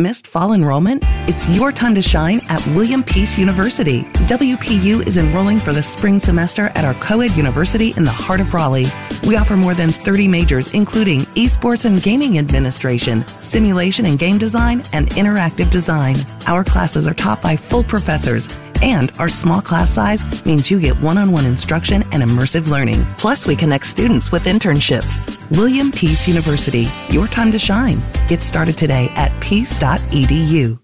Missed 0.00 0.28
fall 0.28 0.54
enrollment? 0.54 1.02
It's 1.28 1.50
your 1.50 1.72
time 1.72 1.94
to 1.94 2.00
shine 2.00 2.40
at 2.48 2.66
William 2.68 3.02
Peace 3.02 3.36
University. 3.36 4.04
WPU 4.30 5.06
is 5.06 5.18
enrolling 5.18 5.58
for 5.58 5.74
the 5.74 5.82
spring 5.82 6.18
semester 6.18 6.70
at 6.74 6.86
our 6.86 6.94
co-ed 6.94 7.36
university 7.36 7.92
in 7.98 8.04
the 8.04 8.10
heart 8.10 8.40
of 8.40 8.54
Raleigh. 8.54 8.86
We 9.26 9.36
offer 9.36 9.58
more 9.58 9.74
than 9.74 9.90
30 9.90 10.26
majors, 10.26 10.72
including 10.72 11.20
esports 11.36 11.84
and 11.84 12.02
gaming 12.02 12.38
administration, 12.38 13.26
simulation 13.42 14.06
and 14.06 14.18
game 14.18 14.38
design, 14.38 14.82
and 14.94 15.08
interactive 15.10 15.70
design. 15.70 16.16
Our 16.46 16.64
classes 16.64 17.06
are 17.06 17.14
taught 17.14 17.42
by 17.42 17.54
full 17.56 17.84
professors 17.84 18.48
and 18.82 19.12
our 19.18 19.28
small 19.28 19.60
class 19.60 19.90
size 19.90 20.44
means 20.46 20.70
you 20.70 20.80
get 20.80 21.00
one 21.00 21.18
on 21.18 21.32
one 21.32 21.46
instruction 21.46 22.02
and 22.12 22.22
immersive 22.22 22.68
learning. 22.68 23.04
Plus, 23.18 23.46
we 23.46 23.56
connect 23.56 23.86
students 23.86 24.32
with 24.32 24.44
internships. 24.44 25.38
William 25.56 25.90
Peace 25.90 26.26
University, 26.26 26.88
your 27.08 27.26
time 27.26 27.52
to 27.52 27.58
shine. 27.58 28.00
Get 28.28 28.42
started 28.42 28.76
today 28.78 29.10
at 29.16 29.32
peace.edu. 29.40 30.78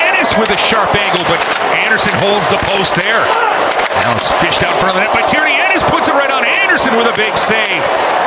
Ennis 0.00 0.38
with 0.38 0.50
a 0.50 0.56
sharp 0.56 0.94
angle, 0.94 1.24
but 1.24 1.40
Andersen 1.84 2.12
holds 2.14 2.48
the 2.50 2.58
post 2.58 2.94
there. 2.96 3.55
Now 4.04 4.16
it's 4.16 4.28
fished 4.42 4.62
out 4.66 4.74
front 4.82 4.92
of 4.92 5.00
the 5.00 5.04
net 5.06 5.14
by 5.14 5.24
Tierney. 5.24 5.56
Ennis 5.56 5.84
puts 5.88 6.08
it 6.08 6.14
right 6.14 6.30
on 6.30 6.44
Andersen 6.44 6.96
with 6.96 7.08
a 7.08 7.16
big 7.16 7.36
save. 7.38 7.80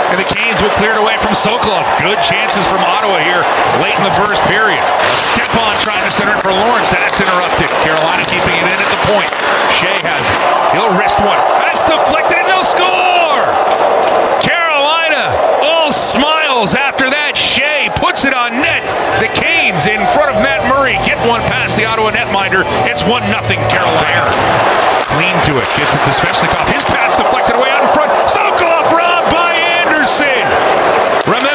And 0.09 0.17
the 0.17 0.25
Canes 0.25 0.57
will 0.61 0.73
clear 0.81 0.97
it 0.97 1.01
away 1.01 1.21
from 1.21 1.37
Sokolov. 1.37 1.85
Good 2.01 2.17
chances 2.25 2.65
from 2.65 2.81
Ottawa 2.81 3.21
here 3.21 3.45
late 3.77 3.93
in 3.93 4.05
the 4.05 4.15
first 4.17 4.41
period. 4.49 4.81
Stepan 5.13 5.77
trying 5.85 6.01
to 6.01 6.13
center 6.13 6.33
it 6.33 6.41
for 6.41 6.49
Lorentz. 6.49 6.89
That's 6.89 7.21
interrupted. 7.21 7.69
Carolina 7.85 8.25
keeping 8.25 8.57
it 8.57 8.65
in 8.65 8.77
at 8.79 8.89
the 8.89 9.01
point. 9.13 9.29
Skjei 9.77 10.01
has 10.01 10.25
it. 10.25 10.41
He'll 10.73 10.93
wrist 10.97 11.21
one. 11.21 11.37
That's 11.61 11.85
deflected 11.85 12.41
and 12.41 12.47
they'll 12.49 12.65
score! 12.65 13.45
Carolina 14.41 15.29
all 15.61 15.91
smiles 15.91 16.73
after 16.73 17.09
that. 17.09 17.18
Skjei 17.39 17.87
puts 17.95 18.27
it 18.27 18.35
on 18.35 18.51
net. 18.59 18.83
The 19.23 19.31
Canes 19.31 19.87
in 19.87 20.03
front 20.11 20.35
of 20.35 20.37
Matt 20.43 20.59
Murray 20.67 20.99
get 21.07 21.15
one 21.23 21.39
past 21.47 21.79
the 21.79 21.87
Ottawa 21.87 22.11
netminder. 22.11 22.67
It's 22.83 22.99
1 22.99 23.07
0 23.07 23.31
Carolina. 23.71 24.27
Clean 25.15 25.35
to 25.47 25.55
it. 25.55 25.67
Gets 25.79 25.95
it 25.95 26.03
to 26.03 26.11
Svechnikov. 26.11 26.67
His 26.67 26.83
pass 26.91 27.15
deflected 27.15 27.55
away 27.55 27.71
out 27.71 27.87
in 27.87 27.91
front. 27.95 28.11
Sokolov 28.27 28.91
robbed 28.91 29.31
by 29.31 29.55
Andersen. 29.55 30.43
Remember 31.23 31.48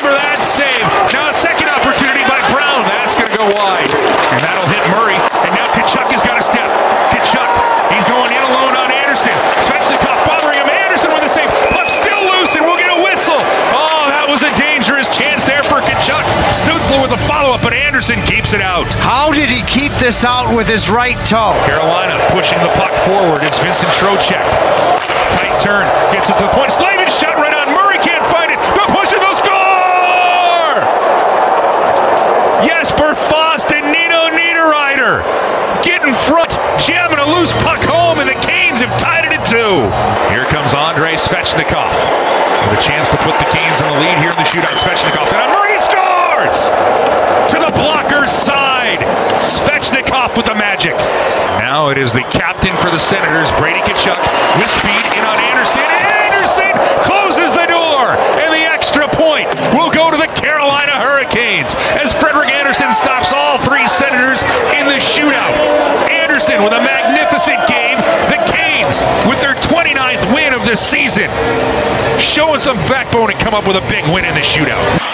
but 17.65 17.73
Andersen 17.73 18.21
keeps 18.29 18.53
it 18.53 18.61
out. 18.61 18.85
How 19.01 19.33
did 19.33 19.49
he 19.49 19.65
keep 19.65 19.89
this 19.97 20.21
out 20.21 20.53
with 20.53 20.69
his 20.69 20.93
right 20.93 21.17
toe? 21.25 21.57
Carolina 21.65 22.13
pushing 22.29 22.61
the 22.61 22.69
puck 22.77 22.93
forward. 23.09 23.41
It's 23.41 23.57
Vincent 23.57 23.89
Trocheck. 23.97 24.45
Tight 25.33 25.57
turn. 25.57 25.89
Gets 26.13 26.29
it 26.29 26.37
to 26.37 26.45
the 26.45 26.53
point. 26.53 26.69
Slavin 26.69 27.09
shot 27.09 27.41
right 27.41 27.57
on. 27.57 27.73
Murray 27.73 27.97
can't 28.05 28.21
find 28.29 28.53
it. 28.53 28.61
The 28.77 28.85
push 28.93 29.17
and 29.17 29.25
the 29.25 29.33
score! 29.33 30.77
Jesper 32.69 33.17
Fast 33.33 33.73
and 33.73 33.89
Nino 33.89 34.29
Niederreiter 34.29 35.25
get 35.81 36.05
in 36.05 36.13
front, 36.29 36.53
jamming 36.77 37.17
a 37.17 37.29
loose 37.33 37.53
puck 37.65 37.81
home, 37.89 38.21
and 38.21 38.29
the 38.29 38.37
Canes 38.45 38.85
have 38.85 38.93
tied 39.01 39.25
it 39.25 39.33
at 39.33 39.45
two. 39.49 39.89
Here 40.29 40.45
comes 40.53 40.77
Andrei 40.77 41.17
Svechnikov 41.17 41.97
with 42.69 42.77
a 42.77 42.83
chance 42.85 43.09
to 43.09 43.17
put 43.25 43.33
the 43.41 43.49
Canes 43.57 43.81
in 43.81 43.89
the 43.89 43.99
lead 44.05 44.21
here 44.21 44.37
in 44.37 44.37
the 44.37 44.45
shootout. 44.45 44.77
Svechnikov 44.77 45.33
and 45.33 45.41
on 45.41 45.51
Murray 45.57 45.81
scores 45.81 46.69
to 47.51 47.59
the 47.61 47.73
blocker's 47.77 48.33
side. 48.33 49.01
Svechnikov 49.45 50.37
with 50.37 50.47
the 50.47 50.55
magic. 50.55 50.97
Now 51.61 51.89
it 51.89 51.99
is 51.99 52.13
the 52.13 52.25
captain 52.33 52.73
for 52.81 52.89
the 52.91 52.99
Senators, 52.99 53.51
Brady 53.61 53.81
Tkachuk, 53.85 54.21
with 54.57 54.71
speed 54.71 55.05
in 55.13 55.25
on 55.25 55.39
Andersen. 55.53 55.85
Andersen 55.85 56.73
closes 57.05 57.53
the 57.53 57.67
door, 57.67 58.17
and 58.41 58.53
the 58.53 58.65
extra 58.65 59.09
point 59.09 59.49
will 59.77 59.91
go 59.91 60.11
to 60.11 60.17
the 60.17 60.31
Carolina 60.39 60.97
Hurricanes 60.97 61.75
as 62.01 62.13
Frederik 62.17 62.51
Andersen 62.51 62.93
stops 62.93 63.33
all 63.33 63.59
three 63.59 63.87
Senators 63.89 64.43
in 64.77 64.87
the 64.89 65.01
shootout. 65.01 65.53
Andersen 66.09 66.63
with 66.63 66.73
a 66.73 66.83
magnificent 66.83 67.61
game. 67.69 67.99
The 68.33 68.41
Canes 68.51 69.01
with 69.29 69.41
their 69.41 69.55
29th 69.55 70.35
win 70.35 70.53
of 70.53 70.65
the 70.65 70.77
season, 70.77 71.29
showing 72.19 72.61
some 72.61 72.77
backbone 72.89 73.31
and 73.31 73.39
come 73.41 73.55
up 73.55 73.67
with 73.67 73.77
a 73.77 73.87
big 73.89 74.05
win 74.13 74.25
in 74.25 74.35
the 74.35 74.41
shootout. 74.41 75.14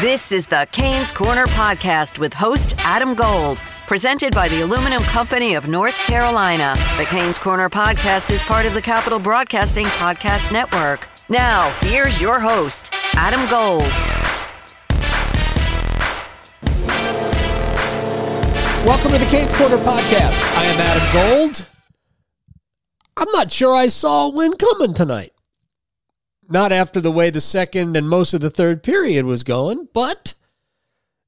This 0.00 0.32
is 0.32 0.48
the 0.48 0.66
Canes 0.72 1.12
Corner 1.12 1.46
podcast 1.46 2.18
with 2.18 2.34
host 2.34 2.74
Adam 2.78 3.14
Gold, 3.14 3.58
presented 3.86 4.34
by 4.34 4.48
the 4.48 4.62
Aluminum 4.62 5.02
Company 5.04 5.54
of 5.54 5.68
North 5.68 5.96
Carolina. 5.98 6.74
The 6.96 7.04
Canes 7.04 7.38
Corner 7.38 7.68
podcast 7.68 8.28
is 8.30 8.42
part 8.42 8.66
of 8.66 8.74
the 8.74 8.82
Capital 8.82 9.20
Broadcasting 9.20 9.86
Podcast 9.86 10.52
Network. 10.52 11.06
Now, 11.28 11.70
here's 11.80 12.20
your 12.20 12.40
host, 12.40 12.92
Adam 13.14 13.48
Gold. 13.48 13.84
Welcome 18.84 19.12
to 19.12 19.18
the 19.18 19.28
Canes 19.30 19.54
Corner 19.54 19.76
podcast. 19.76 20.42
I 20.56 20.64
am 20.64 20.80
Adam 20.80 21.38
Gold. 21.40 21.68
I'm 23.16 23.30
not 23.30 23.52
sure 23.52 23.76
I 23.76 23.86
saw 23.86 24.26
a 24.26 24.30
win 24.30 24.54
coming 24.54 24.92
tonight. 24.92 25.33
Not 26.48 26.72
after 26.72 27.00
the 27.00 27.10
way 27.10 27.30
the 27.30 27.40
second 27.40 27.96
and 27.96 28.08
most 28.08 28.34
of 28.34 28.40
the 28.40 28.50
third 28.50 28.82
period 28.82 29.24
was 29.24 29.44
going, 29.44 29.88
but 29.92 30.34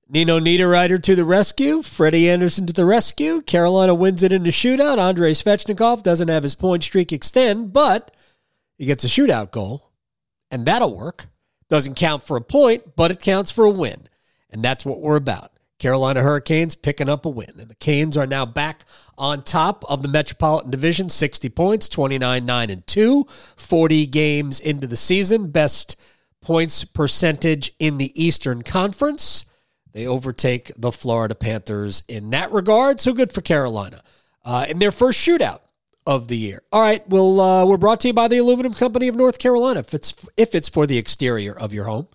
Nino 0.08 0.38
Niederreiter 0.38 1.02
to 1.02 1.14
the 1.14 1.24
rescue, 1.24 1.82
Freddie 1.82 2.28
Andersen 2.28 2.66
to 2.66 2.72
the 2.72 2.84
rescue. 2.84 3.40
Carolina 3.40 3.94
wins 3.94 4.22
it 4.22 4.32
in 4.32 4.44
the 4.44 4.50
shootout. 4.50 4.98
Andrei 4.98 5.32
Svechnikov 5.32 6.02
doesn't 6.02 6.28
have 6.28 6.42
his 6.42 6.54
point 6.54 6.84
streak 6.84 7.12
extend, 7.12 7.72
but 7.72 8.14
he 8.76 8.86
gets 8.86 9.04
a 9.04 9.08
shootout 9.08 9.50
goal, 9.50 9.90
and 10.50 10.66
that'll 10.66 10.96
work. 10.96 11.26
Doesn't 11.68 11.96
count 11.96 12.22
for 12.22 12.36
a 12.36 12.42
point, 12.42 12.94
but 12.94 13.10
it 13.10 13.20
counts 13.20 13.50
for 13.50 13.64
a 13.64 13.70
win. 13.70 14.08
And 14.50 14.62
that's 14.62 14.84
what 14.84 15.00
we're 15.00 15.16
about. 15.16 15.52
Carolina 15.78 16.22
Hurricanes 16.22 16.76
picking 16.76 17.08
up 17.08 17.26
a 17.26 17.28
win. 17.28 17.54
And 17.58 17.68
the 17.68 17.74
Canes 17.74 18.16
are 18.16 18.26
now 18.26 18.46
back 18.46 18.84
on 19.18 19.42
top 19.42 19.84
of 19.88 20.02
the 20.02 20.08
Metropolitan 20.08 20.70
Division, 20.70 21.08
60 21.08 21.48
points, 21.50 21.88
29 21.88 22.44
9 22.44 22.70
and 22.70 22.86
2, 22.86 23.26
40 23.56 24.06
games 24.06 24.60
into 24.60 24.86
the 24.86 24.96
season, 24.96 25.50
best 25.50 25.96
points 26.40 26.84
percentage 26.84 27.72
in 27.78 27.98
the 27.98 28.12
Eastern 28.20 28.62
Conference. 28.62 29.46
They 29.92 30.06
overtake 30.06 30.70
the 30.76 30.92
Florida 30.92 31.34
Panthers 31.34 32.02
in 32.06 32.30
that 32.30 32.52
regard. 32.52 33.00
So 33.00 33.12
good 33.12 33.32
for 33.32 33.40
Carolina 33.40 34.02
uh, 34.44 34.66
in 34.68 34.78
their 34.78 34.92
first 34.92 35.26
shootout 35.26 35.60
of 36.06 36.28
the 36.28 36.36
year. 36.36 36.62
All 36.70 36.80
right, 36.80 37.06
well, 37.08 37.40
uh, 37.40 37.66
we're 37.66 37.76
brought 37.76 38.00
to 38.00 38.08
you 38.08 38.14
by 38.14 38.28
the 38.28 38.38
Aluminum 38.38 38.74
Company 38.74 39.08
of 39.08 39.16
North 39.16 39.38
Carolina. 39.38 39.80
If 39.80 39.92
it's 39.92 40.14
if 40.36 40.54
it's 40.54 40.68
for 40.68 40.86
the 40.86 40.98
exterior 40.98 41.52
of 41.52 41.72
your 41.72 41.84
home, 41.84 42.08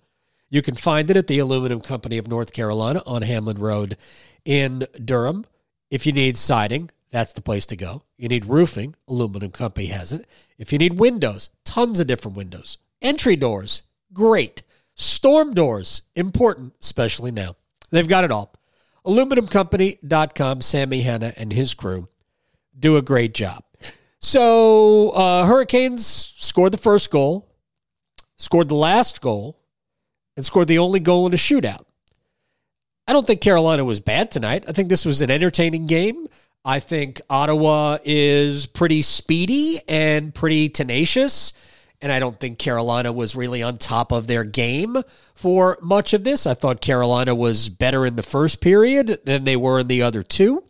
you 0.48 0.62
can 0.62 0.74
find 0.74 1.10
it 1.10 1.16
at 1.16 1.26
the 1.26 1.38
Aluminum 1.38 1.80
Company 1.80 2.18
of 2.18 2.26
North 2.26 2.52
Carolina 2.52 3.02
on 3.06 3.22
Hamlin 3.22 3.58
Road 3.58 3.96
in 4.44 4.86
Durham. 5.04 5.44
If 5.92 6.06
you 6.06 6.12
need 6.12 6.38
siding, 6.38 6.88
that's 7.10 7.34
the 7.34 7.42
place 7.42 7.66
to 7.66 7.76
go. 7.76 8.04
You 8.16 8.26
need 8.26 8.46
roofing, 8.46 8.94
Aluminum 9.08 9.50
Company 9.50 9.88
has 9.88 10.10
it. 10.10 10.26
If 10.56 10.72
you 10.72 10.78
need 10.78 10.98
windows, 10.98 11.50
tons 11.66 12.00
of 12.00 12.06
different 12.06 12.34
windows. 12.34 12.78
Entry 13.02 13.36
doors, 13.36 13.82
great. 14.10 14.62
Storm 14.94 15.52
doors, 15.52 16.00
important, 16.14 16.72
especially 16.80 17.30
now. 17.30 17.56
They've 17.90 18.08
got 18.08 18.24
it 18.24 18.30
all. 18.30 18.54
AluminumCompany.com, 19.04 20.62
Sammy 20.62 21.02
Hanna 21.02 21.34
and 21.36 21.52
his 21.52 21.74
crew 21.74 22.08
do 22.78 22.96
a 22.96 23.02
great 23.02 23.34
job. 23.34 23.62
So, 24.18 25.10
uh, 25.10 25.44
Hurricanes 25.44 26.06
scored 26.06 26.72
the 26.72 26.78
first 26.78 27.10
goal, 27.10 27.50
scored 28.38 28.70
the 28.70 28.76
last 28.76 29.20
goal, 29.20 29.60
and 30.38 30.46
scored 30.46 30.68
the 30.68 30.78
only 30.78 31.00
goal 31.00 31.26
in 31.26 31.34
a 31.34 31.36
shootout. 31.36 31.84
I 33.06 33.12
don't 33.12 33.26
think 33.26 33.40
Carolina 33.40 33.84
was 33.84 34.00
bad 34.00 34.30
tonight. 34.30 34.64
I 34.68 34.72
think 34.72 34.88
this 34.88 35.04
was 35.04 35.20
an 35.20 35.30
entertaining 35.30 35.86
game. 35.86 36.26
I 36.64 36.78
think 36.78 37.20
Ottawa 37.28 37.98
is 38.04 38.66
pretty 38.66 39.02
speedy 39.02 39.80
and 39.88 40.32
pretty 40.32 40.68
tenacious. 40.68 41.52
And 42.00 42.12
I 42.12 42.18
don't 42.18 42.38
think 42.38 42.58
Carolina 42.58 43.12
was 43.12 43.36
really 43.36 43.62
on 43.62 43.76
top 43.76 44.12
of 44.12 44.26
their 44.26 44.44
game 44.44 44.96
for 45.34 45.78
much 45.82 46.14
of 46.14 46.24
this. 46.24 46.46
I 46.46 46.54
thought 46.54 46.80
Carolina 46.80 47.34
was 47.34 47.68
better 47.68 48.06
in 48.06 48.16
the 48.16 48.22
first 48.22 48.60
period 48.60 49.20
than 49.24 49.44
they 49.44 49.56
were 49.56 49.80
in 49.80 49.88
the 49.88 50.02
other 50.02 50.22
two. 50.22 50.64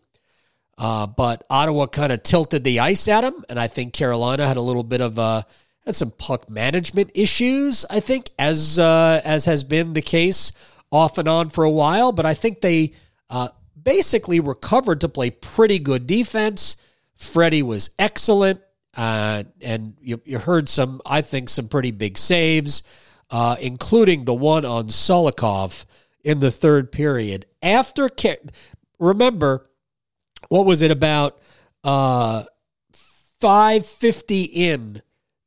Uh, 0.78 1.06
but 1.06 1.44
Ottawa 1.48 1.86
kind 1.86 2.12
of 2.12 2.22
tilted 2.22 2.64
the 2.64 2.80
ice 2.80 3.08
at 3.08 3.22
them. 3.22 3.44
And 3.48 3.58
I 3.58 3.66
think 3.66 3.92
Carolina 3.92 4.46
had 4.46 4.56
a 4.56 4.62
little 4.62 4.82
bit 4.82 5.00
of 5.00 5.18
uh, 5.18 5.42
had 5.84 5.94
some 5.94 6.10
puck 6.10 6.48
management 6.48 7.10
issues, 7.14 7.84
I 7.90 8.00
think, 8.00 8.30
as 8.38 8.78
uh, 8.78 9.20
as 9.24 9.44
has 9.46 9.64
been 9.64 9.92
the 9.92 10.02
case 10.02 10.52
off 10.92 11.18
and 11.18 11.26
on 11.26 11.48
for 11.48 11.64
a 11.64 11.70
while. 11.70 12.12
But 12.12 12.26
I 12.26 12.34
think 12.34 12.60
they 12.60 12.92
uh, 13.30 13.48
basically 13.82 14.38
recovered 14.38 15.00
to 15.00 15.08
play 15.08 15.30
pretty 15.30 15.78
good 15.78 16.06
defense. 16.06 16.76
Freddie 17.16 17.62
was 17.62 17.90
excellent, 17.98 18.60
uh, 18.96 19.44
and 19.60 19.94
you, 20.00 20.20
you, 20.24 20.38
heard 20.38 20.68
some, 20.68 21.00
I 21.06 21.22
think, 21.22 21.48
some 21.48 21.68
pretty 21.68 21.90
big 21.90 22.18
saves, 22.18 22.82
uh, 23.30 23.56
including 23.60 24.24
the 24.24 24.34
one 24.34 24.64
on 24.64 24.88
Sokolov 24.88 25.86
in 26.22 26.40
the 26.40 26.50
third 26.50 26.92
period. 26.92 27.46
After 27.62 28.08
remember, 28.98 29.70
what 30.48 30.66
was 30.66 30.82
it 30.82 30.90
about 30.90 31.40
uh, 31.84 32.44
550 33.40 34.42
in 34.42 35.02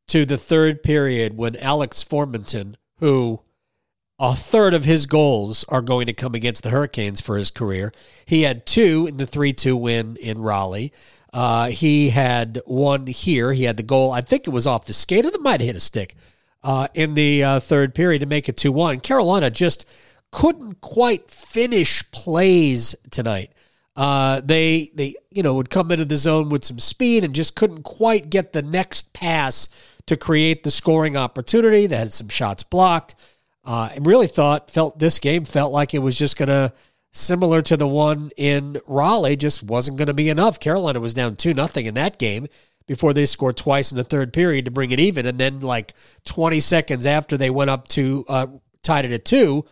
to 0.08 0.26
the 0.26 0.38
third 0.38 0.84
period 0.84 1.38
when 1.38 1.56
Alex 1.58 2.04
Formenton, 2.04 2.76
who 3.00 3.42
a 4.20 4.36
third 4.36 4.74
of 4.74 4.86
his 4.86 5.06
goals 5.06 5.66
are 5.66 5.82
going 5.82 6.06
to 6.06 6.14
come 6.14 6.36
against 6.36 6.64
the 6.64 6.70
Hurricanes 6.70 7.20
for 7.20 7.38
his 7.38 7.52
career. 7.52 7.92
He 8.26 8.44
had 8.44 8.66
two 8.66 9.08
in 9.08 9.18
the 9.18 9.26
3 9.26 9.54
2 9.54 9.76
win 9.76 10.16
in 10.18 10.40
Raleigh. 10.42 10.94
Uh, 11.34 11.68
he 11.68 12.10
had 12.10 12.62
one 12.66 13.08
here. 13.08 13.52
He 13.52 13.66
had 13.66 13.76
the 13.76 13.84
goal, 13.84 14.12
I 14.12 14.22
think 14.22 14.48
it 14.48 14.52
was 14.52 14.66
off 14.66 14.86
the 14.86 14.94
skate, 14.94 15.26
or 15.26 15.32
that 15.32 15.42
might 15.42 15.60
have 15.60 15.68
hit 15.68 15.76
a 15.76 15.82
stick 15.82 16.16
uh, 16.64 16.88
in 16.94 17.14
the 17.14 17.44
uh, 17.44 17.60
third 17.60 17.94
period 17.94 18.20
to 18.20 18.26
make 18.26 18.48
it 18.48 18.56
2 18.56 18.72
1. 18.72 19.02
Carolina 19.02 19.50
just 19.50 19.86
couldn't 20.32 20.80
quite 20.82 21.30
finish 21.30 22.10
plays 22.12 22.96
tonight. 23.12 23.52
Uh, 23.98 24.42
they 24.44 24.90
they 24.94 25.16
you 25.32 25.42
know 25.42 25.54
would 25.54 25.70
come 25.70 25.90
into 25.90 26.04
the 26.04 26.18
zone 26.18 26.50
with 26.50 26.66
some 26.66 26.80
speed 26.80 27.24
and 27.24 27.34
just 27.34 27.56
couldn't 27.56 27.84
quite 27.84 28.30
get 28.30 28.52
the 28.52 28.62
next 28.62 29.14
pass 29.14 29.70
to 30.06 30.18
create 30.18 30.64
the 30.64 30.72
scoring 30.72 31.16
opportunity. 31.16 31.88
They 31.88 31.96
had 31.96 32.12
some 32.12 32.28
shots 32.28 32.64
blocked. 32.64 33.16
Uh, 33.66 33.90
and 33.96 34.06
really 34.06 34.28
thought 34.28 34.70
felt 34.70 35.00
this 35.00 35.18
game 35.20 35.44
felt 35.44 35.72
like 35.72 35.94
it 35.94 36.00
was 36.00 36.18
just 36.18 36.38
gonna 36.38 36.72
similar 37.16 37.62
to 37.62 37.78
the 37.78 37.88
one 37.88 38.30
in 38.36 38.78
Raleigh 38.86 39.38
just 39.38 39.64
wasn't 39.64 39.98
going 39.98 40.08
to 40.08 40.14
be 40.14 40.30
enough. 40.30 40.60
Carolina 40.60 41.00
was 41.00 41.14
down 41.14 41.36
two 41.36 41.54
nothing 41.54 41.86
in 41.86 41.94
that 41.94 42.20
game 42.20 42.48
before 42.88 43.14
they 43.14 43.26
scored 43.26 43.56
twice 43.56 43.92
in 43.92 43.98
the 43.98 44.04
third 44.04 44.34
period 44.34 44.66
to 44.66 44.72
bring 44.72 44.92
it 44.92 45.00
even, 45.00 45.26
and 45.26 45.40
then 45.40 45.62
like 45.62 45.94
20 46.26 46.60
seconds 46.60 47.06
after 47.06 47.38
they 47.38 47.50
went 47.50 47.70
up 47.70 47.88
to 47.88 48.26
uh, 48.28 48.48
tied 48.84 49.06
it 49.06 49.12
at 49.12 49.26
two, 49.26 49.66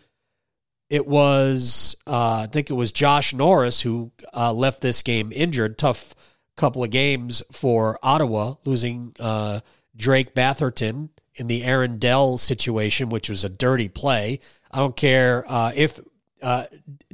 it 0.90 1.06
was 1.06 1.96
uh, 2.08 2.44
I 2.44 2.48
think 2.48 2.70
it 2.70 2.74
was 2.74 2.92
Josh 2.92 3.34
Norris 3.34 3.82
who 3.82 4.12
uh, 4.34 4.54
left 4.54 4.82
this 4.82 5.02
game 5.02 5.32
injured. 5.34 5.78
Tough 5.78 6.16
couple 6.56 6.84
of 6.84 6.92
games 6.92 7.42
for 7.52 8.00
Ottawa, 8.04 8.56
losing 8.64 9.16
uh, 9.20 9.60
Drake 9.96 10.34
Batherson 10.36 11.10
in 11.36 11.48
the 11.48 11.64
Aaron 11.64 11.98
Dell 11.98 12.38
situation, 12.38 13.10
which 13.10 13.30
was 13.30 13.44
a 13.44 13.50
dirty 13.50 13.90
play. 13.90 14.40
I 14.72 14.80
don't 14.80 14.96
care 14.96 15.46
uh, 15.48 15.72
if 15.76 16.00
uh, 16.42 16.66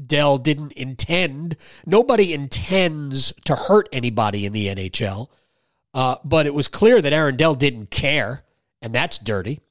Dell 0.06 0.38
didn't 0.38 0.74
intend. 0.74 1.56
Nobody 1.86 2.33
intends 2.33 3.33
to 3.45 3.56
hurt 3.56 3.88
anybody 3.92 4.45
in 4.45 4.54
the 4.54 4.68
NHL, 4.68 5.27
uh, 5.94 6.16
but 6.24 6.45
it 6.48 6.54
was 6.54 6.68
clear 6.68 7.01
that 7.01 7.13
Aaron 7.13 7.38
Dell 7.38 7.56
didn't 7.56 7.92
care, 7.92 8.44
and 8.81 8.94
that's 8.94 9.18
dirty. 9.18 9.62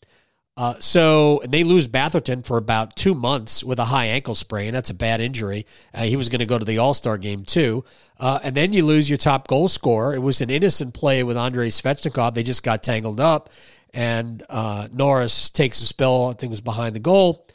Uh, 0.59 0.75
so 0.81 1.41
they 1.49 1.63
lose 1.63 1.87
Batherson 1.87 2.45
for 2.45 2.57
about 2.57 2.97
two 2.97 3.15
months 3.15 3.63
with 3.63 3.79
a 3.79 3.85
high 3.85 4.07
ankle 4.07 4.35
sprain. 4.35 4.73
That's 4.73 4.91
a 4.91 4.95
bad 4.95 5.21
injury. 5.21 5.67
Uh, 5.95 6.03
he 6.03 6.17
was 6.17 6.29
going 6.29 6.41
to 6.41 6.47
go 6.47 6.59
to 6.59 6.65
the 6.65 6.79
All 6.79 6.95
Star 6.95 7.17
game 7.17 7.45
too. 7.45 7.85
Uh, 8.19 8.41
and 8.43 8.57
then 8.57 8.73
you 8.73 8.85
lose 8.85 9.09
your 9.09 9.19
top 9.19 9.47
goal 9.47 9.69
scorer. 9.69 10.17
It 10.17 10.19
was 10.19 10.41
an 10.41 10.51
innocent 10.51 10.95
play 10.95 11.23
with 11.23 11.37
Andrei 11.37 11.69
Svechnikov. 11.69 12.35
They 12.35 12.43
just 12.43 12.65
got 12.65 12.83
tangled 12.83 13.21
up, 13.21 13.51
and 13.95 14.43
uh, 14.49 14.89
Norris 14.93 15.51
takes 15.51 15.81
a 15.81 15.87
spill. 15.87 16.27
I 16.27 16.33
think 16.33 16.51
it 16.51 16.51
was 16.51 16.61
behind 16.61 16.95
the 16.95 17.01
goal, 17.01 17.47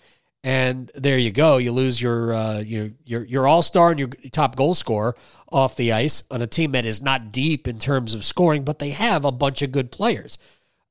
and 0.44 0.92
there 0.96 1.18
you 1.18 1.32
go. 1.32 1.58
You 1.58 1.72
lose 1.72 2.02
your 2.02 2.34
uh, 2.34 2.60
your 2.60 2.90
your, 3.06 3.24
your 3.26 3.48
All 3.48 3.62
Star 3.62 3.92
and 3.92 4.00
your 4.00 4.10
top 4.32 4.56
goal 4.56 4.74
scorer 4.74 5.16
off 5.52 5.76
the 5.76 5.94
ice 5.94 6.24
on 6.32 6.42
a 6.42 6.48
team 6.48 6.72
that 6.74 6.86
is 6.86 7.02
not 7.02 7.32
deep 7.32 7.68
in 7.68 7.80
terms 7.80 8.14
of 8.14 8.26
scoring, 8.26 8.64
but 8.64 8.80
they 8.80 8.90
have 8.90 9.26
a 9.26 9.32
bunch 9.32 9.62
of 9.62 9.72
good 9.72 9.92
players. 9.92 10.38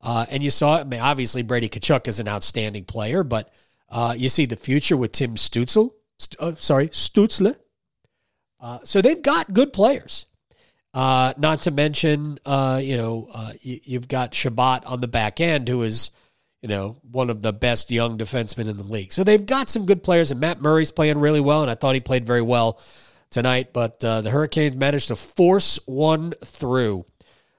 Uh, 0.00 0.26
and 0.30 0.42
you 0.42 0.50
saw. 0.50 0.78
I 0.80 0.84
mean, 0.84 1.00
obviously, 1.00 1.42
Brady 1.42 1.68
Tkachuk 1.68 2.08
is 2.08 2.18
an 2.18 2.28
outstanding 2.28 2.84
player, 2.84 3.22
but 3.22 3.52
uh, 3.88 4.14
you 4.16 4.28
see 4.28 4.46
the 4.46 4.56
future 4.56 4.96
with 4.96 5.12
Tim 5.12 5.34
Stützle. 5.34 5.90
St- 6.18 6.40
uh, 6.40 6.54
sorry, 6.56 6.88
Stutzle. 6.88 7.56
Uh, 8.60 8.78
so 8.84 9.02
they've 9.02 9.22
got 9.22 9.52
good 9.52 9.72
players. 9.72 10.26
Uh, 10.94 11.32
not 11.38 11.62
to 11.62 11.70
mention, 11.70 12.38
uh, 12.44 12.80
you 12.82 12.96
know, 12.96 13.30
you, 13.62 13.98
have 13.98 14.08
got 14.08 14.34
Chabot 14.34 14.84
on 14.84 15.00
the 15.00 15.08
back 15.08 15.40
end, 15.40 15.68
who 15.68 15.82
is, 15.82 16.10
you 16.60 16.68
know, 16.68 16.96
one 17.10 17.30
of 17.30 17.40
the 17.40 17.52
best 17.52 17.90
young 17.90 18.18
defensemen 18.18 18.68
in 18.68 18.76
the 18.76 18.84
league. 18.84 19.12
So 19.12 19.24
they've 19.24 19.44
got 19.44 19.70
some 19.70 19.86
good 19.86 20.02
players, 20.02 20.30
and 20.30 20.40
Matt 20.40 20.60
Murray's 20.60 20.92
playing 20.92 21.18
really 21.18 21.40
well, 21.40 21.62
and 21.62 21.70
I 21.70 21.74
thought 21.74 21.94
he 21.94 22.00
played 22.00 22.26
very 22.26 22.42
well 22.42 22.78
tonight. 23.30 23.72
But 23.72 24.00
the 24.00 24.28
Hurricanes 24.30 24.76
managed 24.76 25.08
to 25.08 25.16
force 25.16 25.78
one 25.86 26.32
through 26.44 27.06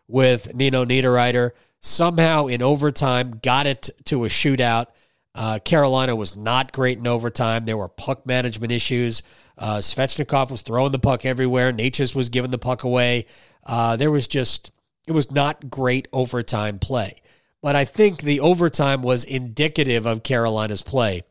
with 0.07 0.53
Nino 0.53 0.85
Niederreiter 0.85 1.51
somehow 1.83 2.47
in 2.47 2.61
overtime 2.61 3.39
got 3.41 3.67
it 3.67 3.89
to 4.05 4.25
a 4.25 4.29
shootout. 4.29 4.87
Uh, 5.35 5.59
Carolina 5.59 6.15
was 6.15 6.35
not 6.35 6.71
great 6.71 6.99
in 6.99 7.07
overtime. 7.07 7.65
There 7.65 7.77
were 7.77 7.87
puck 7.87 8.25
management 8.25 8.71
issues. 8.71 9.23
Uh, 9.57 9.77
Svechnikov 9.77 10.51
was 10.51 10.61
throwing 10.61 10.91
the 10.91 10.99
puck 10.99 11.25
everywhere. 11.25 11.73
Necas 11.73 12.15
was 12.15 12.29
giving 12.29 12.51
the 12.51 12.59
puck 12.59 12.83
away. 12.83 13.25
Uh, 13.65 13.95
there 13.95 14.11
was 14.11 14.27
just, 14.27 14.71
it 15.07 15.11
was 15.11 15.31
not 15.31 15.69
great 15.69 16.07
overtime 16.13 16.77
play. 16.77 17.15
But 17.61 17.75
I 17.75 17.85
think 17.85 18.21
the 18.21 18.41
overtime 18.41 19.01
was 19.01 19.23
indicative 19.23 20.05
of 20.05 20.21
Carolina's 20.21 20.83
play 20.83 21.21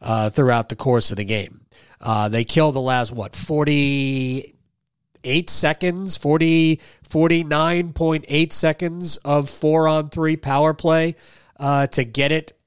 uh, 0.00 0.30
throughout 0.30 0.68
the 0.68 0.76
course 0.76 1.10
of 1.10 1.16
the 1.16 1.24
game. 1.24 1.60
Uh, 2.00 2.28
they 2.28 2.44
killed 2.44 2.74
the 2.74 2.80
last, 2.80 3.12
what, 3.12 3.36
48 3.36 5.50
seconds, 5.50 6.16
40, 6.16 6.80
49.8 7.08 8.52
seconds 8.52 9.18
of 9.18 9.48
four 9.48 9.86
on 9.86 10.08
three 10.08 10.36
power 10.36 10.74
play 10.74 11.14
uh, 11.60 11.86
to 11.88 12.04
get 12.04 12.32
it 12.32 12.58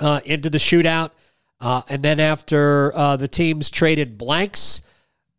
uh, 0.00 0.20
into 0.24 0.50
the 0.50 0.58
shootout. 0.58 1.10
Uh, 1.60 1.82
and 1.88 2.02
then 2.02 2.20
after 2.20 2.94
uh, 2.94 3.16
the 3.16 3.28
teams 3.28 3.70
traded 3.70 4.18
blanks, 4.18 4.82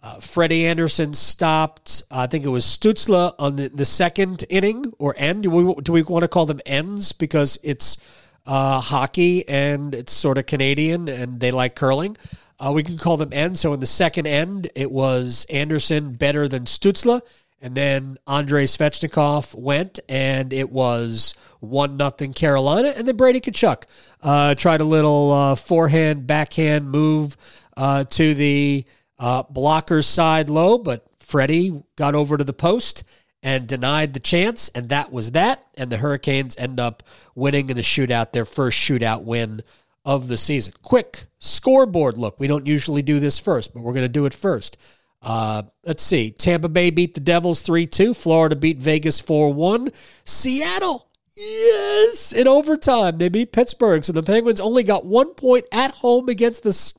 uh, 0.01 0.19
Freddie 0.19 0.65
Andersen 0.65 1.13
stopped, 1.13 2.03
I 2.09 2.27
think 2.27 2.45
it 2.45 2.49
was 2.49 2.65
Stützle 2.65 3.33
on 3.37 3.55
the, 3.55 3.69
the 3.69 3.85
second 3.85 4.45
inning 4.49 4.93
or 4.99 5.15
end. 5.17 5.43
Do 5.43 5.49
we, 5.49 5.81
do 5.81 5.91
we 5.91 6.01
want 6.03 6.23
to 6.23 6.27
call 6.27 6.45
them 6.45 6.61
ends 6.65 7.11
because 7.11 7.59
it's 7.63 7.97
uh, 8.45 8.79
hockey 8.79 9.47
and 9.49 9.93
it's 9.93 10.13
sort 10.13 10.37
of 10.37 10.45
Canadian 10.45 11.07
and 11.07 11.39
they 11.39 11.51
like 11.51 11.75
curling? 11.75 12.15
Uh, 12.59 12.71
we 12.73 12.83
can 12.83 12.97
call 12.97 13.17
them 13.17 13.29
ends. 13.31 13.59
So 13.59 13.73
in 13.73 13.79
the 13.79 13.85
second 13.85 14.27
end, 14.27 14.69
it 14.75 14.91
was 14.91 15.45
Andersen 15.49 16.13
better 16.13 16.47
than 16.47 16.63
Stutzle. 16.63 17.21
And 17.59 17.73
then 17.73 18.17
Andrei 18.27 18.65
Svechnikov 18.65 19.55
went, 19.55 19.99
and 20.07 20.53
it 20.53 20.71
was 20.71 21.33
1 21.59 21.97
nothing 21.97 22.33
Carolina. 22.33 22.89
And 22.89 23.07
then 23.07 23.17
Brady 23.17 23.41
Tkachuk 23.41 23.83
uh, 24.21 24.53
tried 24.55 24.81
a 24.81 24.85
little 24.85 25.31
uh, 25.31 25.55
forehand, 25.55 26.27
backhand 26.27 26.89
move 26.89 27.35
uh, 27.75 28.03
to 28.03 28.33
the 28.35 28.85
uh, 29.17 29.43
blocker's 29.43 30.05
side 30.05 30.49
low, 30.49 30.77
but 30.77 31.05
Freddie 31.19 31.83
got 31.95 32.15
over 32.15 32.37
to 32.37 32.43
the 32.43 32.53
post 32.53 33.03
and 33.43 33.67
denied 33.67 34.13
the 34.13 34.19
chance, 34.19 34.69
and 34.69 34.89
that 34.89 35.11
was 35.11 35.31
that. 35.31 35.65
And 35.75 35.89
the 35.91 35.97
Hurricanes 35.97 36.55
end 36.57 36.79
up 36.79 37.03
winning 37.35 37.69
in 37.69 37.77
a 37.77 37.81
shootout, 37.81 38.31
their 38.33 38.45
first 38.45 38.77
shootout 38.77 39.23
win 39.23 39.63
of 40.05 40.27
the 40.27 40.37
season. 40.37 40.73
Quick 40.81 41.25
scoreboard 41.39 42.17
look. 42.17 42.39
We 42.39 42.47
don't 42.47 42.65
usually 42.65 43.01
do 43.01 43.19
this 43.19 43.37
first, 43.37 43.73
but 43.73 43.83
we're 43.83 43.93
going 43.93 44.03
to 44.03 44.09
do 44.09 44.25
it 44.25 44.33
first. 44.33 44.77
Uh, 45.21 45.63
let's 45.83 46.03
see. 46.03 46.31
Tampa 46.31 46.69
Bay 46.69 46.89
beat 46.89 47.13
the 47.13 47.19
Devils 47.19 47.61
3 47.61 47.85
2. 47.85 48.13
Florida 48.13 48.55
beat 48.55 48.77
Vegas 48.77 49.19
4 49.19 49.53
1. 49.53 49.89
Seattle, 50.25 51.09
yes, 51.35 52.33
in 52.33 52.47
overtime. 52.47 53.17
They 53.17 53.29
beat 53.29 53.51
Pittsburgh. 53.51 54.03
So 54.03 54.13
the 54.13 54.23
Penguins 54.23 54.59
only 54.59 54.83
got 54.83 55.05
one 55.05 55.33
point 55.33 55.65
at 55.71 55.91
home 55.91 56.29
against 56.29 56.63
the, 56.63 56.93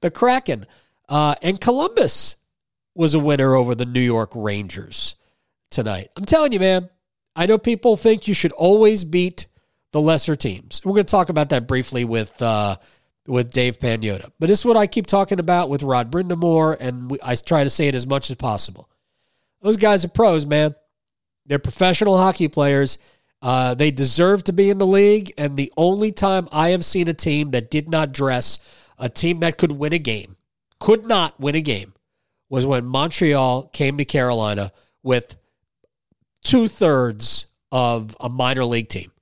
the 0.00 0.10
Kraken. 0.10 0.66
Uh, 1.08 1.34
and 1.42 1.60
Columbus 1.60 2.36
was 2.94 3.14
a 3.14 3.18
winner 3.18 3.54
over 3.54 3.74
the 3.74 3.86
New 3.86 4.00
York 4.00 4.32
Rangers 4.34 5.16
tonight. 5.70 6.08
I'm 6.16 6.24
telling 6.24 6.52
you, 6.52 6.60
man, 6.60 6.90
I 7.36 7.46
know 7.46 7.58
people 7.58 7.96
think 7.96 8.26
you 8.26 8.34
should 8.34 8.52
always 8.52 9.04
beat 9.04 9.46
the 9.92 10.00
lesser 10.00 10.36
teams. 10.36 10.82
We're 10.84 10.94
going 10.94 11.06
to 11.06 11.10
talk 11.10 11.28
about 11.28 11.50
that 11.50 11.66
briefly 11.68 12.04
with 12.04 12.40
uh, 12.42 12.76
with 13.28 13.50
Dave 13.50 13.78
Pagnotta. 13.78 14.30
But 14.40 14.50
is 14.50 14.64
what 14.64 14.76
I 14.76 14.86
keep 14.86 15.06
talking 15.06 15.38
about 15.38 15.68
with 15.68 15.82
Rod 15.82 16.10
Brind'Amour, 16.10 16.78
and 16.80 17.16
I 17.22 17.34
try 17.34 17.62
to 17.62 17.70
say 17.70 17.86
it 17.86 17.94
as 17.94 18.06
much 18.06 18.30
as 18.30 18.36
possible. 18.36 18.88
Those 19.60 19.76
guys 19.76 20.04
are 20.04 20.08
pros, 20.08 20.46
man. 20.46 20.74
They're 21.46 21.58
professional 21.58 22.16
hockey 22.16 22.48
players. 22.48 22.98
Uh, 23.40 23.74
they 23.74 23.90
deserve 23.90 24.44
to 24.44 24.52
be 24.52 24.70
in 24.70 24.78
the 24.78 24.86
league. 24.86 25.32
And 25.36 25.56
the 25.56 25.72
only 25.76 26.10
time 26.10 26.48
I 26.50 26.70
have 26.70 26.84
seen 26.84 27.08
a 27.08 27.14
team 27.14 27.50
that 27.52 27.70
did 27.70 27.88
not 27.88 28.12
dress 28.12 28.58
a 28.98 29.08
team 29.08 29.40
that 29.40 29.58
could 29.58 29.72
win 29.72 29.92
a 29.92 29.98
game, 29.98 30.36
could 30.80 31.06
not 31.06 31.38
win 31.38 31.54
a 31.54 31.60
game, 31.60 31.94
was 32.48 32.66
when 32.66 32.86
Montreal 32.86 33.68
came 33.68 33.98
to 33.98 34.04
Carolina 34.04 34.72
with 35.02 35.36
two 36.44 36.66
thirds 36.66 37.46
of 37.70 38.16
a 38.20 38.28
minor 38.28 38.64
league 38.64 38.88
team 38.88 39.12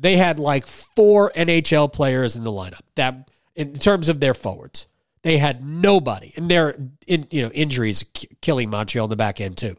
they 0.00 0.16
had 0.16 0.38
like 0.38 0.66
four 0.66 1.30
NHL 1.36 1.92
players 1.92 2.34
in 2.34 2.42
the 2.42 2.50
lineup 2.50 2.80
that 2.96 3.29
in 3.54 3.74
terms 3.74 4.08
of 4.08 4.20
their 4.20 4.34
forwards. 4.34 4.86
They 5.22 5.36
had 5.36 5.64
nobody, 5.64 6.32
and 6.36 6.50
their 6.50 6.76
in, 7.06 7.26
you 7.30 7.42
know 7.42 7.50
injuries 7.50 8.04
killing 8.40 8.70
Montreal 8.70 9.04
in 9.04 9.10
the 9.10 9.16
back 9.16 9.40
end 9.40 9.58
too. 9.58 9.76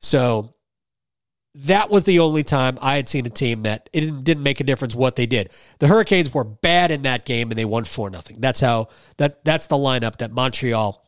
So 0.00 0.54
that 1.54 1.90
was 1.90 2.04
the 2.04 2.20
only 2.20 2.42
time 2.42 2.78
I 2.80 2.96
had 2.96 3.08
seen 3.08 3.26
a 3.26 3.30
team 3.30 3.62
that 3.62 3.88
it 3.92 4.00
didn't, 4.00 4.24
didn't 4.24 4.42
make 4.42 4.60
a 4.60 4.64
difference 4.64 4.94
what 4.94 5.16
they 5.16 5.26
did. 5.26 5.50
The 5.78 5.88
Hurricanes 5.88 6.32
were 6.32 6.44
bad 6.44 6.90
in 6.90 7.02
that 7.02 7.24
game, 7.24 7.50
and 7.50 7.58
they 7.58 7.64
won 7.64 7.84
four 7.84 8.10
nothing. 8.10 8.40
That's 8.40 8.60
how 8.60 8.88
that 9.18 9.44
that's 9.44 9.68
the 9.68 9.76
lineup 9.76 10.16
that 10.18 10.32
Montreal 10.32 11.02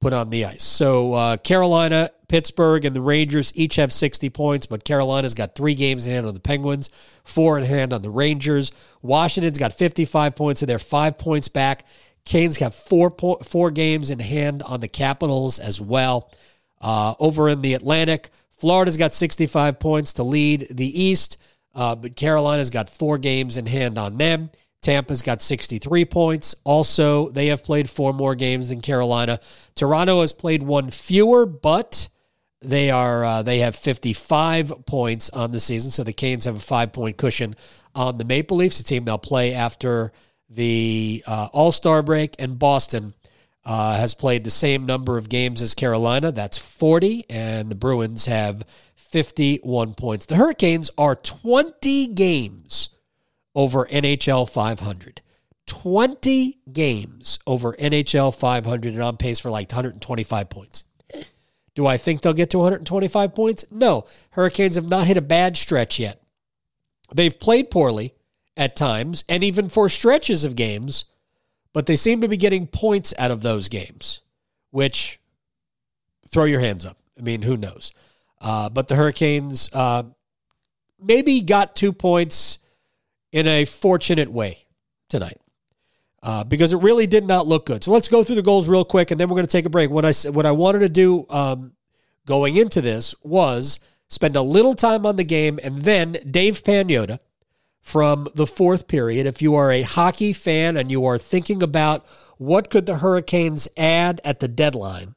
put 0.00 0.12
on 0.12 0.30
the 0.30 0.44
ice. 0.46 0.62
So 0.62 1.14
uh, 1.14 1.36
Carolina, 1.38 2.10
Pittsburgh, 2.28 2.84
and 2.84 2.94
the 2.94 3.00
Rangers 3.00 3.52
each 3.54 3.76
have 3.76 3.92
60 3.92 4.30
points, 4.30 4.66
but 4.66 4.84
Carolina's 4.84 5.34
got 5.34 5.54
three 5.54 5.74
games 5.74 6.06
in 6.06 6.12
hand 6.12 6.26
on 6.26 6.34
the 6.34 6.40
Penguins, 6.40 6.90
four 7.24 7.58
in 7.58 7.64
hand 7.64 7.92
on 7.92 8.02
the 8.02 8.10
Rangers. 8.10 8.72
Washington's 9.02 9.58
got 9.58 9.72
55 9.72 10.34
points, 10.34 10.60
so 10.60 10.66
they're 10.66 10.78
five 10.78 11.18
points 11.18 11.48
back. 11.48 11.86
Canes 12.24 12.58
got 12.58 12.74
four 12.74 13.10
po- 13.10 13.38
four 13.44 13.70
games 13.70 14.10
in 14.10 14.18
hand 14.18 14.62
on 14.62 14.80
the 14.80 14.88
Capitals 14.88 15.58
as 15.58 15.80
well. 15.80 16.30
Uh, 16.80 17.14
over 17.20 17.48
in 17.48 17.62
the 17.62 17.74
Atlantic, 17.74 18.30
Florida's 18.50 18.96
got 18.96 19.14
65 19.14 19.78
points 19.78 20.14
to 20.14 20.22
lead 20.22 20.66
the 20.70 21.02
East, 21.02 21.40
uh, 21.74 21.94
but 21.94 22.16
Carolina's 22.16 22.70
got 22.70 22.90
four 22.90 23.18
games 23.18 23.56
in 23.56 23.66
hand 23.66 23.98
on 23.98 24.18
them. 24.18 24.50
Tampa's 24.82 25.22
got 25.22 25.42
63 25.42 26.04
points. 26.04 26.54
Also, 26.64 27.30
they 27.30 27.46
have 27.46 27.64
played 27.64 27.88
four 27.90 28.12
more 28.12 28.34
games 28.34 28.68
than 28.68 28.80
Carolina. 28.80 29.40
Toronto 29.74 30.20
has 30.20 30.32
played 30.32 30.62
one 30.62 30.90
fewer, 30.90 31.44
but 31.44 32.08
they 32.62 32.90
are 32.90 33.24
uh, 33.24 33.42
they 33.42 33.58
have 33.58 33.76
55 33.76 34.86
points 34.86 35.30
on 35.30 35.50
the 35.50 35.60
season. 35.60 35.90
So 35.90 36.04
the 36.04 36.12
Canes 36.12 36.44
have 36.44 36.56
a 36.56 36.60
five 36.60 36.92
point 36.92 37.16
cushion 37.16 37.56
on 37.94 38.18
the 38.18 38.24
Maple 38.24 38.56
Leafs, 38.56 38.80
a 38.80 38.84
team 38.84 39.04
they'll 39.04 39.18
play 39.18 39.54
after 39.54 40.12
the 40.48 41.22
uh, 41.26 41.48
All 41.52 41.72
Star 41.72 42.02
break. 42.02 42.34
And 42.38 42.58
Boston 42.58 43.14
uh, 43.64 43.96
has 43.96 44.14
played 44.14 44.44
the 44.44 44.50
same 44.50 44.86
number 44.86 45.18
of 45.18 45.28
games 45.28 45.60
as 45.60 45.74
Carolina. 45.74 46.32
That's 46.32 46.56
40, 46.56 47.26
and 47.28 47.70
the 47.70 47.74
Bruins 47.74 48.26
have 48.26 48.62
51 48.94 49.94
points. 49.94 50.26
The 50.26 50.36
Hurricanes 50.36 50.90
are 50.96 51.16
20 51.16 52.08
games 52.08 52.90
over 53.54 53.86
NHL 53.86 54.48
500. 54.48 55.20
20 55.66 56.58
games 56.72 57.38
over 57.44 57.72
NHL 57.72 58.36
500 58.38 58.92
and 58.92 59.02
on 59.02 59.16
pace 59.16 59.40
for 59.40 59.50
like 59.50 59.68
125 59.70 60.48
points. 60.48 60.84
Do 61.76 61.86
I 61.86 61.98
think 61.98 62.22
they'll 62.22 62.32
get 62.32 62.50
to 62.50 62.58
125 62.58 63.34
points? 63.34 63.64
No. 63.70 64.06
Hurricanes 64.30 64.76
have 64.76 64.88
not 64.88 65.06
hit 65.06 65.18
a 65.18 65.22
bad 65.22 65.56
stretch 65.56 66.00
yet. 66.00 66.20
They've 67.14 67.38
played 67.38 67.70
poorly 67.70 68.14
at 68.56 68.74
times 68.74 69.24
and 69.28 69.44
even 69.44 69.68
for 69.68 69.88
stretches 69.90 70.42
of 70.42 70.56
games, 70.56 71.04
but 71.74 71.84
they 71.84 71.94
seem 71.94 72.22
to 72.22 72.28
be 72.28 72.38
getting 72.38 72.66
points 72.66 73.12
out 73.18 73.30
of 73.30 73.42
those 73.42 73.68
games, 73.68 74.22
which 74.70 75.20
throw 76.28 76.44
your 76.44 76.60
hands 76.60 76.86
up. 76.86 76.96
I 77.18 77.20
mean, 77.20 77.42
who 77.42 77.58
knows? 77.58 77.92
Uh, 78.40 78.70
but 78.70 78.88
the 78.88 78.96
Hurricanes 78.96 79.68
uh, 79.74 80.04
maybe 80.98 81.42
got 81.42 81.76
two 81.76 81.92
points 81.92 82.58
in 83.32 83.46
a 83.46 83.66
fortunate 83.66 84.32
way 84.32 84.66
tonight 85.10 85.38
uh, 86.26 86.42
because 86.42 86.72
it 86.72 86.78
really 86.78 87.06
did 87.06 87.24
not 87.24 87.46
look 87.46 87.66
good. 87.66 87.84
So 87.84 87.92
let's 87.92 88.08
go 88.08 88.24
through 88.24 88.34
the 88.34 88.42
goals 88.42 88.68
real 88.68 88.84
quick, 88.84 89.12
and 89.12 89.20
then 89.20 89.28
we're 89.28 89.36
going 89.36 89.46
to 89.46 89.52
take 89.52 89.64
a 89.64 89.70
break. 89.70 89.90
What 89.90 90.04
I 90.04 90.12
what 90.30 90.44
I 90.44 90.50
wanted 90.50 90.80
to 90.80 90.88
do 90.88 91.24
um, 91.30 91.72
going 92.26 92.56
into 92.56 92.80
this 92.80 93.14
was 93.22 93.78
spend 94.08 94.34
a 94.34 94.42
little 94.42 94.74
time 94.74 95.06
on 95.06 95.14
the 95.14 95.24
game, 95.24 95.60
and 95.62 95.82
then 95.82 96.16
Dave 96.28 96.64
Pagnotta 96.64 97.20
from 97.80 98.26
the 98.34 98.46
fourth 98.46 98.88
period. 98.88 99.28
If 99.28 99.40
you 99.40 99.54
are 99.54 99.70
a 99.70 99.82
hockey 99.82 100.32
fan 100.32 100.76
and 100.76 100.90
you 100.90 101.04
are 101.06 101.16
thinking 101.16 101.62
about 101.62 102.04
what 102.38 102.70
could 102.70 102.86
the 102.86 102.96
Hurricanes 102.96 103.68
add 103.76 104.20
at 104.24 104.40
the 104.40 104.48
deadline, 104.48 105.14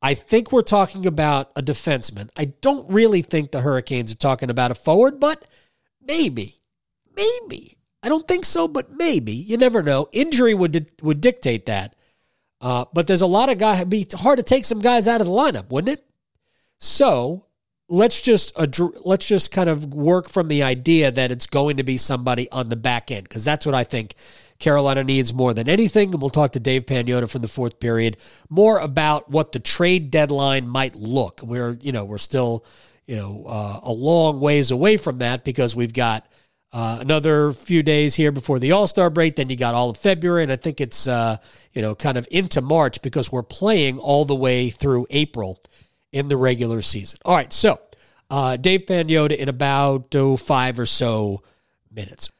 I 0.00 0.14
think 0.14 0.52
we're 0.52 0.62
talking 0.62 1.04
about 1.04 1.50
a 1.56 1.62
defenseman. 1.62 2.30
I 2.36 2.44
don't 2.44 2.88
really 2.88 3.22
think 3.22 3.50
the 3.50 3.62
Hurricanes 3.62 4.12
are 4.12 4.16
talking 4.16 4.50
about 4.50 4.70
a 4.70 4.76
forward, 4.76 5.18
but 5.18 5.44
maybe. 6.00 6.60
Maybe. 7.16 7.81
I 8.02 8.08
don't 8.08 8.26
think 8.26 8.44
so, 8.44 8.66
but 8.66 8.92
maybe. 8.96 9.32
You 9.32 9.56
never 9.56 9.82
know. 9.82 10.08
Injury 10.12 10.54
would 10.54 10.90
would 11.02 11.20
dictate 11.20 11.66
that. 11.66 11.96
Uh, 12.60 12.84
but 12.92 13.06
there's 13.06 13.22
a 13.22 13.26
lot 13.26 13.48
of 13.48 13.58
guys. 13.58 13.78
It'd 13.78 13.90
be 13.90 14.06
hard 14.14 14.38
to 14.38 14.44
take 14.44 14.64
some 14.64 14.80
guys 14.80 15.06
out 15.06 15.20
of 15.20 15.26
the 15.26 15.32
lineup, 15.32 15.70
wouldn't 15.70 15.98
it? 15.98 16.04
So 16.78 17.46
let's 17.88 18.22
just 18.22 18.56
let's 19.04 19.26
just 19.26 19.50
kind 19.50 19.68
of 19.68 19.92
work 19.92 20.28
from 20.28 20.48
the 20.48 20.62
idea 20.62 21.10
that 21.10 21.30
it's 21.30 21.46
going 21.46 21.76
to 21.76 21.82
be 21.82 21.96
somebody 21.96 22.50
on 22.50 22.68
the 22.68 22.76
back 22.76 23.10
end 23.10 23.24
because 23.24 23.44
that's 23.44 23.66
what 23.66 23.74
I 23.74 23.84
think 23.84 24.14
Carolina 24.58 25.04
needs 25.04 25.34
more 25.34 25.52
than 25.52 25.68
anything. 25.68 26.12
And 26.12 26.20
we'll 26.20 26.30
talk 26.30 26.52
to 26.52 26.60
Dave 26.60 26.86
Pagnotta 26.86 27.28
from 27.28 27.42
the 27.42 27.48
fourth 27.48 27.80
period 27.80 28.16
more 28.48 28.78
about 28.78 29.30
what 29.30 29.52
the 29.52 29.58
trade 29.58 30.10
deadline 30.10 30.68
might 30.68 30.94
look. 30.94 31.40
We're 31.42 31.76
you 31.80 31.92
know 31.92 32.04
we're 32.04 32.18
still 32.18 32.64
you 33.06 33.16
know 33.16 33.44
uh, 33.46 33.80
a 33.82 33.92
long 33.92 34.40
ways 34.40 34.70
away 34.70 34.96
from 34.96 35.18
that 35.18 35.44
because 35.44 35.76
we've 35.76 35.92
got 35.92 36.26
uh, 36.72 36.98
another 37.00 37.52
few 37.52 37.82
days 37.82 38.14
here 38.14 38.32
before 38.32 38.58
the 38.58 38.72
All 38.72 38.86
Star 38.86 39.10
break. 39.10 39.36
Then 39.36 39.48
you 39.48 39.56
got 39.56 39.74
all 39.74 39.90
of 39.90 39.96
February, 39.96 40.42
and 40.42 40.52
I 40.52 40.56
think 40.56 40.80
it's 40.80 41.06
uh, 41.06 41.36
you 41.72 41.82
know 41.82 41.94
kind 41.94 42.16
of 42.16 42.26
into 42.30 42.60
March 42.60 43.02
because 43.02 43.30
we're 43.30 43.42
playing 43.42 43.98
all 43.98 44.24
the 44.24 44.34
way 44.34 44.70
through 44.70 45.06
April 45.10 45.60
in 46.12 46.28
the 46.28 46.36
regular 46.36 46.82
season. 46.82 47.18
All 47.24 47.36
right, 47.36 47.52
so 47.52 47.80
uh, 48.30 48.56
Dave 48.56 48.86
Pagnotta 48.86 49.36
in 49.36 49.48
about 49.48 50.14
oh, 50.14 50.36
five 50.36 50.78
or 50.78 50.86
so 50.86 51.42
minutes. 51.90 52.30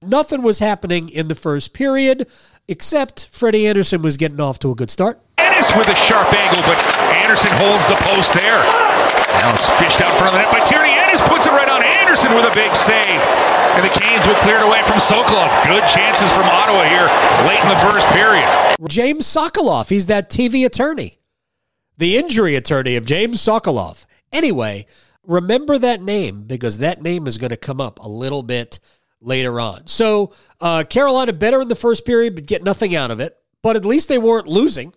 Nothing 0.00 0.42
was 0.42 0.58
happening 0.58 1.08
in 1.08 1.28
the 1.28 1.34
first 1.34 1.72
period 1.72 2.28
except 2.68 3.28
Freddie 3.32 3.66
Andersen 3.66 4.02
was 4.02 4.16
getting 4.16 4.40
off 4.40 4.58
to 4.60 4.70
a 4.70 4.74
good 4.74 4.90
start. 4.90 5.20
Ennis 5.38 5.74
with 5.76 5.88
a 5.88 5.96
sharp 5.96 6.32
angle, 6.32 6.62
but 6.62 6.78
Andersen 7.14 7.50
holds 7.52 7.86
the 7.88 7.96
post 7.96 8.32
there. 8.34 9.11
Now 9.40 9.54
it's 9.54 9.68
fished 9.80 10.00
out 10.00 10.12
front 10.18 10.34
of 10.34 10.40
the 10.40 10.44
net 10.44 10.52
by 10.52 10.60
Tierney. 10.64 10.92
Ennis 10.92 11.20
puts 11.28 11.46
it 11.46 11.52
right 11.52 11.68
on 11.68 11.82
Andersen 11.82 12.34
with 12.34 12.44
a 12.44 12.54
big 12.54 12.74
save. 12.76 13.20
And 13.74 13.84
the 13.84 13.88
Canes 13.88 14.26
will 14.26 14.36
clear 14.36 14.58
it 14.58 14.66
away 14.66 14.82
from 14.84 14.98
Sokolov. 14.98 15.48
Good 15.64 15.88
chances 15.88 16.30
from 16.32 16.44
Ottawa 16.44 16.84
here 16.84 17.08
late 17.48 17.60
in 17.62 17.68
the 17.68 17.80
first 17.80 18.06
period. 18.08 18.48
James 18.88 19.26
Sokolove, 19.26 19.88
he's 19.88 20.06
that 20.06 20.28
TV 20.28 20.66
attorney, 20.66 21.18
the 21.96 22.16
injury 22.16 22.56
attorney 22.56 22.96
of 22.96 23.06
James 23.06 23.40
Sokolove. 23.40 24.04
Anyway, 24.32 24.86
remember 25.26 25.78
that 25.78 26.02
name 26.02 26.42
because 26.42 26.78
that 26.78 27.02
name 27.02 27.26
is 27.26 27.38
going 27.38 27.50
to 27.50 27.56
come 27.56 27.80
up 27.80 27.98
a 28.00 28.08
little 28.08 28.42
bit 28.42 28.78
later 29.20 29.60
on. 29.60 29.86
So 29.86 30.32
uh, 30.60 30.84
Carolina 30.84 31.32
better 31.32 31.62
in 31.62 31.68
the 31.68 31.74
first 31.74 32.04
period, 32.04 32.34
but 32.34 32.46
get 32.46 32.62
nothing 32.62 32.94
out 32.94 33.10
of 33.10 33.20
it. 33.20 33.36
But 33.62 33.76
at 33.76 33.84
least 33.84 34.08
they 34.08 34.18
weren't 34.18 34.48
losing. 34.48 34.92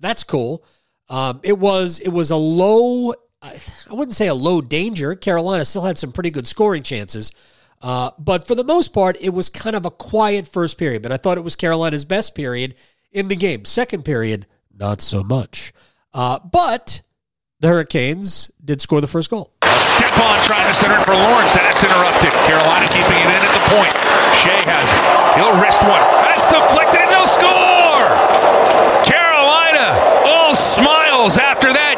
That's 0.00 0.24
cool. 0.24 0.64
Um, 1.08 1.40
it 1.42 1.58
was 1.58 2.00
it 2.00 2.08
was 2.10 2.30
a 2.30 2.36
low. 2.36 3.14
I 3.42 3.58
wouldn't 3.90 4.14
say 4.14 4.26
a 4.28 4.34
low 4.34 4.60
danger. 4.60 5.14
Carolina 5.14 5.64
still 5.64 5.82
had 5.82 5.96
some 5.96 6.12
pretty 6.12 6.30
good 6.30 6.46
scoring 6.46 6.82
chances. 6.82 7.32
Uh, 7.80 8.10
but 8.18 8.46
for 8.46 8.54
the 8.54 8.64
most 8.64 8.92
part, 8.92 9.16
it 9.20 9.30
was 9.30 9.48
kind 9.48 9.74
of 9.74 9.86
a 9.86 9.90
quiet 9.90 10.46
first 10.46 10.76
period. 10.76 11.00
But 11.02 11.12
I 11.12 11.16
thought 11.16 11.38
it 11.38 11.44
was 11.44 11.56
Carolina's 11.56 12.04
best 12.04 12.34
period 12.34 12.74
in 13.12 13.28
the 13.28 13.36
game. 13.36 13.64
Second 13.64 14.04
period, 14.04 14.46
not 14.78 15.00
so 15.00 15.22
much. 15.24 15.72
Uh, 16.12 16.38
but 16.38 17.00
the 17.60 17.68
Hurricanes 17.68 18.50
did 18.62 18.82
score 18.82 19.00
the 19.00 19.06
first 19.06 19.30
goal. 19.30 19.54
Step 19.78 20.12
on 20.20 20.44
trying 20.44 20.68
to 20.68 20.76
center 20.76 21.00
it 21.00 21.04
for 21.04 21.14
Lorentz. 21.16 21.56
and 21.56 21.64
That's 21.64 21.82
interrupted. 21.82 22.32
Carolina 22.44 22.86
keeping 22.92 23.16
it 23.16 23.24
in 23.24 23.40
at 23.40 23.52
the 23.56 23.64
point. 23.72 23.94
Skjei 24.44 24.60
has 24.68 24.84
it. 24.84 25.40
He'll 25.40 25.56
wrist 25.56 25.80
one. 25.80 26.04
That's 26.28 26.44
deflected 26.44 27.00
and 27.00 27.10
they'll 27.10 27.26
score. 27.26 28.04
Carolina 29.08 29.96
all 30.28 30.54
smiles 30.54 31.38
after 31.38 31.72
that. 31.72 31.96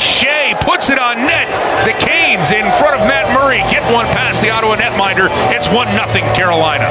Skjei 0.52 0.60
puts 0.66 0.90
it 0.90 0.98
on 0.98 1.16
net. 1.18 1.48
The 1.84 1.92
Canes 2.04 2.50
in 2.50 2.64
front 2.78 3.00
of 3.00 3.06
Matt 3.06 3.32
Murray 3.34 3.58
get 3.70 3.82
one 3.92 4.06
past 4.06 4.42
the 4.42 4.50
Ottawa 4.50 4.76
netminder. 4.76 5.28
It's 5.54 5.68
one 5.68 5.86
nothing 5.94 6.24
Carolina. 6.34 6.84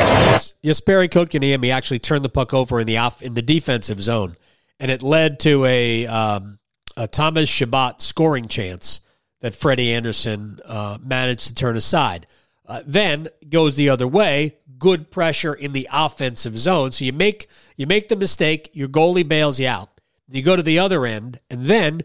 Jesperi 0.63 1.09
Kotkaniemi 1.09 1.71
actually 1.73 1.99
turned 1.99 2.25
the 2.25 2.29
puck 2.29 2.53
over 2.53 2.79
in 2.79 2.87
the 2.87 2.97
off 2.97 3.21
in 3.21 3.33
the 3.33 3.41
defensive 3.41 4.01
zone, 4.01 4.35
and 4.79 4.91
it 4.91 5.01
led 5.01 5.39
to 5.41 5.65
a, 5.65 6.07
um, 6.07 6.59
a 6.97 7.07
Thomas 7.07 7.49
Chabot 7.49 8.01
scoring 8.01 8.47
chance 8.47 9.01
that 9.41 9.55
Freddie 9.55 9.93
Andersen 9.93 10.59
uh, 10.65 10.97
managed 11.01 11.47
to 11.47 11.53
turn 11.53 11.75
aside. 11.75 12.27
Uh, 12.67 12.81
then 12.85 13.27
goes 13.49 13.75
the 13.75 13.89
other 13.89 14.07
way. 14.07 14.57
Good 14.77 15.11
pressure 15.11 15.53
in 15.53 15.73
the 15.73 15.87
offensive 15.91 16.57
zone. 16.57 16.91
So 16.91 17.05
you 17.05 17.13
make 17.13 17.47
you 17.75 17.85
make 17.85 18.07
the 18.07 18.15
mistake. 18.15 18.69
Your 18.73 18.87
goalie 18.87 19.27
bails 19.27 19.59
you 19.59 19.67
out. 19.67 19.89
You 20.29 20.41
go 20.41 20.55
to 20.55 20.63
the 20.63 20.79
other 20.79 21.05
end, 21.05 21.39
and 21.49 21.65
then 21.65 22.01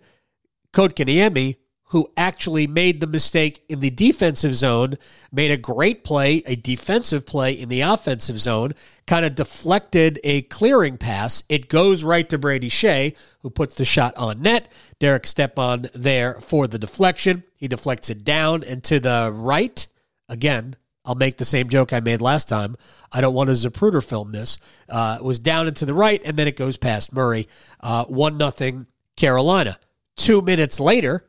Kotkaniemi 0.76 1.56
who 1.90 2.12
actually 2.16 2.66
made 2.66 3.00
the 3.00 3.06
mistake 3.06 3.64
in 3.68 3.80
the 3.80 3.90
defensive 3.90 4.54
zone, 4.54 4.94
made 5.32 5.50
a 5.50 5.56
great 5.56 6.02
play, 6.02 6.42
a 6.44 6.56
defensive 6.56 7.24
play 7.24 7.52
in 7.52 7.68
the 7.68 7.80
offensive 7.80 8.40
zone, 8.40 8.72
kind 9.06 9.24
of 9.24 9.34
deflected 9.34 10.18
a 10.24 10.42
clearing 10.42 10.98
pass. 10.98 11.44
It 11.48 11.68
goes 11.68 12.02
right 12.02 12.28
to 12.28 12.38
Brady 12.38 12.68
Skjei, 12.68 13.16
who 13.40 13.50
puts 13.50 13.74
the 13.74 13.84
shot 13.84 14.16
on 14.16 14.42
net. 14.42 14.70
Derek 14.98 15.26
Stepan 15.26 15.88
there 15.94 16.40
for 16.40 16.66
the 16.66 16.78
deflection. 16.78 17.44
He 17.54 17.68
deflects 17.68 18.10
it 18.10 18.24
down 18.24 18.64
and 18.64 18.82
to 18.84 18.98
the 18.98 19.30
right. 19.32 19.86
Again, 20.28 20.74
I'll 21.04 21.14
make 21.14 21.36
the 21.36 21.44
same 21.44 21.68
joke 21.68 21.92
I 21.92 22.00
made 22.00 22.20
last 22.20 22.48
time. 22.48 22.76
I 23.12 23.20
don't 23.20 23.34
want 23.34 23.46
to 23.48 23.52
Zapruder 23.52 24.04
film 24.04 24.32
this. 24.32 24.58
Uh, 24.88 25.18
it 25.20 25.24
was 25.24 25.38
down 25.38 25.68
and 25.68 25.76
to 25.76 25.86
the 25.86 25.94
right, 25.94 26.20
and 26.24 26.36
then 26.36 26.48
it 26.48 26.56
goes 26.56 26.76
past 26.76 27.12
Murray. 27.12 27.46
Uh, 27.80 28.04
1 28.06 28.36
nothing 28.36 28.86
Carolina. 29.16 29.78
Two 30.16 30.42
minutes 30.42 30.80
later, 30.80 31.28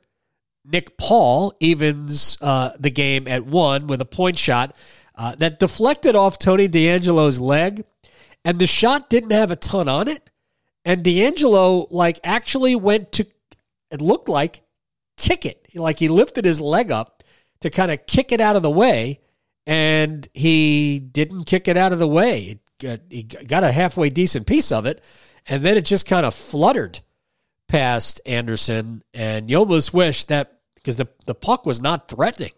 Nick 0.65 0.97
Paul 0.97 1.53
evens 1.59 2.37
uh, 2.41 2.71
the 2.79 2.91
game 2.91 3.27
at 3.27 3.45
one 3.45 3.87
with 3.87 4.01
a 4.01 4.05
point 4.05 4.37
shot 4.37 4.75
uh, 5.15 5.35
that 5.35 5.59
deflected 5.59 6.15
off 6.15 6.37
Tony 6.37 6.67
DeAngelo's 6.67 7.39
leg, 7.39 7.83
and 8.45 8.59
the 8.59 8.67
shot 8.67 9.09
didn't 9.09 9.31
have 9.31 9.51
a 9.51 9.55
ton 9.55 9.89
on 9.89 10.07
it. 10.07 10.29
And 10.85 11.03
DeAngelo, 11.03 11.87
like, 11.89 12.19
actually 12.23 12.75
went 12.75 13.11
to, 13.13 13.27
it 13.91 13.99
looked 14.01 14.29
like, 14.29 14.61
kick 15.17 15.45
it. 15.45 15.67
Like, 15.73 15.99
he 15.99 16.07
lifted 16.07 16.45
his 16.45 16.61
leg 16.61 16.91
up 16.91 17.23
to 17.61 17.69
kind 17.69 17.91
of 17.91 18.05
kick 18.05 18.31
it 18.31 18.39
out 18.39 18.55
of 18.55 18.61
the 18.61 18.69
way, 18.69 19.19
and 19.65 20.27
he 20.33 20.99
didn't 20.99 21.43
kick 21.43 21.67
it 21.67 21.75
out 21.75 21.91
of 21.91 21.99
the 21.99 22.07
way. 22.07 22.59
He 23.09 23.23
got 23.23 23.63
a 23.63 23.71
halfway 23.71 24.09
decent 24.09 24.47
piece 24.47 24.71
of 24.71 24.85
it, 24.85 25.03
and 25.47 25.65
then 25.65 25.77
it 25.77 25.85
just 25.85 26.05
kind 26.05 26.25
of 26.25 26.33
fluttered 26.33 27.01
past 27.67 28.21
Andersen. 28.25 29.03
And 29.13 29.49
you 29.49 29.57
almost 29.57 29.93
wish 29.93 30.23
that, 30.25 30.59
because 30.75 30.97
the, 30.97 31.07
the 31.25 31.35
puck 31.35 31.65
was 31.65 31.81
not 31.81 32.07
threatening. 32.07 32.51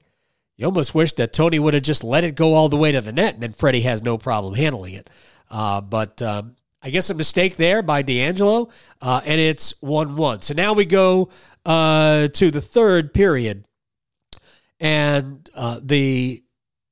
You 0.58 0.66
almost 0.66 0.94
wish 0.94 1.14
that 1.14 1.32
Tony 1.32 1.58
would 1.58 1.74
have 1.74 1.84
just 1.84 2.04
let 2.04 2.26
it 2.26 2.36
go 2.36 2.54
all 2.54 2.68
the 2.68 2.78
way 2.78 2.92
to 2.92 3.00
the 3.00 3.14
net, 3.14 3.36
and 3.36 3.44
then 3.44 3.54
Freddie 3.54 3.82
has 3.82 4.04
no 4.04 4.18
problem 4.18 4.56
handling 4.56 4.94
it. 4.94 5.10
Uh, 5.50 5.80
but 5.80 6.22
um, 6.22 6.56
I 6.82 6.90
guess 6.90 7.10
a 7.10 7.14
mistake 7.14 7.56
there 7.56 7.82
by 7.82 8.04
DeAngelo, 8.04 8.72
uh, 9.02 9.22
and 9.26 9.40
it's 9.40 9.74
1 9.82 10.16
1. 10.18 10.42
So 10.42 10.54
now 10.54 10.74
we 10.74 10.86
go 10.86 11.30
uh, 11.66 12.28
to 12.28 12.52
the 12.52 12.62
third 12.62 13.14
period, 13.14 13.66
and 14.80 15.50
uh, 15.56 15.80
the 15.82 16.44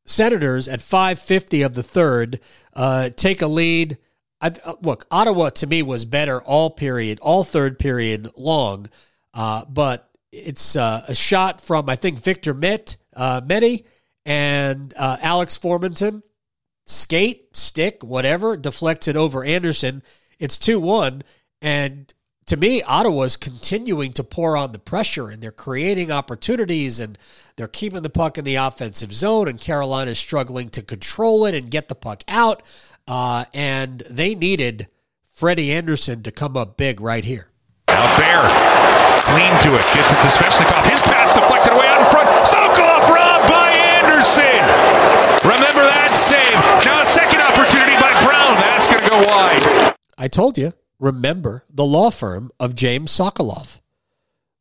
Senators 0.05 0.67
at 0.69 0.81
550 0.81 1.61
of 1.61 1.73
the 1.73 1.83
third 1.83 2.39
uh, 2.73 3.09
take 3.09 3.41
a 3.41 3.47
lead. 3.47 3.97
I, 4.39 4.51
uh, 4.63 4.75
look, 4.81 5.07
Ottawa 5.09 5.49
to 5.49 5.67
me 5.67 5.81
was 5.83 6.05
better 6.05 6.41
all 6.41 6.69
period, 6.69 7.19
all 7.21 7.43
third 7.43 7.79
period 7.79 8.31
long, 8.35 8.89
but 9.33 10.09
it's 10.31 10.75
a 10.75 11.13
shot 11.13 11.61
from, 11.61 11.89
I 11.89 11.95
think, 11.95 12.19
Victor 12.19 12.53
Mete, 12.53 12.97
uh, 13.15 13.41
and 14.25 14.93
Alex 14.97 15.57
Formenton 15.57 16.21
skate, 16.87 17.55
stick, 17.55 18.01
whatever, 18.01 18.57
deflects 18.57 19.07
it 19.07 19.15
over 19.15 19.43
Andersen. 19.43 20.01
It's 20.39 20.57
2 20.57 20.79
1. 20.79 21.21
And 21.61 22.13
to 22.47 22.57
me, 22.57 22.81
Ottawa's 22.81 23.35
continuing 23.35 24.13
to 24.13 24.23
pour 24.23 24.55
on 24.55 24.71
the 24.71 24.79
pressure 24.79 25.29
and 25.29 25.43
they're 25.43 25.51
creating 25.51 26.11
opportunities 26.11 26.99
and 26.99 27.17
they're 27.57 27.67
keeping 27.67 28.01
the 28.01 28.09
puck 28.09 28.37
in 28.37 28.45
the 28.45 28.55
offensive 28.55 29.13
zone. 29.13 29.47
And 29.47 29.59
Carolina's 29.59 30.17
struggling 30.17 30.69
to 30.69 30.81
control 30.81 31.45
it 31.45 31.53
and 31.53 31.69
get 31.69 31.89
the 31.89 31.95
puck 31.95 32.23
out. 32.27 32.63
Uh, 33.07 33.45
and 33.53 34.03
they 34.09 34.35
needed 34.35 34.87
Freddie 35.31 35.71
Andersen 35.71 36.23
to 36.23 36.31
come 36.31 36.57
up 36.57 36.77
big 36.77 36.99
right 36.99 37.23
here. 37.23 37.49
Out 37.87 38.17
there, 38.17 38.43
clean 39.23 39.53
to 39.63 39.75
it, 39.77 39.85
gets 39.95 40.11
it 40.11 40.19
to 40.21 40.29
Svechnikov. 40.29 40.89
His 40.89 41.01
pass 41.01 41.33
deflected 41.33 41.73
away 41.73 41.87
out 41.87 42.03
in 42.03 42.11
front. 42.11 42.27
Sokolov 42.45 43.07
robbed 43.09 43.49
by 43.49 43.71
Andersen. 43.71 44.59
Remember 45.47 45.83
that 45.87 46.13
save. 46.15 46.85
Now 46.85 47.01
a 47.01 47.05
second 47.05 47.41
opportunity 47.41 47.95
by 47.95 48.11
Brown. 48.25 48.55
That's 48.59 48.87
going 48.87 49.03
to 49.03 49.09
go 49.09 49.19
wide. 49.25 49.95
I 50.17 50.27
told 50.27 50.57
you. 50.57 50.73
Remember 50.99 51.63
the 51.69 51.85
law 51.85 52.09
firm 52.09 52.51
of 52.59 52.73
James 52.73 53.11
Sokolove. 53.11 53.79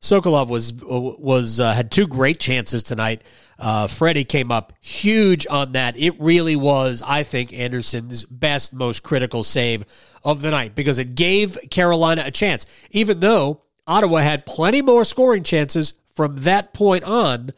Sokolov 0.03 0.49
was 0.49 0.73
was 0.75 1.59
uh, 1.59 1.73
had 1.73 1.91
two 1.91 2.07
great 2.07 2.39
chances 2.39 2.83
tonight. 2.83 3.25
Uh, 3.59 3.87
Freddie 3.87 4.25
came 4.25 4.53
up 4.53 4.73
huge 4.81 5.47
on 5.49 5.73
that. 5.73 5.97
It 5.99 6.15
really 6.21 6.57
was, 6.57 7.03
I 7.05 7.23
think, 7.23 7.53
Andersen's 7.53 8.25
best, 8.25 8.75
most 8.75 9.03
critical 9.03 9.43
save 9.43 9.85
of 10.25 10.43
the 10.43 10.51
night 10.51 10.75
because 10.75 10.99
it 10.99 11.15
gave 11.15 11.59
Carolina 11.71 12.23
a 12.27 12.31
chance, 12.31 12.67
even 12.91 13.21
though 13.21 13.63
Ottawa 13.87 14.19
had 14.19 14.45
plenty 14.47 14.83
more 14.83 15.05
scoring 15.05 15.43
chances 15.43 15.95
from 16.15 16.37
that 16.39 16.75
point 16.75 17.05
on. 17.05 17.51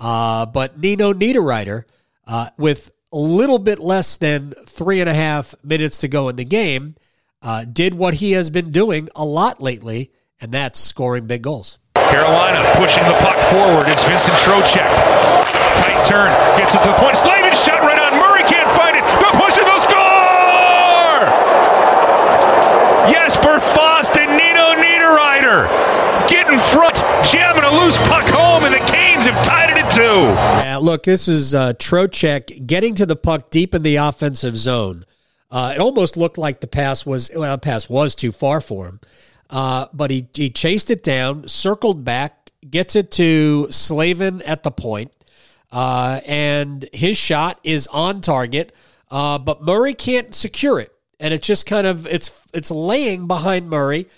Uh, 0.00 0.46
but 0.46 0.78
Nino 0.78 1.12
Niederreiter, 1.12 1.84
uh, 2.26 2.48
with 2.56 2.92
a 3.12 3.18
little 3.18 3.58
bit 3.58 3.78
less 3.78 4.16
than 4.16 4.52
three 4.66 5.00
and 5.00 5.08
a 5.08 5.14
half 5.14 5.54
minutes 5.62 5.98
to 5.98 6.08
go 6.08 6.28
in 6.28 6.36
the 6.36 6.44
game, 6.44 6.94
uh, 7.42 7.64
did 7.64 7.94
what 7.94 8.14
he 8.14 8.32
has 8.32 8.50
been 8.50 8.70
doing 8.70 9.08
a 9.14 9.24
lot 9.24 9.60
lately, 9.60 10.10
and 10.40 10.50
that's 10.50 10.78
scoring 10.78 11.26
big 11.26 11.42
goals. 11.42 11.78
Carolina 12.12 12.60
pushing 12.76 13.02
the 13.08 13.16
puck 13.24 13.40
forward. 13.48 13.88
It's 13.88 14.04
Vincent 14.04 14.36
Trocheck. 14.44 14.84
Tight 15.80 16.04
turn. 16.04 16.28
Gets 16.60 16.74
it 16.74 16.82
to 16.84 16.88
the 16.92 16.98
point. 17.00 17.16
Slavin 17.16 17.56
shot 17.56 17.80
right 17.80 17.98
on. 17.98 18.20
Murray 18.20 18.44
can't 18.44 18.68
find 18.76 19.00
it. 19.00 19.04
The 19.16 19.32
push 19.40 19.54
to 19.54 19.64
the 19.64 19.78
score! 19.80 21.24
Jesper 23.08 23.60
Fast 23.72 24.18
and 24.18 24.36
Nino 24.36 24.76
Niederreiter 24.76 25.68
get 26.28 26.52
in 26.52 26.60
front, 26.60 26.96
jamming 27.24 27.64
a 27.64 27.70
loose 27.80 27.96
puck 28.08 28.28
home, 28.28 28.64
and 28.64 28.74
the 28.74 28.92
Canes 28.92 29.24
have 29.24 29.42
tied 29.46 29.70
it 29.70 29.82
at 29.82 29.90
two. 29.90 30.02
Yeah, 30.02 30.76
look, 30.76 31.04
this 31.04 31.28
is 31.28 31.54
uh, 31.54 31.72
Trocheck 31.74 32.66
getting 32.66 32.94
to 32.96 33.06
the 33.06 33.16
puck 33.16 33.48
deep 33.48 33.74
in 33.74 33.82
the 33.82 33.96
offensive 33.96 34.58
zone. 34.58 35.06
Uh, 35.50 35.72
it 35.74 35.80
almost 35.80 36.18
looked 36.18 36.36
like 36.36 36.60
the 36.60 36.66
pass 36.66 37.06
was 37.06 37.30
well, 37.34 37.54
the 37.56 37.58
pass 37.58 37.88
was 37.88 38.14
too 38.14 38.32
far 38.32 38.60
for 38.60 38.86
him. 38.86 39.00
Uh, 39.52 39.86
but 39.92 40.10
he, 40.10 40.26
he 40.32 40.48
chased 40.48 40.90
it 40.90 41.02
down, 41.02 41.46
circled 41.46 42.04
back, 42.04 42.50
gets 42.68 42.96
it 42.96 43.10
to 43.10 43.70
Slavin 43.70 44.40
at 44.42 44.62
the 44.62 44.70
point, 44.70 45.12
uh, 45.70 46.20
and 46.24 46.88
his 46.94 47.18
shot 47.18 47.60
is 47.62 47.86
on 47.88 48.22
target. 48.22 48.74
Uh, 49.10 49.36
but 49.36 49.62
Murray 49.62 49.92
can't 49.92 50.34
secure 50.34 50.80
it, 50.80 50.90
and 51.20 51.34
it's 51.34 51.46
just 51.46 51.66
kind 51.66 51.86
of 51.86 52.06
it's 52.06 52.42
it's 52.54 52.70
laying 52.70 53.26
behind 53.26 53.68
Murray. 53.68 54.08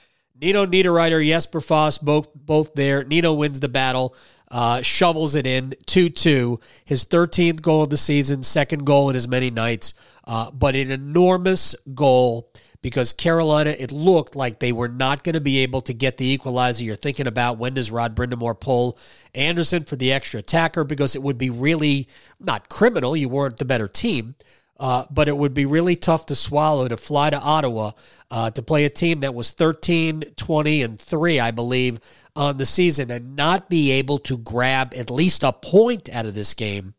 Nino 0.41 0.67
Niederreiter, 0.67 1.27
Jesper 1.27 1.61
Fast, 1.61 2.05
both 2.05 2.33
both 2.33 2.75
there. 2.75 3.03
Nino 3.03 3.35
wins 3.35 3.59
the 3.59 3.69
battle, 3.69 4.15
uh, 4.53 4.83
shovels 4.83 5.35
it 5.35 5.49
in 5.49 5.75
two 5.87 6.11
two. 6.11 6.61
His 6.85 7.05
13th 7.05 7.61
goal 7.61 7.83
of 7.83 7.91
the 7.91 7.97
season, 7.97 8.45
second 8.45 8.85
goal 8.85 9.11
in 9.11 9.17
as 9.17 9.27
many 9.27 9.51
nights, 9.51 9.95
uh, 10.29 10.53
but 10.53 10.77
an 10.77 10.93
enormous 10.93 11.75
goal 11.93 12.53
because 12.85 13.15
Carolina, 13.15 13.71
it 13.71 13.93
looked 13.93 14.37
like 14.37 14.59
they 14.59 14.71
were 14.71 14.91
not 14.91 15.25
going 15.25 15.33
to 15.33 15.41
be 15.41 15.61
able 15.61 15.81
to 15.81 15.95
get 15.95 16.19
the 16.19 16.27
equalizer. 16.27 16.85
You're 16.85 16.97
thinking 16.97 17.27
about 17.27 17.57
when 17.57 17.73
does 17.73 17.91
Rod 17.91 18.15
Brind'Amour 18.15 18.61
pull 18.61 18.99
Andersen 19.35 19.85
for 19.85 19.97
the 19.97 20.13
extra 20.13 20.41
attacker 20.41 20.85
because 20.85 21.17
it 21.17 21.23
would 21.23 21.39
be 21.39 21.49
really 21.49 22.09
not 22.39 22.69
criminal. 22.69 23.17
You 23.17 23.31
weren't 23.31 23.57
the 23.57 23.65
better 23.65 23.89
team. 23.89 24.35
Uh, 24.79 25.05
but 25.11 25.29
it 25.29 25.37
would 25.37 25.55
be 25.55 25.65
really 25.65 25.97
tough 25.97 26.27
to 26.27 26.35
swallow 26.35 26.87
to 26.87 26.97
fly 26.97 27.31
to 27.31 27.39
Ottawa 27.39 27.93
uh, 28.31 28.51
to 28.51 28.61
play 28.61 28.85
a 28.85 28.91
team 28.91 29.21
that 29.21 29.33
was 29.33 29.53
13, 29.53 30.35
20, 30.37 30.83
and 30.83 31.01
3, 31.01 31.41
I 31.41 31.53
believe, 31.53 32.01
on 32.37 32.57
the 32.57 32.67
season 32.67 33.11
and 33.11 33.37
not 33.37 33.71
be 33.71 33.93
able 33.93 34.19
to 34.19 34.37
grab 34.37 34.93
at 34.95 35.11
least 35.11 35.45
a 35.45 35.53
point 35.53 36.11
out 36.13 36.27
of 36.27 36.35
this 36.35 36.53
game. 36.53 36.93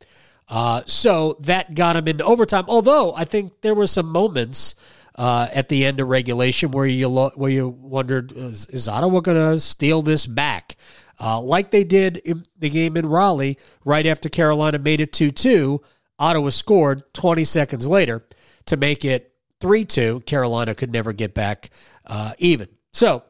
Uh, 0.48 0.82
so 0.86 1.36
that 1.42 1.76
got 1.76 1.98
him 1.98 2.08
into 2.08 2.24
overtime. 2.24 2.64
Although 2.70 3.14
I 3.14 3.26
think 3.26 3.62
there 3.62 3.76
were 3.76 3.88
some 3.88 4.08
moments 4.08 4.74
uh, 5.16 5.48
at 5.54 5.70
the 5.70 5.86
end 5.86 6.00
of 6.00 6.08
regulation 6.08 6.72
where 6.72 6.86
you 6.86 7.08
lo- 7.08 7.32
where 7.36 7.52
you 7.52 7.70
wondered 7.70 8.32
is, 8.34 8.68
is 8.68 8.88
Ottawa 8.88 9.22
going 9.22 9.38
to 9.38 9.60
steal 9.60 10.02
this 10.02 10.28
back 10.28 10.76
uh, 11.20 11.40
like 11.40 11.72
they 11.72 11.84
did 11.84 12.18
in 12.18 12.46
the 12.58 12.70
game 12.70 12.98
in 12.98 13.06
Raleigh 13.06 13.58
right 13.84 14.06
after 14.06 14.30
Carolina 14.30 14.80
made 14.80 15.02
it 15.02 15.14
2 15.14 15.32
2. 15.32 15.82
Ottawa 16.20 16.50
scored 16.50 17.14
20 17.14 17.44
seconds 17.44 17.88
later 17.88 18.26
to 18.66 18.78
make 18.78 19.06
it 19.06 19.34
3 19.62 19.86
2. 19.86 20.22
Carolina 20.22 20.76
could 20.76 20.92
never 20.92 21.14
get 21.14 21.34
back 21.34 21.70
uh, 22.06 22.34
even. 22.38 22.68
So 22.94 23.24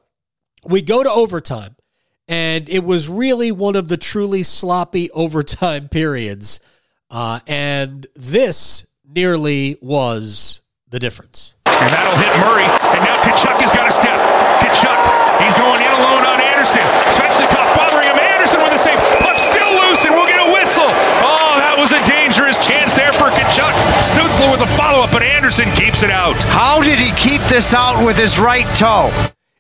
we 0.63 0.81
go 0.81 1.03
to 1.03 1.11
overtime, 1.11 1.75
and 2.27 2.67
it 2.69 2.83
was 2.83 3.07
really 3.07 3.51
one 3.51 3.75
of 3.75 3.87
the 3.87 3.97
truly 3.97 4.43
sloppy 4.43 5.11
overtime 5.13 5.89
periods. 5.89 6.59
Uh, 7.09 7.39
and 7.45 8.05
this 8.15 8.87
nearly 9.07 9.77
was 9.81 10.61
the 10.89 10.99
difference. 10.99 11.54
And 11.85 11.93
that'll 11.93 12.17
hit 12.17 12.33
Murray. 12.41 12.65
And 12.97 13.05
now 13.05 13.13
Tkachuk 13.21 13.61
has 13.61 13.69
got 13.69 13.85
a 13.85 13.93
step. 13.93 14.17
Tkachuk, 14.65 14.97
he's 15.37 15.53
going 15.53 15.77
in 15.77 15.91
alone 16.01 16.25
on 16.25 16.41
Andersen. 16.41 16.81
Svechnikov 17.13 17.65
bothering 17.77 18.09
him. 18.09 18.17
Andersen 18.17 18.59
with 18.65 18.73
the 18.73 18.81
save. 18.81 18.97
Puck 19.21 19.37
still 19.37 19.69
loose, 19.69 20.01
and 20.05 20.17
we'll 20.17 20.25
get 20.25 20.41
a 20.41 20.49
whistle. 20.49 20.89
Oh, 21.21 21.61
that 21.61 21.77
was 21.77 21.93
a 21.93 22.01
dangerous 22.09 22.57
chance 22.65 22.97
there 22.97 23.13
for 23.13 23.29
Tkachuk. 23.29 23.73
Stutzle 24.01 24.49
with 24.51 24.65
a 24.65 24.71
follow-up, 24.73 25.11
but 25.13 25.21
Andersen 25.21 25.69
keeps 25.77 26.01
it 26.01 26.09
out. 26.09 26.35
How 26.49 26.81
did 26.81 26.97
he 26.97 27.13
keep 27.15 27.41
this 27.43 27.73
out 27.73 28.03
with 28.05 28.17
his 28.17 28.39
right 28.39 28.67
toe? 28.75 29.13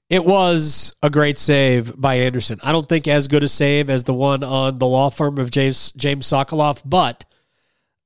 It 0.09 0.23
was 0.23 0.95
a 1.01 1.09
great 1.09 1.37
save 1.37 1.99
by 1.99 2.15
Andersen. 2.15 2.59
I 2.61 2.71
don't 2.71 2.87
think 2.87 3.07
as 3.07 3.27
good 3.27 3.43
a 3.43 3.47
save 3.47 3.89
as 3.89 4.03
the 4.03 4.13
one 4.13 4.43
on 4.43 4.77
the 4.77 4.85
law 4.85 5.09
firm 5.09 5.39
of 5.39 5.49
James 5.49 5.91
James 5.93 6.27
Sokolove, 6.27 6.81
but 6.85 7.25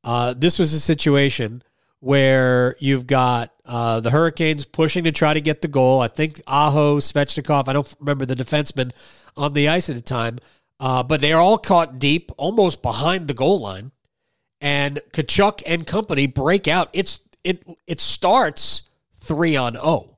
uh, 0.04 0.34
this 0.36 0.60
was 0.60 0.74
a 0.74 0.80
situation 0.80 1.62
where 2.00 2.78
you've 2.80 3.06
got 3.06 3.52
uh, 3.70 4.00
the 4.00 4.10
Hurricanes 4.10 4.66
pushing 4.66 5.04
to 5.04 5.12
try 5.12 5.34
to 5.34 5.40
get 5.40 5.62
the 5.62 5.68
goal. 5.68 6.02
I 6.02 6.08
think 6.08 6.42
Aho, 6.48 6.98
Svechnikov, 6.98 7.68
I 7.68 7.74
don't 7.74 7.96
remember 8.00 8.26
the 8.26 8.36
defenseman 8.36 8.92
on 9.38 9.54
the 9.54 9.70
ice 9.70 9.92
at 9.92 9.96
the 9.96 10.02
time, 10.02 10.40
uh, 10.80 11.04
but 11.04 11.22
they 11.22 11.34
are 11.34 11.42
all 11.42 11.60
caught 11.60 12.00
deep, 12.00 12.32
almost 12.36 12.82
behind 12.82 13.28
the 13.28 13.36
goal 13.36 13.60
line. 13.60 13.92
And 14.60 15.00
Tkachuk 15.14 15.62
and 15.68 15.86
company 15.86 16.26
break 16.26 16.68
out. 16.68 16.90
It's 16.94 17.20
it 17.44 17.64
it 17.86 18.02
starts 18.02 18.90
three 19.20 19.56
on 19.56 19.76
zero, 19.76 20.18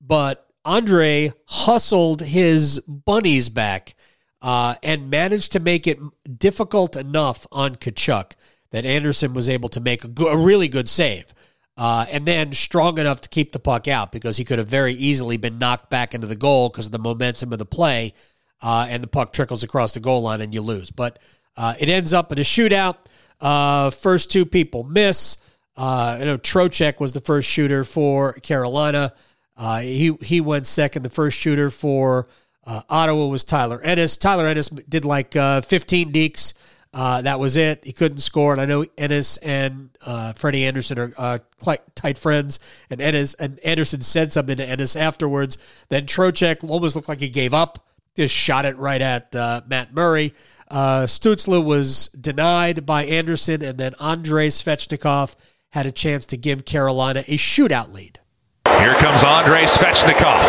but 0.00 0.46
Andrei 0.64 1.32
hustled 1.46 2.22
his 2.22 2.78
bunnies 2.86 3.48
back 3.48 3.96
uh, 4.40 4.76
and 4.82 5.10
managed 5.10 5.52
to 5.52 5.60
make 5.60 5.88
it 5.88 5.98
difficult 6.38 6.96
enough 6.96 7.48
on 7.50 7.74
Tkachuk 7.74 8.32
that 8.70 8.86
Andersen 8.86 9.34
was 9.34 9.48
able 9.48 9.68
to 9.70 9.80
make 9.80 10.04
a, 10.04 10.08
go- 10.08 10.28
a 10.28 10.36
really 10.36 10.68
good 10.68 10.88
save. 10.88 11.34
Uh, 11.78 12.04
and 12.10 12.26
then 12.26 12.52
strong 12.52 12.98
enough 12.98 13.20
to 13.20 13.28
keep 13.28 13.52
the 13.52 13.58
puck 13.60 13.86
out 13.86 14.10
because 14.10 14.36
he 14.36 14.44
could 14.44 14.58
have 14.58 14.66
very 14.66 14.94
easily 14.94 15.36
been 15.36 15.58
knocked 15.58 15.88
back 15.88 16.12
into 16.12 16.26
the 16.26 16.34
goal 16.34 16.68
because 16.68 16.86
of 16.86 16.92
the 16.92 16.98
momentum 16.98 17.52
of 17.52 17.58
the 17.60 17.64
play, 17.64 18.12
uh, 18.60 18.88
and 18.90 19.00
the 19.00 19.06
puck 19.06 19.32
trickles 19.32 19.62
across 19.62 19.94
the 19.94 20.00
goal 20.00 20.22
line 20.22 20.40
and 20.40 20.52
you 20.52 20.60
lose. 20.60 20.90
But 20.90 21.20
uh, 21.56 21.74
it 21.78 21.88
ends 21.88 22.12
up 22.12 22.32
in 22.32 22.38
a 22.38 22.42
shootout. 22.42 22.96
Uh, 23.40 23.90
first 23.90 24.32
two 24.32 24.44
people 24.44 24.82
miss. 24.82 25.36
Uh, 25.76 26.18
I 26.20 26.24
know 26.24 26.36
Trocheck 26.36 26.98
was 26.98 27.12
the 27.12 27.20
first 27.20 27.48
shooter 27.48 27.84
for 27.84 28.32
Carolina. 28.32 29.14
Uh, 29.56 29.78
he 29.78 30.12
he 30.20 30.40
went 30.40 30.66
second. 30.66 31.04
The 31.04 31.10
first 31.10 31.38
shooter 31.38 31.70
for 31.70 32.26
Ottawa 32.66 33.26
was 33.26 33.44
Tyler 33.44 33.80
Ennis. 33.80 34.16
Tyler 34.16 34.48
Ennis 34.48 34.68
did 34.68 35.04
like 35.04 35.32
15 35.32 36.12
dekes. 36.12 36.54
Uh, 36.94 37.22
that 37.22 37.38
was 37.38 37.56
it. 37.56 37.84
He 37.84 37.92
couldn't 37.92 38.18
score, 38.18 38.52
and 38.52 38.60
I 38.60 38.64
know 38.64 38.84
Ennis 38.96 39.36
and 39.38 39.90
uh, 40.00 40.32
Freddie 40.32 40.64
Andersen 40.64 40.98
are 40.98 41.12
uh, 41.18 41.38
tight 41.94 42.18
friends. 42.18 42.60
And 42.90 43.00
Ennis 43.00 43.34
and 43.34 43.58
Andersen 43.60 44.00
said 44.00 44.32
something 44.32 44.56
to 44.56 44.64
Ennis 44.64 44.96
afterwards. 44.96 45.58
Then 45.90 46.06
Trocheck 46.06 46.68
almost 46.68 46.96
looked 46.96 47.08
like 47.08 47.20
he 47.20 47.28
gave 47.28 47.52
up, 47.52 47.86
just 48.16 48.34
shot 48.34 48.64
it 48.64 48.76
right 48.78 49.02
at 49.02 49.34
uh, 49.36 49.60
Matt 49.66 49.94
Murray. 49.94 50.34
Uh, 50.70 51.02
Stützle 51.02 51.64
was 51.64 52.08
denied 52.08 52.86
by 52.86 53.04
Andersen, 53.04 53.62
and 53.62 53.78
then 53.78 53.94
Andrei 54.00 54.48
Svechnikov 54.48 55.36
had 55.70 55.86
a 55.86 55.92
chance 55.92 56.24
to 56.26 56.36
give 56.36 56.64
Carolina 56.64 57.20
a 57.28 57.36
shootout 57.36 57.92
lead. 57.92 58.18
Here 58.66 58.94
comes 58.94 59.22
Andrei 59.24 59.64
Svechnikov 59.64 60.40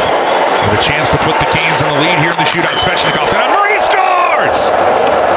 with 0.72 0.80
a 0.80 0.84
chance 0.84 1.10
to 1.12 1.18
put 1.18 1.38
the 1.40 1.46
Canes 1.52 1.82
on 1.82 1.94
the 1.94 2.02
lead 2.02 2.20
here 2.20 2.32
in 2.32 2.38
the 2.38 2.44
shootout. 2.44 2.80
Svechnikov 2.80 3.34
and 3.34 3.54
Murray 3.54 3.80
scores! 3.80 5.29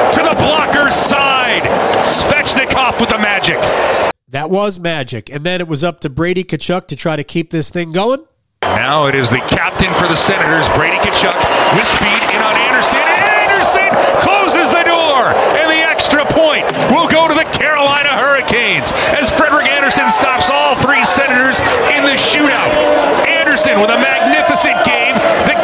Blocker's 0.43 0.95
side. 0.95 1.63
Svechnikov 2.03 2.99
with 3.01 3.11
the 3.11 3.19
magic. 3.19 3.59
That 4.29 4.51
was 4.51 4.81
magic. 4.81 5.31
And 5.31 5.45
then 5.45 5.61
it 5.61 5.69
was 5.69 5.85
up 5.85 6.01
to 6.01 6.11
Brady 6.11 6.43
Tkachuk 6.43 6.89
to 6.89 6.97
try 6.97 7.17
to 7.17 7.23
keep 7.23 7.51
this 7.51 7.71
thing 7.71 7.93
going. 7.93 8.25
Now 8.63 9.07
it 9.07 9.15
is 9.15 9.31
the 9.31 9.39
captain 9.47 9.93
for 9.95 10.09
the 10.09 10.17
Senators, 10.17 10.67
Brady 10.75 10.97
Tkachuk, 10.99 11.37
with 11.77 11.87
speed 11.87 12.23
in 12.35 12.41
on 12.43 12.55
Andersen. 12.73 12.99
Anderson 12.99 13.91
closes 14.25 14.71
the 14.71 14.83
door, 14.83 15.31
and 15.59 15.71
the 15.71 15.83
extra 15.85 16.25
point 16.27 16.65
will 16.91 17.07
go 17.07 17.29
to 17.29 17.35
the 17.35 17.47
Carolina 17.55 18.11
Hurricanes 18.11 18.91
as 19.15 19.31
Frederik 19.31 19.69
Andersen 19.69 20.11
stops 20.11 20.51
all 20.51 20.75
three 20.75 21.05
Senators 21.05 21.61
in 21.95 22.03
the 22.03 22.17
shootout. 22.19 22.73
Andersen 23.27 23.81
with 23.81 23.91
a 23.91 24.01
magnificent 24.01 24.79
game. 24.87 25.15
The 25.47 25.59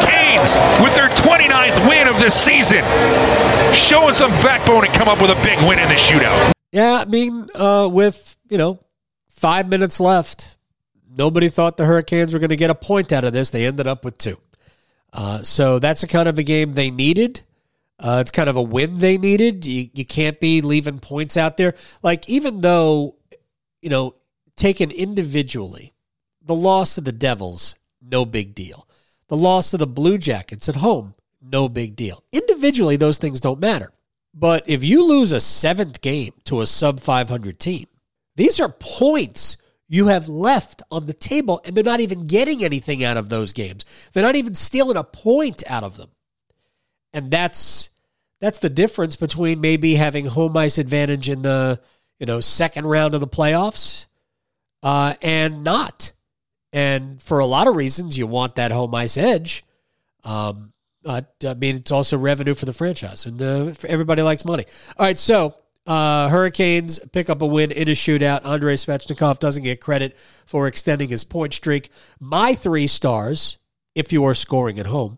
With 0.81 0.95
their 0.95 1.09
29th 1.09 1.87
win 1.89 2.07
of 2.07 2.17
the 2.19 2.29
season, 2.29 2.83
showing 3.73 4.13
some 4.13 4.31
backbone 4.41 4.85
and 4.85 4.93
come 4.93 5.09
up 5.09 5.21
with 5.21 5.31
a 5.31 5.43
big 5.43 5.57
win 5.67 5.79
in 5.79 5.87
the 5.89 5.95
shootout. 5.95 6.53
Yeah, 6.71 7.01
I 7.01 7.05
mean, 7.05 7.49
uh, 7.53 7.89
with 7.91 8.37
you 8.49 8.57
know 8.57 8.79
five 9.27 9.67
minutes 9.67 9.99
left, 9.99 10.55
nobody 11.09 11.49
thought 11.49 11.75
the 11.75 11.85
Hurricanes 11.85 12.33
were 12.33 12.39
going 12.39 12.49
to 12.49 12.55
get 12.55 12.69
a 12.69 12.75
point 12.75 13.11
out 13.11 13.25
of 13.25 13.33
this. 13.33 13.49
They 13.49 13.65
ended 13.65 13.85
up 13.85 14.05
with 14.05 14.17
two. 14.17 14.37
Uh, 15.11 15.43
so 15.43 15.79
that's 15.79 16.03
a 16.03 16.07
kind 16.07 16.29
of 16.29 16.39
a 16.39 16.43
game 16.43 16.73
they 16.73 16.89
needed. 16.89 17.41
Uh, 17.99 18.19
it's 18.21 18.31
kind 18.31 18.49
of 18.49 18.55
a 18.55 18.61
win 18.61 18.99
they 18.99 19.17
needed. 19.17 19.65
You, 19.65 19.89
you 19.93 20.05
can't 20.05 20.39
be 20.39 20.61
leaving 20.61 20.99
points 20.99 21.35
out 21.35 21.57
there. 21.57 21.75
Like, 22.01 22.29
even 22.29 22.61
though, 22.61 23.17
you 23.81 23.89
know, 23.89 24.13
taken 24.55 24.89
individually, 24.91 25.93
the 26.41 26.55
loss 26.55 26.97
of 26.97 27.03
the 27.03 27.11
Devils, 27.11 27.75
no 28.01 28.25
big 28.25 28.55
deal. 28.55 28.87
The 29.29 29.37
loss 29.37 29.73
of 29.73 29.79
the 29.79 29.87
Blue 29.87 30.17
Jackets 30.17 30.67
at 30.69 30.75
home, 30.75 31.15
no 31.41 31.69
big 31.69 31.95
deal. 31.95 32.23
Individually, 32.31 32.97
those 32.97 33.17
things 33.17 33.39
don't 33.39 33.59
matter. 33.59 33.91
But 34.33 34.67
if 34.67 34.83
you 34.83 35.05
lose 35.05 35.31
a 35.31 35.39
seventh 35.39 36.01
game 36.01 36.33
to 36.45 36.61
a 36.61 36.65
sub 36.65 36.99
500 36.99 37.59
team, 37.59 37.87
these 38.35 38.59
are 38.59 38.69
points 38.69 39.57
you 39.87 40.07
have 40.07 40.29
left 40.29 40.81
on 40.91 41.07
the 41.07 41.13
table, 41.13 41.61
and 41.65 41.75
they're 41.75 41.83
not 41.83 41.99
even 41.99 42.27
getting 42.27 42.63
anything 42.63 43.03
out 43.03 43.17
of 43.17 43.29
those 43.29 43.53
games. 43.53 43.85
They're 44.13 44.23
not 44.23 44.35
even 44.35 44.53
stealing 44.53 44.97
a 44.97 45.03
point 45.03 45.63
out 45.67 45.83
of 45.83 45.97
them. 45.97 46.09
And 47.11 47.31
that's 47.31 47.89
that's 48.39 48.59
the 48.59 48.69
difference 48.69 49.15
between 49.15 49.59
maybe 49.61 49.95
having 49.95 50.25
home 50.25 50.55
ice 50.55 50.77
advantage 50.77 51.27
in 51.27 51.41
the 51.41 51.81
you 52.19 52.27
know 52.27 52.39
second 52.39 52.85
round 52.85 53.15
of 53.15 53.19
the 53.19 53.27
playoffs 53.27 54.05
uh, 54.83 55.15
and 55.21 55.63
not. 55.63 56.13
And 56.71 57.21
for 57.21 57.39
a 57.39 57.45
lot 57.45 57.67
of 57.67 57.75
reasons, 57.75 58.17
you 58.17 58.27
want 58.27 58.55
that 58.55 58.71
home 58.71 58.93
ice 58.93 59.17
edge. 59.17 59.63
Um, 60.23 60.73
I 61.05 61.23
mean, 61.57 61.77
it's 61.77 61.91
also 61.91 62.17
revenue 62.17 62.53
for 62.53 62.65
the 62.65 62.73
franchise, 62.73 63.25
and 63.25 63.41
uh, 63.41 63.73
everybody 63.87 64.21
likes 64.21 64.45
money. 64.45 64.65
All 64.97 65.05
right, 65.05 65.17
so 65.17 65.55
uh, 65.87 66.29
Hurricanes 66.29 66.99
pick 67.11 67.29
up 67.29 67.41
a 67.41 67.45
win 67.45 67.71
in 67.71 67.87
a 67.87 67.93
shootout. 67.93 68.45
Andrei 68.45 68.75
Svechnikov 68.75 69.39
doesn't 69.39 69.63
get 69.63 69.81
credit 69.81 70.17
for 70.45 70.67
extending 70.67 71.09
his 71.09 71.23
point 71.23 71.53
streak. 71.53 71.89
My 72.19 72.53
three 72.53 72.85
stars, 72.85 73.57
if 73.95 74.11
you 74.11 74.25
are 74.25 74.33
scoring 74.33 74.77
at 74.77 74.87
home. 74.87 75.17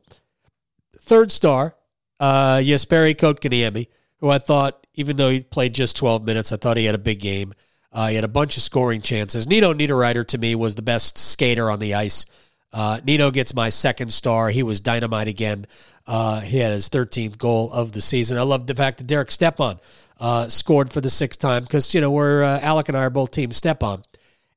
Third 0.99 1.31
star, 1.31 1.75
uh, 2.19 2.57
Jesperi 2.57 3.15
Kotkaniemi, 3.15 3.87
who 4.19 4.29
I 4.29 4.37
thought, 4.37 4.85
even 4.93 5.17
though 5.17 5.29
he 5.29 5.41
played 5.41 5.73
just 5.73 5.97
12 5.97 6.23
minutes, 6.23 6.51
I 6.51 6.57
thought 6.57 6.77
he 6.77 6.85
had 6.85 6.95
a 6.95 6.99
big 6.99 7.19
game. 7.19 7.53
Uh, 7.91 8.07
he 8.07 8.15
had 8.15 8.23
a 8.23 8.29
bunch 8.29 8.57
of 8.57 8.63
scoring 8.63 9.01
chances. 9.01 9.47
Nino 9.47 9.73
Niederreiter, 9.73 10.25
to 10.27 10.37
me, 10.37 10.55
was 10.55 10.75
the 10.75 10.81
best 10.81 11.17
skater 11.17 11.69
on 11.69 11.79
the 11.79 11.95
ice. 11.95 12.25
Uh, 12.71 13.01
Nino 13.03 13.31
gets 13.31 13.53
my 13.53 13.67
second 13.69 14.13
star. 14.13 14.49
He 14.49 14.63
was 14.63 14.79
dynamite 14.79 15.27
again. 15.27 15.65
Uh, 16.07 16.39
he 16.39 16.59
had 16.59 16.71
his 16.71 16.87
13th 16.87 17.37
goal 17.37 17.69
of 17.73 17.91
the 17.91 17.99
season. 18.01 18.37
I 18.37 18.43
love 18.43 18.65
the 18.65 18.75
fact 18.75 18.99
that 18.99 19.07
Derek 19.07 19.29
Stepan 19.29 19.77
uh, 20.19 20.47
scored 20.47 20.93
for 20.93 21.01
the 21.01 21.09
sixth 21.09 21.41
time 21.41 21.63
because, 21.63 21.93
you 21.93 21.99
know, 21.99 22.11
we're, 22.11 22.43
uh, 22.43 22.61
Alec 22.61 22.87
and 22.87 22.97
I 22.97 23.03
are 23.03 23.09
both 23.09 23.31
team 23.31 23.51
Stepan. 23.51 24.03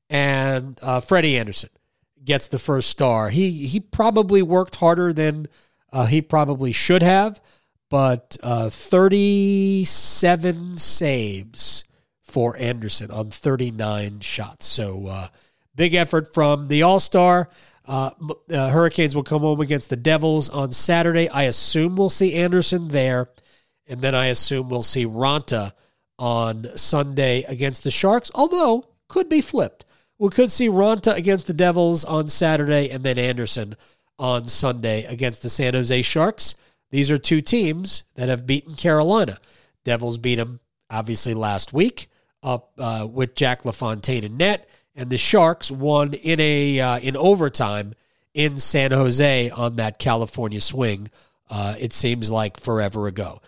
And 0.09 0.79
uh, 0.81 1.01
Freddie 1.01 1.37
Andersen 1.37 1.71
gets 2.23 2.47
the 2.47 2.59
first 2.59 2.89
star. 2.89 3.29
He, 3.29 3.67
he 3.67 3.81
probably 3.81 4.41
worked 4.41 4.75
harder 4.75 5.11
than 5.11 5.47
he 6.09 6.21
probably 6.21 6.73
should 6.73 7.01
have, 7.01 7.39
but 7.89 8.37
37 8.43 10.77
saves 10.77 11.85
for 12.25 12.57
Andersen 12.57 13.11
on 13.11 13.29
39 13.29 14.19
shots. 14.19 14.65
So 14.65 15.07
uh, 15.07 15.27
big 15.75 15.93
effort 15.93 16.33
from 16.33 16.67
the 16.67 16.81
All 16.81 16.99
Star. 16.99 17.49
Uh, 17.87 18.09
uh, 18.51 18.69
Hurricanes 18.69 19.15
will 19.15 19.23
come 19.23 19.41
home 19.41 19.61
against 19.61 19.89
the 19.89 19.95
Devils 19.95 20.49
on 20.49 20.71
Saturday. 20.71 21.29
I 21.29 21.43
assume 21.43 21.95
we'll 21.95 22.09
see 22.09 22.33
Andersen 22.33 22.87
there. 22.87 23.29
And 23.87 24.01
then 24.01 24.15
I 24.15 24.27
assume 24.27 24.69
we'll 24.69 24.81
see 24.81 25.05
Raanta 25.05 25.71
on 26.17 26.65
Sunday 26.75 27.43
against 27.43 27.83
the 27.83 27.91
Sharks, 27.91 28.31
although 28.33 28.83
could 29.07 29.29
be 29.29 29.41
flipped. 29.41 29.85
We 30.17 30.29
could 30.29 30.51
see 30.51 30.67
Raanta 30.67 31.15
against 31.15 31.45
the 31.45 31.53
Devils 31.53 32.03
on 32.03 32.27
Saturday 32.27 32.89
and 32.89 33.03
then 33.03 33.19
Andersen 33.19 33.75
on 34.17 34.47
Sunday 34.47 35.03
against 35.03 35.43
the 35.43 35.49
San 35.49 35.73
Jose 35.75 36.01
Sharks. 36.01 36.55
These 36.89 37.11
are 37.11 37.17
two 37.17 37.41
teams 37.41 38.03
that 38.15 38.29
have 38.29 38.47
beaten 38.47 38.75
Carolina. 38.75 39.39
Devils 39.83 40.17
beat 40.17 40.35
them 40.35 40.61
obviously 40.89 41.33
last 41.33 41.73
week 41.73 42.07
up 42.45 42.71
uh, 42.77 43.07
with 43.11 43.35
Jack 43.35 43.65
LaFontaine 43.65 44.23
in 44.23 44.37
net, 44.37 44.69
and 44.95 45.09
the 45.09 45.17
Sharks 45.17 45.71
won 45.71 46.13
in 46.13 46.39
a 46.39 46.79
uh, 46.79 46.99
in 46.99 47.17
overtime 47.17 47.93
in 48.33 48.57
San 48.57 48.91
Jose 48.91 49.49
on 49.49 49.75
that 49.77 49.99
California 49.99 50.61
swing. 50.61 51.09
Uh, 51.49 51.75
it 51.79 51.91
seems 51.91 52.31
like 52.31 52.59
forever 52.59 53.07
ago. 53.07 53.41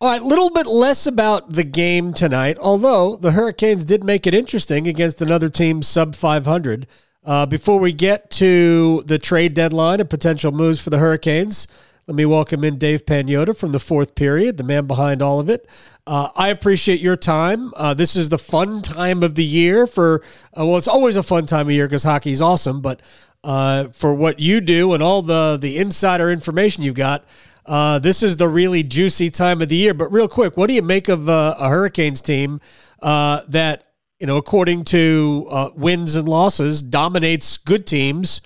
All 0.00 0.10
right, 0.10 0.22
a 0.22 0.24
little 0.24 0.50
bit 0.50 0.66
less 0.66 1.06
about 1.06 1.52
the 1.52 1.64
game 1.64 2.12
tonight, 2.12 2.56
although 2.60 3.16
the 3.16 3.32
Hurricanes 3.32 3.84
did 3.84 4.04
make 4.04 4.28
it 4.28 4.34
interesting 4.34 4.86
against 4.86 5.20
another 5.20 5.48
team 5.48 5.82
sub 5.82 6.14
500. 6.14 6.86
Uh, 7.24 7.46
before 7.46 7.80
we 7.80 7.92
get 7.92 8.30
to 8.30 9.02
the 9.06 9.18
trade 9.18 9.54
deadline 9.54 9.98
and 9.98 10.08
potential 10.08 10.52
moves 10.52 10.80
for 10.80 10.90
the 10.90 10.98
Hurricanes, 10.98 11.66
let 12.08 12.14
me 12.14 12.24
welcome 12.24 12.64
in 12.64 12.78
Dave 12.78 13.04
Pagnotta 13.04 13.54
from 13.54 13.72
the 13.72 13.78
fourth 13.78 14.14
period, 14.14 14.56
the 14.56 14.64
man 14.64 14.86
behind 14.86 15.20
all 15.20 15.40
of 15.40 15.50
it. 15.50 15.68
Uh, 16.06 16.30
I 16.34 16.48
appreciate 16.48 17.00
your 17.00 17.16
time. 17.16 17.70
Uh, 17.76 17.92
this 17.92 18.16
is 18.16 18.30
the 18.30 18.38
fun 18.38 18.80
time 18.80 19.22
of 19.22 19.34
the 19.34 19.44
year 19.44 19.86
for, 19.86 20.22
uh, 20.58 20.64
well, 20.64 20.78
it's 20.78 20.88
always 20.88 21.16
a 21.16 21.22
fun 21.22 21.44
time 21.44 21.66
of 21.66 21.72
year 21.72 21.86
because 21.86 22.04
hockey 22.04 22.30
is 22.30 22.40
awesome, 22.40 22.80
but 22.80 23.02
uh, 23.44 23.88
for 23.88 24.14
what 24.14 24.40
you 24.40 24.62
do 24.62 24.94
and 24.94 25.02
all 25.02 25.20
the, 25.20 25.58
the 25.60 25.76
insider 25.76 26.30
information 26.30 26.82
you've 26.82 26.94
got, 26.94 27.26
uh, 27.66 27.98
this 27.98 28.22
is 28.22 28.38
the 28.38 28.48
really 28.48 28.82
juicy 28.82 29.28
time 29.28 29.60
of 29.60 29.68
the 29.68 29.76
year. 29.76 29.92
But 29.92 30.10
real 30.10 30.28
quick, 30.28 30.56
what 30.56 30.68
do 30.68 30.72
you 30.72 30.80
make 30.80 31.10
of 31.10 31.28
uh, 31.28 31.56
a 31.58 31.68
Hurricanes 31.68 32.22
team 32.22 32.62
that, 33.02 33.84
you 34.18 34.26
know, 34.26 34.38
according 34.38 34.84
to 34.84 35.72
wins 35.76 36.14
and 36.14 36.26
losses, 36.26 36.80
dominates 36.80 37.58
good 37.58 37.86
teams? 37.86 38.40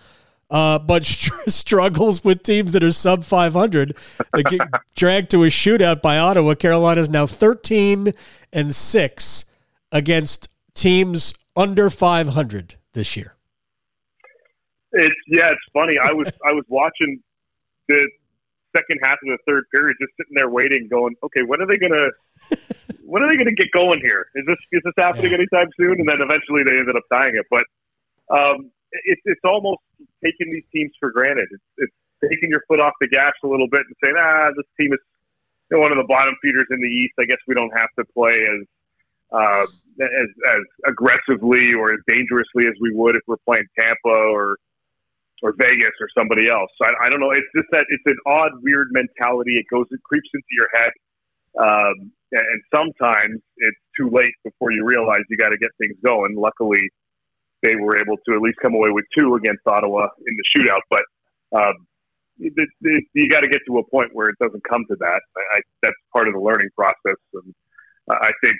Uh, 0.52 0.78
but 0.78 1.04
struggles 1.48 2.22
with 2.22 2.42
teams 2.42 2.72
that 2.72 2.84
are 2.84 2.92
sub 2.92 3.24
500. 3.24 3.96
They 4.34 4.42
get 4.44 4.60
dragged 4.94 5.30
to 5.30 5.44
a 5.44 5.48
shootout 5.48 6.02
by 6.02 6.18
Ottawa. 6.18 6.54
Carolina 6.54 7.00
is 7.00 7.08
now 7.08 7.26
13 7.26 8.12
and 8.52 8.74
6 8.74 9.44
against 9.90 10.48
teams 10.74 11.34
under 11.56 11.90
500 11.90 12.76
this 12.92 13.16
year. 13.16 13.34
It's 14.92 15.16
yeah, 15.26 15.50
it's 15.52 15.64
funny. 15.72 15.94
I 15.98 16.12
was 16.12 16.28
I 16.46 16.52
was 16.52 16.64
watching 16.68 17.22
the 17.88 18.10
second 18.76 19.00
half 19.02 19.14
of 19.14 19.28
the 19.28 19.38
third 19.46 19.64
period, 19.74 19.96
just 19.98 20.12
sitting 20.18 20.34
there 20.34 20.50
waiting, 20.50 20.86
going, 20.90 21.14
okay, 21.22 21.40
when 21.46 21.62
are 21.62 21.66
they 21.66 21.78
gonna 21.78 22.10
when 23.02 23.22
are 23.22 23.30
they 23.30 23.38
gonna 23.38 23.54
get 23.54 23.70
going 23.72 24.00
here? 24.00 24.26
Is 24.34 24.44
this 24.46 24.58
is 24.70 24.82
this 24.84 24.92
happening 24.98 25.30
yeah. 25.30 25.38
anytime 25.38 25.68
soon? 25.78 25.98
And 25.98 26.06
then 26.06 26.16
eventually 26.20 26.62
they 26.64 26.76
ended 26.76 26.94
up 26.94 27.04
tying 27.10 27.36
it, 27.36 27.46
but 27.48 27.64
um, 28.28 28.70
it's 29.04 29.22
it's 29.24 29.40
almost 29.44 29.80
taking 30.24 30.50
these 30.50 30.64
teams 30.72 30.92
for 31.00 31.10
granted. 31.10 31.48
It's, 31.50 31.62
it's 31.78 32.30
taking 32.30 32.50
your 32.50 32.62
foot 32.68 32.80
off 32.80 32.92
the 33.00 33.08
gas 33.08 33.32
a 33.42 33.48
little 33.48 33.68
bit 33.68 33.82
and 33.86 33.96
saying, 34.04 34.16
ah, 34.18 34.50
this 34.56 34.66
team 34.78 34.92
is 34.92 35.00
one 35.70 35.90
of 35.90 35.98
the 35.98 36.06
bottom 36.06 36.34
feeders 36.42 36.66
in 36.70 36.80
the 36.80 36.88
East. 36.88 37.14
I 37.18 37.24
guess 37.24 37.38
we 37.46 37.54
don't 37.54 37.72
have 37.76 37.88
to 37.98 38.04
play 38.12 38.34
as 38.34 38.66
uh, 39.32 39.66
as 40.00 40.28
as 40.52 40.62
aggressively 40.86 41.72
or 41.74 41.92
as 41.94 42.00
dangerously 42.06 42.66
as 42.66 42.74
we 42.80 42.92
would 42.94 43.16
if 43.16 43.22
we're 43.26 43.42
playing 43.44 43.66
Tampa 43.78 44.08
or 44.08 44.56
or 45.42 45.54
Vegas 45.58 45.92
or 46.00 46.08
somebody 46.16 46.48
else. 46.48 46.70
So 46.80 46.86
I, 46.86 47.06
I 47.06 47.10
don't 47.10 47.20
know. 47.20 47.32
It's 47.32 47.50
just 47.56 47.68
that 47.72 47.86
it's 47.88 48.04
an 48.06 48.18
odd, 48.26 48.62
weird 48.62 48.88
mentality. 48.92 49.58
It 49.58 49.66
goes, 49.68 49.86
it 49.90 50.00
creeps 50.04 50.28
into 50.32 50.46
your 50.52 50.68
head, 50.72 50.92
um, 51.58 52.12
and 52.30 52.62
sometimes 52.72 53.40
it's 53.56 53.80
too 53.98 54.08
late 54.08 54.34
before 54.44 54.70
you 54.70 54.84
realize 54.84 55.20
you 55.28 55.36
got 55.36 55.50
to 55.50 55.58
get 55.58 55.70
things 55.78 55.96
going. 56.04 56.36
Luckily, 56.36 56.90
they 57.62 57.76
were 57.76 57.96
able 57.96 58.16
to 58.26 58.34
at 58.34 58.40
least 58.40 58.58
come 58.60 58.74
away 58.74 58.90
with 58.90 59.04
two 59.16 59.34
against 59.34 59.62
Ottawa 59.66 60.08
in 60.26 60.36
the 60.36 60.44
shootout, 60.52 60.82
but. 60.90 61.02
Um, 61.52 61.86
it, 62.38 62.54
it, 62.56 63.04
you 63.12 63.28
got 63.28 63.40
to 63.40 63.48
get 63.48 63.60
to 63.66 63.78
a 63.78 63.84
point 63.84 64.10
where 64.14 64.28
it 64.28 64.36
doesn't 64.40 64.64
come 64.64 64.84
to 64.88 64.96
that. 64.98 65.20
I, 65.54 65.60
that's 65.82 65.94
part 66.12 66.26
of 66.28 66.34
the 66.34 66.40
learning 66.40 66.70
process, 66.74 67.20
and 67.34 67.54
I 68.10 68.32
think 68.42 68.56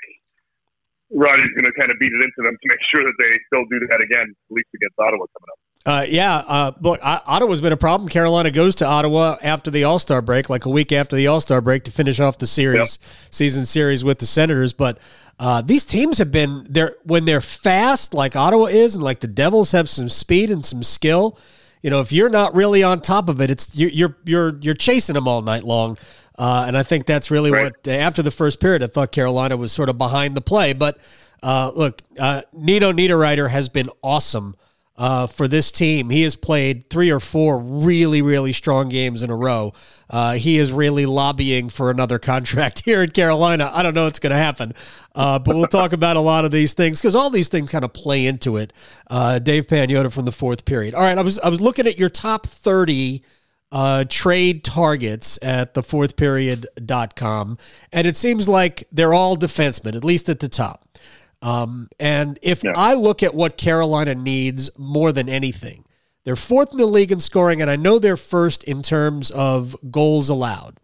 Ronnie's 1.11 1.51
going 1.51 1.69
to 1.69 1.73
kind 1.79 1.91
of 1.91 1.99
beat 1.99 2.13
it 2.13 2.23
into 2.25 2.41
them 2.41 2.57
to 2.57 2.67
make 2.69 2.83
sure 2.95 3.05
that 3.05 3.17
they 3.19 3.33
still 3.53 3.65
do 3.69 3.85
that 3.89 4.01
again, 4.03 4.33
at 4.33 4.53
least 4.53 4.69
against 4.75 4.97
Ottawa 4.99 5.27
coming 5.29 5.51
up. 5.53 5.61
Uh, 5.85 6.07
yeah, 6.09 6.37
uh, 6.47 6.73
look, 6.81 7.01
Ottawa's 7.03 7.61
been 7.61 7.73
a 7.73 7.77
problem. 7.77 8.09
Carolina 8.09 8.53
goes 8.53 8.77
to 8.77 8.87
Ottawa 8.87 9.37
after 9.43 9.71
the 9.71 9.83
All 9.83 9.99
Star 9.99 10.23
break, 10.23 10.49
like 10.49 10.65
a 10.65 10.71
week 10.71 10.93
after 10.93 11.17
the 11.17 11.27
All 11.27 11.41
Star 11.41 11.61
break, 11.61 11.85
to 11.85 11.91
finish 11.91 12.21
off 12.21 12.39
the 12.39 12.47
series, 12.47 12.99
yep. 13.01 13.11
season 13.33 13.67
series 13.67 14.05
with 14.05 14.21
the 14.21 14.27
Senators. 14.27 14.73
But 14.73 14.99
uh, 15.41 15.61
these 15.61 15.85
teams 15.85 16.19
have 16.19 16.31
been 16.31 16.67
there 16.71 16.97
when 17.03 17.25
they're 17.25 17.41
fast, 17.41 18.15
like 18.15 18.37
Ottawa 18.37 18.67
is, 18.67 18.95
and 18.95 19.03
like 19.03 19.21
the 19.21 19.27
Devils 19.27 19.73
have 19.73 19.89
some 19.89 20.09
speed 20.09 20.51
and 20.51 20.65
some 20.65 20.85
skill. 20.85 21.37
You 21.83 21.91
know, 21.91 21.99
if 21.99 22.13
you're 22.13 22.31
not 22.31 22.55
really 22.55 22.85
on 22.85 23.01
top 23.01 23.29
of 23.29 23.41
it, 23.41 23.51
it's 23.51 23.77
you're 23.77 24.15
you're 24.25 24.59
you're 24.61 24.75
chasing 24.75 25.15
them 25.15 25.27
all 25.27 25.43
night 25.43 25.65
long. 25.65 25.99
Uh, 26.39 26.65
and 26.67 26.79
I 26.79 26.85
think 26.85 27.07
that's 27.07 27.31
really 27.31 27.51
right. 27.51 27.73
what, 27.85 27.89
after 27.89 28.23
the 28.23 28.31
first 28.31 28.61
period, 28.61 28.85
I 28.85 28.87
thought 28.87 29.11
Carolina 29.11 29.57
was 29.57 29.73
sort 29.73 29.89
of 29.89 29.99
behind 29.99 30.37
the 30.37 30.41
play. 30.41 30.75
But 30.75 30.99
uh, 31.43 31.73
look, 31.75 32.03
uh, 32.21 32.43
Nino 32.53 32.93
Niederreiter 32.93 33.51
has 33.51 33.69
been 33.69 33.91
awesome 34.01 34.55
uh, 34.97 35.27
for 35.27 35.49
this 35.49 35.71
team. 35.71 36.11
He 36.11 36.23
has 36.23 36.37
played 36.37 36.91
three 36.91 37.11
or 37.11 37.21
four 37.21 37.59
really, 37.59 38.23
really 38.23 38.53
strong 38.53 38.89
games 38.89 39.23
in 39.23 39.31
a 39.31 39.37
row. 39.37 39.73
Uh, 40.11 40.35
he 40.35 40.59
is 40.59 40.73
really 40.73 41.07
lobbying 41.07 41.69
for 41.69 41.91
another 41.91 42.19
contract 42.19 42.81
here 42.85 43.03
in 43.03 43.11
Carolina. 43.11 43.71
I 43.73 43.83
don't 43.83 43.95
know 43.95 44.05
what's 44.05 44.19
going 44.19 44.33
to 44.33 44.37
happen, 44.37 44.75
uh, 45.15 45.39
but 45.39 45.57
we'll 45.57 45.67
talk 45.67 45.93
about 45.93 46.17
a 46.17 46.21
lot 46.21 46.45
of 46.45 46.51
these 46.51 46.75
things 46.75 47.01
because 47.01 47.17
all 47.17 47.31
these 47.31 47.49
things 47.49 47.71
kind 47.71 47.85
of 47.85 47.93
play 47.93 48.27
into 48.27 48.57
it. 48.57 48.73
Uh, 49.11 49.39
Dave 49.39 49.67
Pagnotta 49.67 50.13
from 50.13 50.25
the 50.25 50.33
fourth 50.33 50.65
period. 50.65 50.95
All 50.95 51.03
right, 51.03 51.17
I 51.17 51.23
was 51.23 51.39
I 51.39 51.49
was 51.49 51.61
looking 51.61 51.87
at 51.87 51.99
your 51.99 52.09
top 52.09 52.47
thirty 52.47 53.25
uh, 53.73 54.05
trade 54.09 54.63
targets 54.63 55.39
at 55.41 55.75
the 55.75 55.83
fourth 55.83 56.17
period.com. 56.17 57.57
And 57.93 58.07
it 58.07 58.17
seems 58.17 58.47
like 58.47 58.85
they're 58.93 59.15
all 59.15 59.37
defensemen, 59.37 59.97
at 59.97 60.05
least 60.05 60.29
at 60.29 60.41
the 60.41 60.49
top. 60.49 60.99
Um, 61.43 61.89
and 62.01 62.39
if. 62.41 62.63
I 62.75 62.95
look 62.95 63.23
at 63.23 63.35
what 63.35 63.59
Carolina 63.59 64.15
needs 64.15 64.71
more 64.79 65.13
than 65.13 65.29
anything, 65.29 65.85
they're 66.25 66.37
fourth 66.37 66.71
in 66.71 66.79
the 66.79 66.87
league 66.87 67.13
in 67.13 67.19
scoring, 67.19 67.61
and 67.61 67.71
I 67.71 67.77
know 67.77 67.99
they're 67.99 68.17
first 68.17 68.65
in 68.65 68.83
terms 68.83 69.31
of 69.31 69.77
goals 69.91 70.29
allowed. 70.29 70.79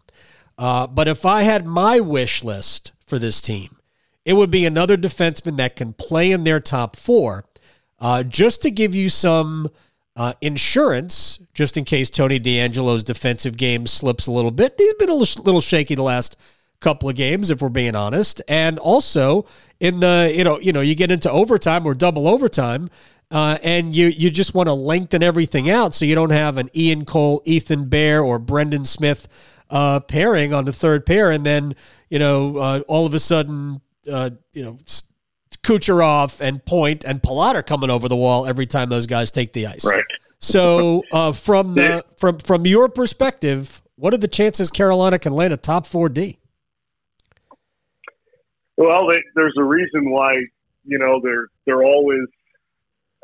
Uh, 0.57 0.85
but 0.87 1.07
if 1.07 1.25
I 1.25 1.43
had 1.43 1.65
my 1.65 2.01
wish 2.01 2.43
list 2.43 2.91
for 3.07 3.17
this 3.17 3.41
team, 3.41 3.77
it 4.25 4.33
would 4.33 4.51
be 4.51 4.65
another 4.65 4.97
defenseman 4.97 5.55
that 5.57 5.77
can 5.77 5.93
play 5.93 6.31
in 6.31 6.43
their 6.43 6.59
top 6.59 6.97
four, 6.97 7.45
uh, 7.99 8.23
just 8.23 8.61
to 8.63 8.69
give 8.69 8.93
you 8.93 9.07
some 9.07 9.69
uh, 10.17 10.33
insurance, 10.41 11.39
just 11.53 11.77
in 11.77 11.85
case 11.85 12.09
Tony 12.09 12.39
DeAngelo's 12.39 13.05
defensive 13.05 13.55
game 13.55 13.85
slips 13.85 14.27
a 14.27 14.31
little 14.31 14.51
bit. 14.51 14.75
He's 14.77 14.93
been 14.95 15.09
a 15.09 15.15
little 15.15 15.61
shaky 15.61 15.95
the 15.95 16.03
last 16.03 16.37
couple 16.79 17.09
of 17.09 17.15
games, 17.15 17.51
if 17.51 17.61
we're 17.61 17.69
being 17.69 17.95
honest. 17.95 18.41
And 18.47 18.79
also 18.79 19.45
in 19.79 19.99
the, 19.99 20.31
you 20.33 20.43
know, 20.43 20.59
you 20.59 20.71
know, 20.71 20.81
you 20.81 20.95
get 20.95 21.11
into 21.11 21.29
overtime 21.31 21.85
or 21.85 21.93
double 21.93 22.27
overtime. 22.27 22.89
Uh, 23.31 23.59
and 23.61 23.95
you 23.95 24.07
you 24.07 24.31
just 24.31 24.55
want 24.55 24.67
to 24.67 24.73
lengthen 24.73 25.21
everything 25.21 25.69
out 25.69 25.93
so 25.93 26.03
you 26.03 26.15
don't 26.15 26.31
have 26.31 26.57
an 26.57 26.67
Ian 26.75 27.05
Cole, 27.05 27.43
Ethan 27.45 27.87
Bear, 27.87 28.23
or 28.23 28.39
Brendan 28.39 28.85
Smith 28.85 29.27
uh, 29.69 29.99
pairing 29.99 30.51
on 30.51 30.65
the 30.65 30.73
third 30.73 31.05
pair, 31.05 31.29
and 31.29 31.45
then 31.45 31.75
you 32.09 32.17
know 32.17 32.57
uh, 32.57 32.81
all 32.87 33.05
of 33.05 33.13
a 33.13 33.19
sudden 33.19 33.81
uh, 34.11 34.31
you 34.53 34.63
know 34.63 34.79
Kucherov 35.61 36.41
and 36.41 36.63
Point 36.65 37.03
and 37.03 37.21
Palat 37.21 37.55
are 37.55 37.63
coming 37.63 37.89
over 37.89 38.07
the 38.07 38.15
wall 38.15 38.47
every 38.47 38.65
time 38.65 38.89
those 38.89 39.05
guys 39.05 39.29
take 39.29 39.53
the 39.53 39.67
ice. 39.67 39.85
Right. 39.85 40.03
So, 40.39 41.03
uh, 41.11 41.33
from 41.33 41.75
the 41.75 42.03
from 42.17 42.39
from 42.39 42.65
your 42.65 42.89
perspective, 42.89 43.81
what 43.95 44.13
are 44.13 44.17
the 44.17 44.27
chances 44.27 44.71
Carolina 44.71 45.19
can 45.19 45.33
land 45.33 45.53
a 45.53 45.57
top 45.57 45.85
four 45.85 46.09
D? 46.09 46.37
Well, 48.79 49.11
they, 49.11 49.19
there's 49.35 49.55
a 49.59 49.63
reason 49.63 50.09
why 50.09 50.39
you 50.85 50.97
know 50.97 51.19
they're 51.21 51.47
they're 51.65 51.83
always 51.83 52.23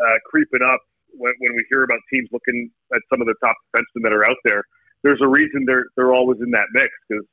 uh, 0.04 0.20
creeping 0.28 0.60
up 0.62 0.82
when, 1.16 1.32
when 1.40 1.56
we 1.56 1.64
hear 1.72 1.84
about 1.84 2.00
teams 2.12 2.28
looking 2.34 2.70
at 2.94 3.00
some 3.08 3.22
of 3.22 3.28
the 3.28 3.36
top 3.40 3.56
defensemen 3.72 4.04
that 4.04 4.12
are 4.12 4.30
out 4.30 4.36
there. 4.44 4.64
There's 5.02 5.22
a 5.24 5.28
reason 5.28 5.64
they're 5.66 5.88
they're 5.96 6.14
always 6.14 6.42
in 6.42 6.52
that 6.52 6.68
mix 6.74 6.92
because 7.08 7.24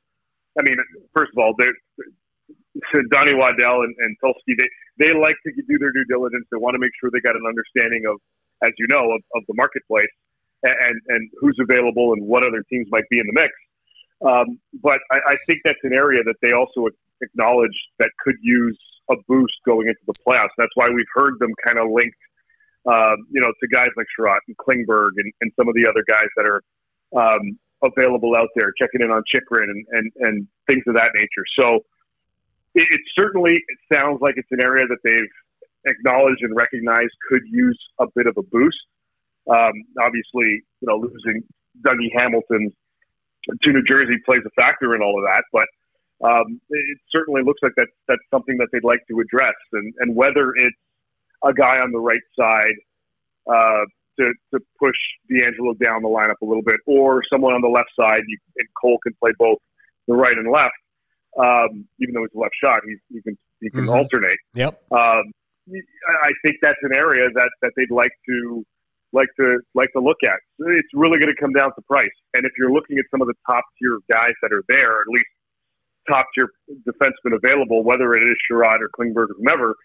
I 0.57 0.63
mean, 0.63 0.77
first 1.13 1.31
of 1.35 1.43
all, 1.43 1.53
they're 1.59 1.75
Donnie 3.11 3.35
Waddell 3.35 3.83
and, 3.83 3.93
and 3.99 4.15
Tulsky, 4.23 4.55
they, 4.57 4.69
they 4.97 5.13
like 5.13 5.35
to 5.45 5.51
do 5.53 5.77
their 5.77 5.91
due 5.91 6.05
diligence. 6.09 6.45
They 6.51 6.57
want 6.57 6.75
to 6.75 6.79
make 6.79 6.91
sure 6.99 7.09
they 7.11 7.21
got 7.21 7.35
an 7.35 7.45
understanding 7.45 8.05
of, 8.09 8.17
as 8.63 8.71
you 8.77 8.87
know, 8.89 9.11
of, 9.13 9.21
of 9.35 9.43
the 9.47 9.53
marketplace 9.53 10.09
and, 10.63 10.97
and 11.07 11.29
who's 11.39 11.57
available 11.61 12.13
and 12.13 12.25
what 12.25 12.45
other 12.45 12.63
teams 12.69 12.87
might 12.89 13.07
be 13.09 13.19
in 13.19 13.27
the 13.27 13.37
mix. 13.37 13.51
Um, 14.25 14.59
but 14.81 14.99
I, 15.11 15.33
I 15.33 15.35
think 15.45 15.59
that's 15.65 15.83
an 15.83 15.93
area 15.93 16.23
that 16.23 16.35
they 16.41 16.53
also 16.53 16.87
acknowledge 17.23 17.77
that 17.99 18.09
could 18.23 18.35
use 18.41 18.79
a 19.11 19.15
boost 19.27 19.53
going 19.65 19.87
into 19.87 19.99
the 20.07 20.13
playoffs. 20.25 20.55
That's 20.57 20.75
why 20.75 20.89
we've 20.89 21.13
heard 21.13 21.39
them 21.39 21.51
kind 21.65 21.79
of 21.79 21.89
linked, 21.91 22.23
um, 22.85 23.17
you 23.31 23.41
know, 23.41 23.51
to 23.51 23.67
guys 23.67 23.89
like 23.97 24.07
Chiarot 24.17 24.39
and 24.47 24.57
Klingberg 24.57 25.11
and, 25.17 25.31
and 25.41 25.51
some 25.57 25.67
of 25.67 25.75
the 25.75 25.87
other 25.89 26.03
guys 26.07 26.29
that 26.37 26.45
are 26.45 26.61
um, 27.15 27.57
available 27.83 28.35
out 28.37 28.49
there, 28.55 28.71
checking 28.79 29.01
in 29.01 29.11
on 29.11 29.23
Chychrun 29.33 29.69
and, 29.69 29.85
and, 29.91 30.11
and 30.19 30.47
things 30.67 30.83
of 30.87 30.95
that 30.95 31.11
nature. 31.15 31.45
So 31.59 31.83
it, 32.75 32.85
it 32.89 33.01
certainly 33.17 33.53
it 33.53 33.79
sounds 33.93 34.19
like 34.21 34.35
it's 34.37 34.51
an 34.51 34.61
area 34.61 34.85
that 34.87 34.99
they've 35.03 35.33
acknowledged 35.85 36.41
and 36.41 36.55
recognized 36.55 37.11
could 37.29 37.43
use 37.45 37.79
a 37.99 38.05
bit 38.15 38.27
of 38.27 38.37
a 38.37 38.43
boost. 38.43 38.79
Um, 39.49 39.73
obviously, 40.01 40.63
you 40.79 40.87
know, 40.87 40.95
losing 40.95 41.43
Dougie 41.85 42.11
Hamilton 42.15 42.71
to 43.61 43.71
New 43.71 43.83
Jersey 43.83 44.15
plays 44.25 44.41
a 44.45 44.61
factor 44.61 44.95
in 44.95 45.01
all 45.01 45.17
of 45.17 45.25
that, 45.25 45.43
but 45.51 45.67
um, 46.23 46.61
it 46.69 46.97
certainly 47.09 47.41
looks 47.43 47.61
like 47.61 47.73
that 47.77 47.87
that's 48.07 48.21
something 48.31 48.57
that 48.57 48.67
they'd 48.71 48.83
like 48.83 49.05
to 49.09 49.19
address, 49.19 49.55
and, 49.73 49.93
and 49.99 50.15
whether 50.15 50.53
it's 50.55 50.77
a 51.43 51.53
guy 51.53 51.77
on 51.79 51.91
the 51.91 51.99
right 51.99 52.21
side 52.39 52.77
uh, 53.51 53.83
to, 54.19 54.31
to 54.53 54.59
push 54.79 54.95
DeAngelo 55.31 55.77
down 55.83 56.01
the 56.01 56.07
lineup 56.07 56.39
a 56.41 56.45
little 56.45 56.63
bit, 56.63 56.77
or 56.85 57.21
someone 57.31 57.53
on 57.53 57.61
the 57.61 57.67
left 57.67 57.89
side, 57.99 58.21
you, 58.27 58.37
and 58.57 58.67
Cole 58.81 58.97
can 59.03 59.13
play 59.21 59.31
both 59.37 59.57
the 60.07 60.13
right 60.13 60.37
and 60.37 60.51
left. 60.51 60.73
Um, 61.37 61.87
even 61.99 62.13
though 62.13 62.21
he's 62.21 62.35
a 62.35 62.39
left 62.39 62.53
shot, 62.63 62.79
he, 62.85 62.95
he 63.11 63.21
can 63.21 63.37
he 63.59 63.69
can 63.69 63.81
mm-hmm. 63.81 63.89
alternate. 63.89 64.37
Yep. 64.53 64.81
Um, 64.91 65.33
I 65.67 66.31
think 66.45 66.57
that's 66.61 66.79
an 66.83 66.95
area 66.95 67.29
that, 67.33 67.49
that 67.61 67.71
they'd 67.75 67.91
like 67.91 68.11
to 68.27 68.65
like 69.13 69.29
to 69.39 69.59
like 69.73 69.91
to 69.93 69.99
look 69.99 70.17
at. 70.23 70.39
It's 70.59 70.93
really 70.93 71.19
going 71.19 71.33
to 71.33 71.39
come 71.39 71.53
down 71.53 71.73
to 71.75 71.81
price. 71.89 72.13
And 72.33 72.45
if 72.45 72.51
you're 72.57 72.71
looking 72.71 72.97
at 72.97 73.05
some 73.09 73.21
of 73.21 73.27
the 73.27 73.35
top 73.49 73.63
tier 73.79 73.99
guys 74.11 74.33
that 74.41 74.51
are 74.51 74.63
there, 74.67 75.01
at 75.01 75.07
least 75.07 75.31
top 76.09 76.27
tier 76.35 76.49
defensemen 76.87 77.35
available, 77.35 77.83
whether 77.83 78.13
it 78.13 78.23
is 78.23 78.35
Chiarot 78.49 78.79
or 78.81 78.89
Klingberg 78.89 79.29
or 79.29 79.35
whomever, 79.37 79.75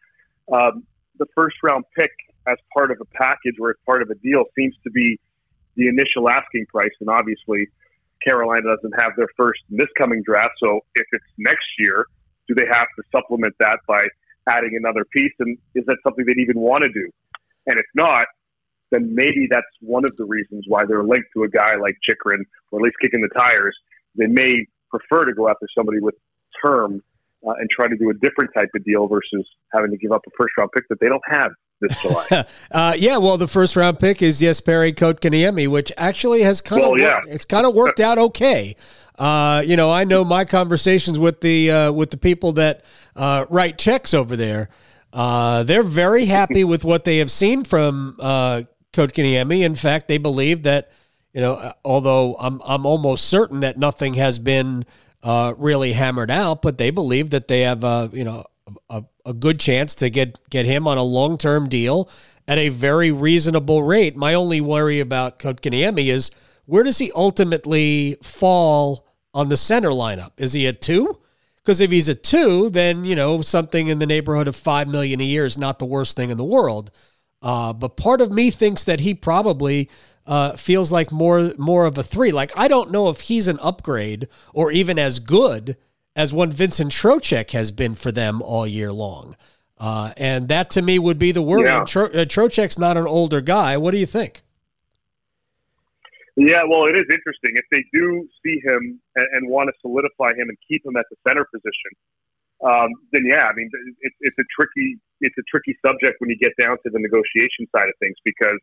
um, 0.52 0.84
the 1.18 1.26
first 1.34 1.56
round 1.62 1.84
pick 1.96 2.10
as 2.46 2.56
part 2.72 2.90
of 2.90 2.98
a 3.00 3.04
package 3.16 3.56
or 3.60 3.70
as 3.70 3.76
part 3.84 4.02
of 4.02 4.10
a 4.10 4.14
deal 4.16 4.44
seems 4.56 4.74
to 4.84 4.90
be 4.90 5.18
the 5.76 5.88
initial 5.88 6.28
asking 6.28 6.66
price. 6.66 6.92
And 7.00 7.08
obviously, 7.08 7.68
Carolina 8.26 8.62
doesn't 8.76 8.94
have 9.00 9.12
their 9.16 9.28
first 9.36 9.60
in 9.70 9.76
this 9.76 9.88
coming 9.96 10.22
draft. 10.24 10.54
So 10.62 10.80
if 10.94 11.06
it's 11.12 11.24
next 11.38 11.66
year, 11.78 12.06
do 12.48 12.54
they 12.54 12.66
have 12.66 12.88
to 12.96 13.02
supplement 13.12 13.54
that 13.60 13.78
by 13.86 14.00
adding 14.48 14.72
another 14.76 15.04
piece? 15.04 15.32
And 15.38 15.58
is 15.74 15.84
that 15.86 15.98
something 16.02 16.24
they'd 16.24 16.40
even 16.40 16.58
want 16.58 16.82
to 16.82 16.88
do? 16.88 17.10
And 17.66 17.78
if 17.78 17.86
not, 17.94 18.26
then 18.90 19.14
maybe 19.14 19.46
that's 19.50 19.66
one 19.80 20.04
of 20.04 20.16
the 20.16 20.24
reasons 20.24 20.64
why 20.66 20.84
they're 20.86 21.04
linked 21.04 21.28
to 21.34 21.42
a 21.42 21.48
guy 21.48 21.76
like 21.76 21.96
Chychrun, 22.08 22.44
or 22.72 22.80
at 22.80 22.82
least 22.82 22.96
kicking 23.02 23.20
the 23.20 23.28
tires. 23.38 23.76
They 24.16 24.26
may 24.26 24.66
prefer 24.90 25.24
to 25.24 25.34
go 25.34 25.48
after 25.48 25.66
somebody 25.76 25.98
with 26.00 26.14
term 26.64 27.02
uh, 27.46 27.52
and 27.58 27.68
try 27.70 27.88
to 27.88 27.96
do 27.96 28.10
a 28.10 28.14
different 28.14 28.50
type 28.54 28.68
of 28.74 28.84
deal 28.84 29.06
versus 29.06 29.46
having 29.72 29.90
to 29.90 29.96
give 29.96 30.12
up 30.12 30.22
a 30.26 30.30
first 30.38 30.52
round 30.56 30.70
pick 30.72 30.88
that 30.88 30.98
they 31.00 31.08
don't 31.08 31.22
have 31.26 31.52
this 31.80 32.02
July. 32.02 32.46
uh, 32.72 32.94
yeah, 32.98 33.16
well, 33.16 33.38
the 33.38 33.48
first 33.48 33.76
round 33.76 33.98
pick 33.98 34.22
is 34.22 34.40
Jesperi 34.40 34.94
Kotkaniemi, 34.94 35.68
which 35.68 35.92
actually 35.96 36.42
has 36.42 36.60
kind 36.60 36.82
well, 36.82 36.94
of 36.94 37.00
yeah. 37.00 37.20
it's 37.26 37.44
kind 37.44 37.66
of 37.66 37.74
worked 37.74 38.00
out 38.00 38.18
okay. 38.18 38.74
Uh, 39.18 39.62
you 39.64 39.76
know, 39.76 39.90
I 39.90 40.04
know 40.04 40.24
my 40.24 40.44
conversations 40.44 41.18
with 41.18 41.40
the 41.40 41.70
uh, 41.70 41.92
with 41.92 42.10
the 42.10 42.16
people 42.16 42.52
that 42.52 42.84
uh, 43.16 43.46
write 43.48 43.78
checks 43.78 44.14
over 44.14 44.36
there. 44.36 44.68
Uh, 45.12 45.62
they're 45.62 45.82
very 45.82 46.26
happy 46.26 46.64
with 46.72 46.84
what 46.84 47.04
they 47.04 47.18
have 47.18 47.30
seen 47.30 47.64
from 47.64 48.16
uh, 48.20 48.62
Kotkaniemi. 48.92 49.62
In 49.62 49.74
fact, 49.74 50.08
they 50.08 50.18
believe 50.18 50.62
that 50.64 50.92
you 51.32 51.40
know, 51.40 51.72
although 51.84 52.36
I'm 52.38 52.60
I'm 52.64 52.86
almost 52.86 53.26
certain 53.26 53.60
that 53.60 53.78
nothing 53.78 54.14
has 54.14 54.38
been 54.38 54.84
uh, 55.22 55.54
really 55.56 55.92
hammered 55.92 56.30
out, 56.30 56.62
but 56.62 56.78
they 56.78 56.90
believe 56.90 57.30
that 57.30 57.48
they 57.48 57.62
have 57.62 57.84
a 57.84 58.10
you 58.12 58.24
know 58.24 58.44
a, 58.90 59.04
a 59.24 59.34
good 59.34 59.60
chance 59.60 59.94
to 59.96 60.10
get 60.10 60.38
get 60.50 60.66
him 60.66 60.86
on 60.86 60.98
a 60.98 61.02
long 61.02 61.38
term 61.38 61.68
deal 61.68 62.10
at 62.46 62.58
a 62.58 62.70
very 62.70 63.10
reasonable 63.10 63.82
rate. 63.82 64.16
My 64.16 64.34
only 64.34 64.60
worry 64.60 65.00
about 65.00 65.38
Kotkaniemi 65.38 66.06
is 66.06 66.30
where 66.66 66.82
does 66.82 66.98
he 66.98 67.12
ultimately 67.14 68.16
fall 68.22 69.06
on 69.34 69.48
the 69.48 69.56
center 69.56 69.90
lineup? 69.90 70.32
Is 70.38 70.52
he 70.52 70.66
a 70.66 70.72
two? 70.72 71.18
Because 71.56 71.80
if 71.80 71.90
he's 71.90 72.08
a 72.08 72.14
two, 72.14 72.70
then 72.70 73.04
you 73.04 73.14
know 73.14 73.42
something 73.42 73.88
in 73.88 73.98
the 73.98 74.06
neighborhood 74.06 74.48
of 74.48 74.56
five 74.56 74.88
million 74.88 75.20
a 75.20 75.24
year 75.24 75.44
is 75.44 75.58
not 75.58 75.78
the 75.78 75.84
worst 75.86 76.16
thing 76.16 76.30
in 76.30 76.38
the 76.38 76.44
world. 76.44 76.90
Uh, 77.40 77.72
but 77.72 77.96
part 77.96 78.20
of 78.20 78.32
me 78.32 78.50
thinks 78.50 78.84
that 78.84 79.00
he 79.00 79.14
probably 79.14 79.88
uh, 80.28 80.52
feels 80.52 80.92
like 80.92 81.10
more 81.10 81.52
more 81.58 81.86
of 81.86 81.98
a 81.98 82.02
three. 82.02 82.30
Like 82.30 82.52
I 82.56 82.68
don't 82.68 82.90
know 82.90 83.08
if 83.08 83.22
he's 83.22 83.48
an 83.48 83.58
upgrade 83.60 84.28
or 84.54 84.70
even 84.70 84.98
as 84.98 85.18
good 85.18 85.76
as 86.14 86.32
one 86.32 86.50
Vincent 86.50 86.92
Trocheck 86.92 87.50
has 87.52 87.70
been 87.70 87.94
for 87.94 88.12
them 88.12 88.42
all 88.42 88.66
year 88.66 88.92
long. 88.92 89.36
Uh, 89.78 90.12
and 90.16 90.48
that 90.48 90.70
to 90.70 90.82
me 90.82 90.98
would 90.98 91.18
be 91.18 91.32
the 91.32 91.42
worry. 91.42 91.64
Yeah. 91.64 91.84
Tro- 91.84 92.06
uh, 92.06 92.24
Trocheck's 92.24 92.78
not 92.78 92.96
an 92.96 93.06
older 93.06 93.40
guy. 93.40 93.76
What 93.76 93.92
do 93.92 93.98
you 93.98 94.06
think? 94.06 94.42
Yeah, 96.36 96.62
well, 96.68 96.86
it 96.86 96.94
is 96.94 97.06
interesting. 97.10 97.58
If 97.58 97.64
they 97.70 97.82
do 97.92 98.28
see 98.44 98.60
him 98.62 99.00
and, 99.16 99.26
and 99.32 99.50
want 99.50 99.68
to 99.68 99.74
solidify 99.80 100.38
him 100.38 100.48
and 100.48 100.58
keep 100.66 100.84
him 100.86 100.96
at 100.96 101.06
the 101.10 101.16
center 101.26 101.46
position, 101.50 101.92
um, 102.62 102.90
then 103.12 103.22
yeah, 103.26 103.46
I 103.46 103.54
mean, 103.54 103.70
it, 104.02 104.12
it's 104.20 104.38
a 104.38 104.46
tricky 104.54 104.98
it's 105.20 105.34
a 105.38 105.42
tricky 105.50 105.76
subject 105.84 106.16
when 106.18 106.30
you 106.30 106.38
get 106.38 106.52
down 106.60 106.78
to 106.82 106.90
the 106.90 106.98
negotiation 106.98 107.66
side 107.74 107.88
of 107.88 107.94
things 107.98 108.16
because, 108.24 108.58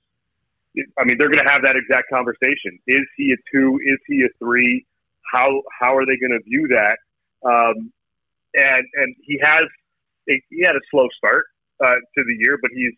I 0.99 1.05
mean, 1.05 1.17
they're 1.17 1.29
going 1.29 1.43
to 1.43 1.51
have 1.51 1.63
that 1.63 1.75
exact 1.75 2.09
conversation. 2.11 2.79
Is 2.87 3.05
he 3.17 3.33
a 3.33 3.39
two? 3.51 3.79
Is 3.85 3.99
he 4.07 4.23
a 4.23 4.29
three? 4.39 4.85
How 5.33 5.61
how 5.79 5.95
are 5.95 6.05
they 6.05 6.17
going 6.17 6.31
to 6.31 6.43
view 6.43 6.67
that? 6.69 6.97
Um, 7.45 7.91
and 8.55 8.85
and 8.95 9.15
he 9.23 9.39
has 9.41 9.65
a, 10.29 10.41
he 10.49 10.63
had 10.65 10.75
a 10.75 10.83
slow 10.91 11.07
start 11.17 11.45
uh, 11.83 11.95
to 12.17 12.23
the 12.23 12.35
year, 12.39 12.57
but 12.61 12.71
he's 12.73 12.93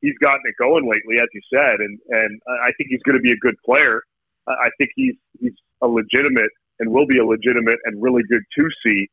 he's 0.00 0.16
gotten 0.20 0.42
it 0.44 0.54
going 0.58 0.84
lately, 0.84 1.20
as 1.20 1.28
you 1.32 1.40
said, 1.52 1.80
and 1.80 1.98
and 2.08 2.40
I 2.64 2.72
think 2.76 2.90
he's 2.90 3.02
going 3.02 3.16
to 3.16 3.22
be 3.22 3.32
a 3.32 3.38
good 3.38 3.56
player. 3.64 4.02
I 4.48 4.70
think 4.78 4.90
he's 4.96 5.14
he's 5.40 5.52
a 5.82 5.86
legitimate 5.86 6.50
and 6.80 6.90
will 6.90 7.06
be 7.06 7.18
a 7.18 7.24
legitimate 7.24 7.78
and 7.84 8.02
really 8.02 8.22
good 8.30 8.42
two 8.56 8.68
C. 8.86 9.08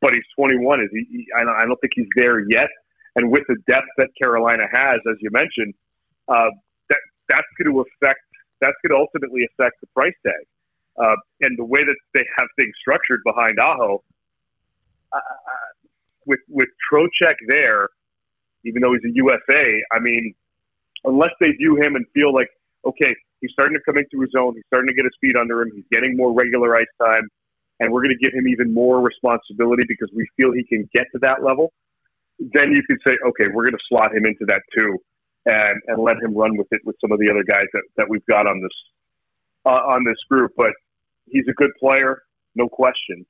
But 0.00 0.12
he's 0.12 0.24
21. 0.36 0.80
Is 0.80 0.88
he? 0.92 1.06
he 1.10 1.26
I, 1.34 1.44
don't, 1.44 1.56
I 1.56 1.64
don't 1.64 1.80
think 1.80 1.92
he's 1.96 2.08
there 2.16 2.40
yet. 2.50 2.68
And 3.16 3.30
with 3.30 3.44
the 3.48 3.56
depth 3.66 3.86
that 3.96 4.08
Carolina 4.20 4.64
has, 4.70 5.00
as 5.08 5.16
you 5.20 5.30
mentioned, 5.32 5.72
uh, 6.28 6.50
that's 7.28 7.48
going 7.58 7.72
to 7.72 7.80
affect. 7.80 8.20
That's 8.60 8.76
going 8.82 8.96
to 8.96 9.00
ultimately 9.00 9.46
affect 9.52 9.80
the 9.80 9.88
price 9.94 10.14
tag. 10.24 10.44
Uh, 10.96 11.16
and 11.40 11.58
the 11.58 11.64
way 11.64 11.82
that 11.84 11.96
they 12.14 12.24
have 12.38 12.46
things 12.58 12.72
structured 12.80 13.20
behind 13.24 13.58
Aho, 13.58 14.02
uh, 15.12 15.18
with 16.26 16.40
with 16.48 16.68
Trocheck 16.90 17.34
there, 17.48 17.88
even 18.64 18.82
though 18.82 18.92
he's 18.92 19.04
a 19.04 19.14
UFA, 19.14 19.80
I 19.92 19.98
mean, 19.98 20.34
unless 21.04 21.30
they 21.40 21.50
view 21.50 21.76
him 21.76 21.96
and 21.96 22.06
feel 22.14 22.32
like, 22.32 22.48
okay, 22.86 23.14
he's 23.40 23.50
starting 23.52 23.76
to 23.76 23.82
come 23.84 23.98
into 23.98 24.20
his 24.20 24.32
own, 24.38 24.54
he's 24.54 24.64
starting 24.66 24.88
to 24.88 24.94
get 24.94 25.04
his 25.04 25.16
feet 25.20 25.36
under 25.36 25.62
him, 25.62 25.70
he's 25.74 25.84
getting 25.90 26.16
more 26.16 26.32
regular 26.32 26.76
ice 26.76 26.86
time, 27.00 27.28
and 27.80 27.92
we're 27.92 28.02
going 28.02 28.16
to 28.16 28.22
give 28.22 28.32
him 28.32 28.48
even 28.48 28.72
more 28.72 29.00
responsibility 29.00 29.84
because 29.86 30.08
we 30.14 30.26
feel 30.36 30.52
he 30.52 30.64
can 30.64 30.88
get 30.94 31.06
to 31.12 31.18
that 31.20 31.42
level. 31.42 31.72
Then 32.38 32.72
you 32.72 32.82
could 32.88 32.98
say, 33.06 33.16
okay, 33.28 33.50
we're 33.52 33.64
going 33.64 33.78
to 33.78 33.86
slot 33.88 34.14
him 34.14 34.26
into 34.26 34.44
that 34.46 34.62
too, 34.76 34.98
and 35.46 35.80
and 35.86 36.02
let 36.02 36.16
him 36.22 36.34
run 36.34 36.56
with 36.56 36.68
it 36.70 36.80
with 36.84 36.96
some 37.00 37.12
of 37.12 37.18
the 37.18 37.30
other 37.30 37.44
guys 37.44 37.66
that, 37.72 37.82
that 37.96 38.06
we've 38.08 38.24
got 38.26 38.46
on 38.46 38.60
this 38.62 38.76
uh, 39.66 39.70
on 39.70 40.04
this 40.04 40.18
group. 40.30 40.52
But 40.56 40.72
he's 41.26 41.44
a 41.48 41.54
good 41.54 41.70
player, 41.80 42.22
no 42.54 42.68
question 42.68 43.26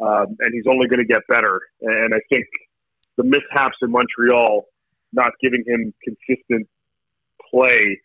um, 0.00 0.36
and 0.40 0.52
he's 0.52 0.64
only 0.68 0.88
going 0.88 1.00
to 1.00 1.06
get 1.06 1.22
better. 1.28 1.60
And 1.80 2.14
I 2.14 2.20
think 2.28 2.46
the 3.16 3.24
mishaps 3.24 3.76
in 3.82 3.90
Montreal, 3.90 4.66
not 5.12 5.32
giving 5.40 5.62
him 5.66 5.94
consistent 6.02 6.68
play 7.50 8.00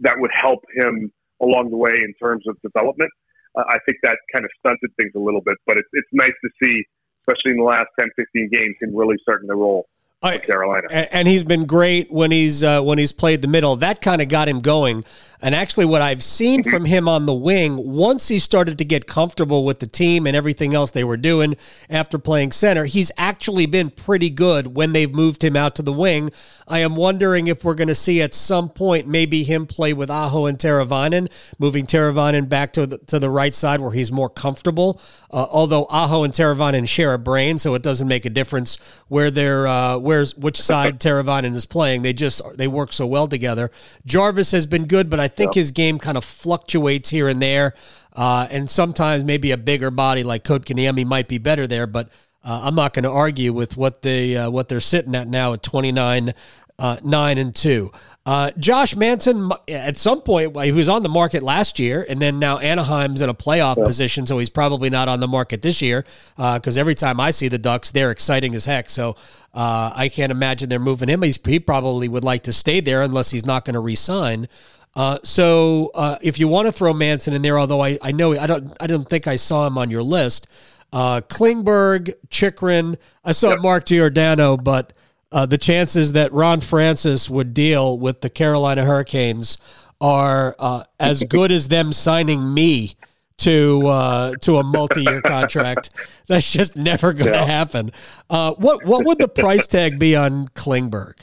that 0.00 0.14
would 0.18 0.30
help 0.32 0.60
him 0.74 1.12
along 1.42 1.70
the 1.70 1.76
way 1.76 1.92
in 1.92 2.14
terms 2.22 2.44
of 2.48 2.56
development, 2.62 3.10
uh, 3.56 3.64
I 3.68 3.78
think 3.84 3.98
that 4.02 4.16
kind 4.32 4.44
of 4.44 4.50
stunted 4.58 4.90
things 4.96 5.12
a 5.14 5.18
little 5.18 5.42
bit. 5.42 5.56
But 5.66 5.76
it's, 5.76 5.88
it's 5.92 6.08
nice 6.12 6.32
to 6.42 6.50
see, 6.62 6.84
especially 7.22 7.52
in 7.52 7.58
the 7.58 7.64
last 7.64 7.88
10, 8.00 8.08
15 8.16 8.50
games, 8.52 8.76
him 8.80 8.96
really 8.96 9.16
starting 9.20 9.48
to 9.48 9.54
roll. 9.54 9.86
Carolina, 10.22 10.88
and 10.90 11.28
he's 11.28 11.44
been 11.44 11.66
great 11.66 12.10
when 12.10 12.30
he's 12.30 12.64
uh, 12.64 12.82
when 12.82 12.98
he's 12.98 13.12
played 13.12 13.42
the 13.42 13.48
middle. 13.48 13.76
That 13.76 14.00
kind 14.00 14.22
of 14.22 14.28
got 14.28 14.48
him 14.48 14.60
going. 14.60 15.04
And 15.42 15.54
actually, 15.54 15.84
what 15.84 16.02
I've 16.02 16.22
seen 16.22 16.62
mm-hmm. 16.62 16.70
from 16.70 16.84
him 16.86 17.08
on 17.08 17.26
the 17.26 17.34
wing, 17.34 17.76
once 17.76 18.28
he 18.28 18.38
started 18.38 18.78
to 18.78 18.84
get 18.84 19.06
comfortable 19.06 19.64
with 19.64 19.80
the 19.80 19.86
team 19.86 20.26
and 20.26 20.34
everything 20.34 20.74
else 20.74 20.90
they 20.90 21.04
were 21.04 21.16
doing 21.16 21.56
after 21.90 22.18
playing 22.18 22.52
center, 22.52 22.84
he's 22.86 23.12
actually 23.18 23.66
been 23.66 23.90
pretty 23.90 24.30
good 24.30 24.74
when 24.74 24.92
they've 24.92 25.12
moved 25.12 25.44
him 25.44 25.56
out 25.56 25.74
to 25.76 25.82
the 25.82 25.92
wing. 25.92 26.30
I 26.66 26.78
am 26.80 26.96
wondering 26.96 27.46
if 27.46 27.64
we're 27.64 27.74
going 27.74 27.88
to 27.88 27.94
see 27.94 28.22
at 28.22 28.34
some 28.34 28.68
point 28.68 29.06
maybe 29.06 29.44
him 29.44 29.66
play 29.66 29.92
with 29.92 30.10
Aho 30.10 30.46
and 30.46 30.58
Teravainen, 30.58 31.30
moving 31.58 31.86
Teravainen 31.86 32.48
back 32.48 32.72
to 32.72 32.86
the, 32.86 32.98
to 32.98 33.18
the 33.18 33.30
right 33.30 33.54
side 33.54 33.80
where 33.80 33.92
he's 33.92 34.10
more 34.10 34.30
comfortable. 34.30 35.00
Uh, 35.30 35.46
although 35.50 35.86
Aho 35.90 36.24
and 36.24 36.32
Teravainen 36.32 36.88
share 36.88 37.12
a 37.12 37.18
brain, 37.18 37.58
so 37.58 37.74
it 37.74 37.82
doesn't 37.82 38.08
make 38.08 38.24
a 38.24 38.30
difference 38.30 39.02
where 39.08 39.30
they're 39.30 39.66
uh, 39.66 39.98
where's 40.06 40.34
which 40.36 40.60
side 40.60 41.00
Teravainen 41.00 41.54
is 41.54 41.66
playing. 41.66 42.02
They 42.02 42.12
just 42.12 42.40
they 42.56 42.68
work 42.68 42.92
so 42.92 43.06
well 43.06 43.26
together. 43.26 43.70
Jarvis 44.06 44.52
has 44.52 44.64
been 44.66 44.86
good, 44.86 45.10
but 45.10 45.20
I 45.20 45.28
think 45.28 45.54
his 45.54 45.72
game 45.72 45.98
kind 45.98 46.16
of 46.16 46.24
fluctuates 46.24 47.10
here 47.10 47.28
and 47.28 47.42
there. 47.42 47.74
Uh, 48.14 48.46
and 48.50 48.70
sometimes 48.70 49.24
maybe 49.24 49.50
a 49.50 49.58
bigger 49.58 49.90
body 49.90 50.22
like 50.22 50.42
Kotkaniemi 50.44 51.04
might 51.04 51.28
be 51.28 51.36
better 51.36 51.66
there, 51.66 51.86
but 51.86 52.08
uh, 52.42 52.60
I'm 52.62 52.74
not 52.74 52.94
going 52.94 53.02
to 53.02 53.10
argue 53.10 53.52
with 53.52 53.76
what 53.76 54.02
they 54.02 54.36
uh, 54.36 54.48
what 54.48 54.68
they're 54.68 54.80
sitting 54.80 55.14
at 55.14 55.28
now 55.28 55.52
at 55.52 55.62
29 55.62 56.32
uh, 56.78 56.96
nine 57.02 57.38
and 57.38 57.54
two. 57.54 57.90
Uh, 58.26 58.50
Josh 58.58 58.96
Manson, 58.96 59.52
at 59.68 59.96
some 59.96 60.20
point, 60.20 60.60
he 60.60 60.72
was 60.72 60.88
on 60.88 61.04
the 61.04 61.08
market 61.08 61.44
last 61.44 61.78
year, 61.78 62.04
and 62.08 62.20
then 62.20 62.40
now 62.40 62.58
Anaheim's 62.58 63.22
in 63.22 63.28
a 63.28 63.34
playoff 63.34 63.76
yeah. 63.76 63.84
position, 63.84 64.26
so 64.26 64.38
he's 64.38 64.50
probably 64.50 64.90
not 64.90 65.08
on 65.08 65.20
the 65.20 65.28
market 65.28 65.62
this 65.62 65.80
year. 65.80 66.04
Because 66.34 66.76
uh, 66.76 66.80
every 66.80 66.96
time 66.96 67.20
I 67.20 67.30
see 67.30 67.46
the 67.46 67.58
Ducks, 67.58 67.92
they're 67.92 68.10
exciting 68.10 68.56
as 68.56 68.64
heck. 68.64 68.90
So 68.90 69.10
uh, 69.54 69.92
I 69.94 70.08
can't 70.08 70.32
imagine 70.32 70.68
they're 70.68 70.80
moving 70.80 71.08
him. 71.08 71.22
He's, 71.22 71.38
he 71.46 71.60
probably 71.60 72.08
would 72.08 72.24
like 72.24 72.42
to 72.44 72.52
stay 72.52 72.80
there 72.80 73.02
unless 73.02 73.30
he's 73.30 73.46
not 73.46 73.64
going 73.64 73.74
to 73.74 73.80
resign. 73.80 74.48
Uh, 74.96 75.18
so 75.22 75.92
uh, 75.94 76.16
if 76.20 76.40
you 76.40 76.48
want 76.48 76.66
to 76.66 76.72
throw 76.72 76.92
Manson 76.92 77.32
in 77.32 77.42
there, 77.42 77.58
although 77.58 77.82
I, 77.82 77.98
I 78.02 78.12
know 78.12 78.36
I 78.36 78.46
don't 78.46 78.72
I 78.80 78.86
don't 78.86 79.08
think 79.08 79.26
I 79.26 79.36
saw 79.36 79.66
him 79.66 79.76
on 79.76 79.90
your 79.90 80.02
list. 80.02 80.48
Uh, 80.90 81.20
Klingberg, 81.20 82.14
Chychrun, 82.30 82.96
I 83.22 83.32
saw 83.32 83.50
yep. 83.50 83.60
Mark 83.60 83.84
Giordano, 83.84 84.56
but 84.56 84.94
uh, 85.32 85.46
the 85.46 85.58
chances 85.58 86.12
that 86.12 86.32
Ron 86.32 86.60
Francis 86.60 87.28
would 87.28 87.54
deal 87.54 87.98
with 87.98 88.20
the 88.20 88.30
Carolina 88.30 88.84
Hurricanes 88.84 89.58
are 90.00 90.54
uh, 90.58 90.84
as 91.00 91.24
good 91.28 91.52
as 91.52 91.68
them 91.68 91.92
signing 91.92 92.52
me 92.54 92.94
to 93.38 93.86
uh, 93.86 94.32
to 94.42 94.56
a 94.56 94.64
multi-year 94.64 95.20
contract. 95.24 95.90
That's 96.26 96.50
just 96.50 96.76
never 96.76 97.12
going 97.12 97.32
to 97.32 97.44
happen. 97.44 97.92
Uh, 98.30 98.54
what 98.54 98.84
what 98.84 99.04
would 99.04 99.18
the 99.18 99.28
price 99.28 99.66
tag 99.66 99.98
be 99.98 100.16
on 100.16 100.48
Klingberg? 100.48 101.14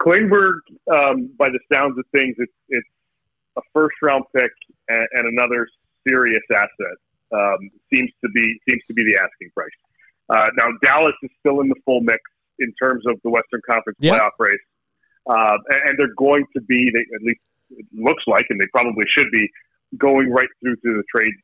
Klingberg, 0.00 0.58
um, 0.92 1.30
by 1.38 1.48
the 1.48 1.60
sounds 1.72 1.98
of 1.98 2.04
things, 2.12 2.34
it's 2.38 2.52
it's 2.68 2.88
a 3.56 3.62
first 3.72 3.96
round 4.02 4.24
pick 4.34 4.50
and, 4.88 5.06
and 5.12 5.38
another 5.38 5.66
serious 6.06 6.42
asset. 6.52 6.96
Um, 7.32 7.70
seems 7.92 8.10
to 8.22 8.30
be 8.30 8.60
seems 8.68 8.82
to 8.86 8.94
be 8.94 9.02
the 9.04 9.18
asking 9.20 9.50
price. 9.54 9.70
Uh, 10.28 10.48
now 10.56 10.68
Dallas 10.82 11.14
is 11.22 11.30
still 11.40 11.60
in 11.60 11.68
the 11.68 11.76
full 11.84 12.00
mix 12.00 12.20
in 12.58 12.72
terms 12.80 13.04
of 13.06 13.20
the 13.24 13.30
Western 13.30 13.60
Conference 13.68 13.98
yep. 14.00 14.20
playoff 14.20 14.36
race, 14.38 14.66
uh, 15.28 15.56
and, 15.86 15.98
they're 15.98 16.14
going 16.16 16.44
to 16.54 16.62
be 16.62 16.90
they, 16.92 17.00
at 17.14 17.22
least 17.22 17.40
it 17.70 17.86
looks 17.92 18.22
like, 18.26 18.46
and 18.50 18.60
they 18.60 18.66
probably 18.72 19.04
should 19.16 19.30
be 19.32 19.48
going 19.98 20.30
right 20.30 20.48
through 20.60 20.76
to 20.76 21.02
the 21.02 21.04
trade 21.14 21.34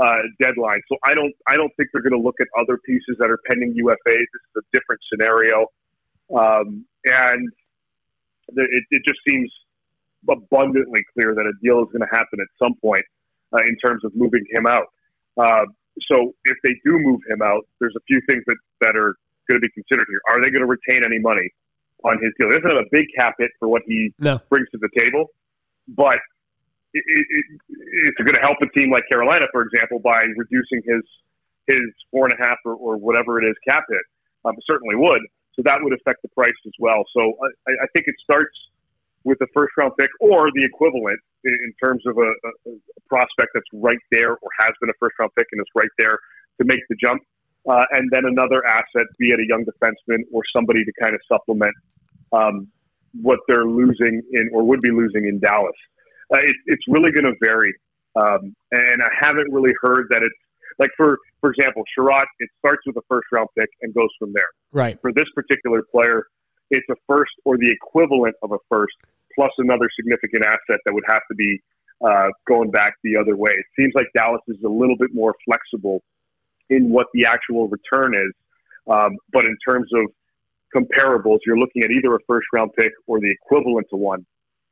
uh, 0.00 0.22
deadline. 0.40 0.80
So 0.88 0.96
I 1.04 1.14
don't 1.14 1.32
I 1.48 1.56
don't 1.56 1.72
think 1.76 1.90
they're 1.92 2.02
going 2.02 2.18
to 2.18 2.24
look 2.24 2.36
at 2.40 2.46
other 2.58 2.78
pieces 2.86 3.16
that 3.18 3.30
are 3.30 3.38
pending 3.48 3.74
UFAs. 3.74 3.96
This 4.06 4.42
is 4.56 4.62
a 4.62 4.64
different 4.72 5.00
scenario, 5.12 5.66
um, 6.34 6.86
and 7.04 7.48
it, 8.48 8.84
it 8.90 9.02
just 9.06 9.20
seems 9.28 9.50
abundantly 10.28 11.00
clear 11.14 11.34
that 11.34 11.42
a 11.42 11.52
deal 11.62 11.82
is 11.82 11.88
going 11.92 12.06
to 12.06 12.16
happen 12.16 12.38
at 12.40 12.46
some 12.62 12.74
point 12.80 13.04
uh, 13.52 13.58
in 13.58 13.76
terms 13.84 14.04
of 14.04 14.12
moving 14.14 14.44
him 14.50 14.66
out. 14.66 14.86
Uh, 15.36 15.66
so 16.00 16.32
if 16.44 16.56
they 16.62 16.74
do 16.84 16.98
move 16.98 17.20
him 17.28 17.42
out, 17.42 17.66
there's 17.80 17.94
a 17.96 18.04
few 18.06 18.20
things 18.28 18.42
that, 18.46 18.56
that 18.80 18.96
are 18.96 19.14
going 19.50 19.60
to 19.60 19.64
be 19.64 19.70
considered 19.70 20.06
here. 20.08 20.20
Are 20.30 20.42
they 20.42 20.50
going 20.50 20.64
to 20.64 20.70
retain 20.70 21.04
any 21.04 21.18
money 21.18 21.50
on 22.04 22.18
his 22.22 22.32
deal? 22.38 22.48
He 22.48 22.56
doesn't 22.56 22.70
have 22.70 22.86
a 22.86 22.90
big 22.90 23.06
cap 23.16 23.34
hit 23.38 23.50
for 23.58 23.68
what 23.68 23.82
he 23.86 24.12
no. 24.18 24.40
brings 24.48 24.68
to 24.70 24.78
the 24.78 24.88
table, 24.96 25.26
but 25.88 26.18
it, 26.94 27.04
it, 27.06 27.26
it's 28.08 28.18
going 28.18 28.34
to 28.34 28.40
help 28.40 28.58
a 28.62 28.68
team 28.78 28.90
like 28.90 29.04
Carolina, 29.10 29.46
for 29.52 29.62
example, 29.62 29.98
by 29.98 30.22
reducing 30.36 30.82
his 30.84 31.02
his 31.68 31.94
four 32.10 32.26
and 32.26 32.34
a 32.34 32.42
half 32.42 32.58
or, 32.64 32.74
or 32.74 32.96
whatever 32.96 33.40
it 33.40 33.46
is 33.46 33.54
cap 33.66 33.84
hit. 33.88 34.02
um, 34.44 34.54
certainly 34.68 34.96
would. 34.96 35.22
So 35.54 35.62
that 35.64 35.78
would 35.80 35.92
affect 35.92 36.22
the 36.22 36.28
price 36.28 36.56
as 36.66 36.72
well. 36.78 37.04
So 37.14 37.34
I, 37.68 37.84
I 37.84 37.86
think 37.94 38.08
it 38.08 38.16
starts 38.22 38.56
with 39.24 39.38
the 39.38 39.46
first 39.54 39.72
round 39.78 39.92
pick 39.98 40.10
or 40.20 40.50
the 40.54 40.64
equivalent 40.64 41.18
in, 41.44 41.52
in 41.52 41.72
terms 41.82 42.02
of 42.06 42.16
a, 42.18 42.30
a, 42.30 42.70
a, 42.70 43.00
prospect 43.08 43.50
that's 43.54 43.66
right 43.74 43.98
there 44.10 44.32
or 44.32 44.48
has 44.60 44.72
been 44.80 44.90
a 44.90 44.98
first 44.98 45.14
round 45.18 45.30
pick 45.36 45.46
and 45.52 45.60
is 45.60 45.66
right 45.74 45.90
there 45.98 46.18
to 46.60 46.64
make 46.64 46.80
the 46.88 46.96
jump. 47.02 47.22
Uh, 47.68 47.84
and 47.92 48.10
then 48.10 48.24
another 48.24 48.66
asset, 48.66 49.06
be 49.18 49.28
it 49.28 49.38
a 49.38 49.46
young 49.46 49.64
defenseman 49.64 50.18
or 50.32 50.42
somebody 50.54 50.84
to 50.84 50.92
kind 51.00 51.14
of 51.14 51.20
supplement 51.28 51.74
um, 52.32 52.66
what 53.20 53.38
they're 53.46 53.66
losing 53.66 54.22
in 54.32 54.50
or 54.52 54.64
would 54.64 54.80
be 54.80 54.90
losing 54.90 55.28
in 55.28 55.38
Dallas. 55.38 55.76
Uh, 56.32 56.40
it, 56.40 56.56
it's 56.66 56.82
really 56.88 57.12
going 57.12 57.24
to 57.24 57.34
vary. 57.40 57.72
Um, 58.16 58.54
and 58.72 59.02
I 59.02 59.08
haven't 59.20 59.52
really 59.52 59.72
heard 59.80 60.06
that 60.10 60.22
it's 60.22 60.34
like 60.78 60.90
for 60.96 61.18
for 61.40 61.50
example, 61.50 61.82
Chiarot, 61.96 62.24
it 62.38 62.48
starts 62.58 62.82
with 62.86 62.96
a 62.96 63.02
first 63.08 63.26
round 63.32 63.48
pick 63.58 63.68
and 63.82 63.92
goes 63.94 64.08
from 64.18 64.32
there. 64.32 64.46
Right. 64.72 64.98
For 65.00 65.12
this 65.12 65.26
particular 65.34 65.82
player, 65.90 66.26
it's 66.72 66.88
a 66.90 66.96
first 67.06 67.32
or 67.44 67.56
the 67.56 67.70
equivalent 67.70 68.34
of 68.42 68.52
a 68.52 68.58
first 68.68 68.94
plus 69.34 69.50
another 69.58 69.88
significant 69.94 70.44
asset 70.44 70.80
that 70.84 70.92
would 70.92 71.04
have 71.06 71.22
to 71.30 71.34
be 71.34 71.60
uh, 72.04 72.28
going 72.48 72.70
back 72.70 72.94
the 73.04 73.16
other 73.16 73.36
way. 73.36 73.52
It 73.52 73.66
seems 73.78 73.92
like 73.94 74.06
Dallas 74.16 74.40
is 74.48 74.56
a 74.64 74.68
little 74.68 74.96
bit 74.98 75.14
more 75.14 75.34
flexible 75.44 76.02
in 76.70 76.90
what 76.90 77.06
the 77.14 77.26
actual 77.26 77.68
return 77.68 78.14
is, 78.14 78.32
um, 78.90 79.16
but 79.32 79.44
in 79.44 79.56
terms 79.66 79.88
of 79.94 80.06
comparables, 80.74 81.38
you're 81.46 81.58
looking 81.58 81.84
at 81.84 81.90
either 81.90 82.14
a 82.14 82.18
first 82.26 82.46
round 82.52 82.70
pick 82.78 82.92
or 83.06 83.20
the 83.20 83.30
equivalent 83.30 83.86
to 83.90 83.96
one, 83.96 84.26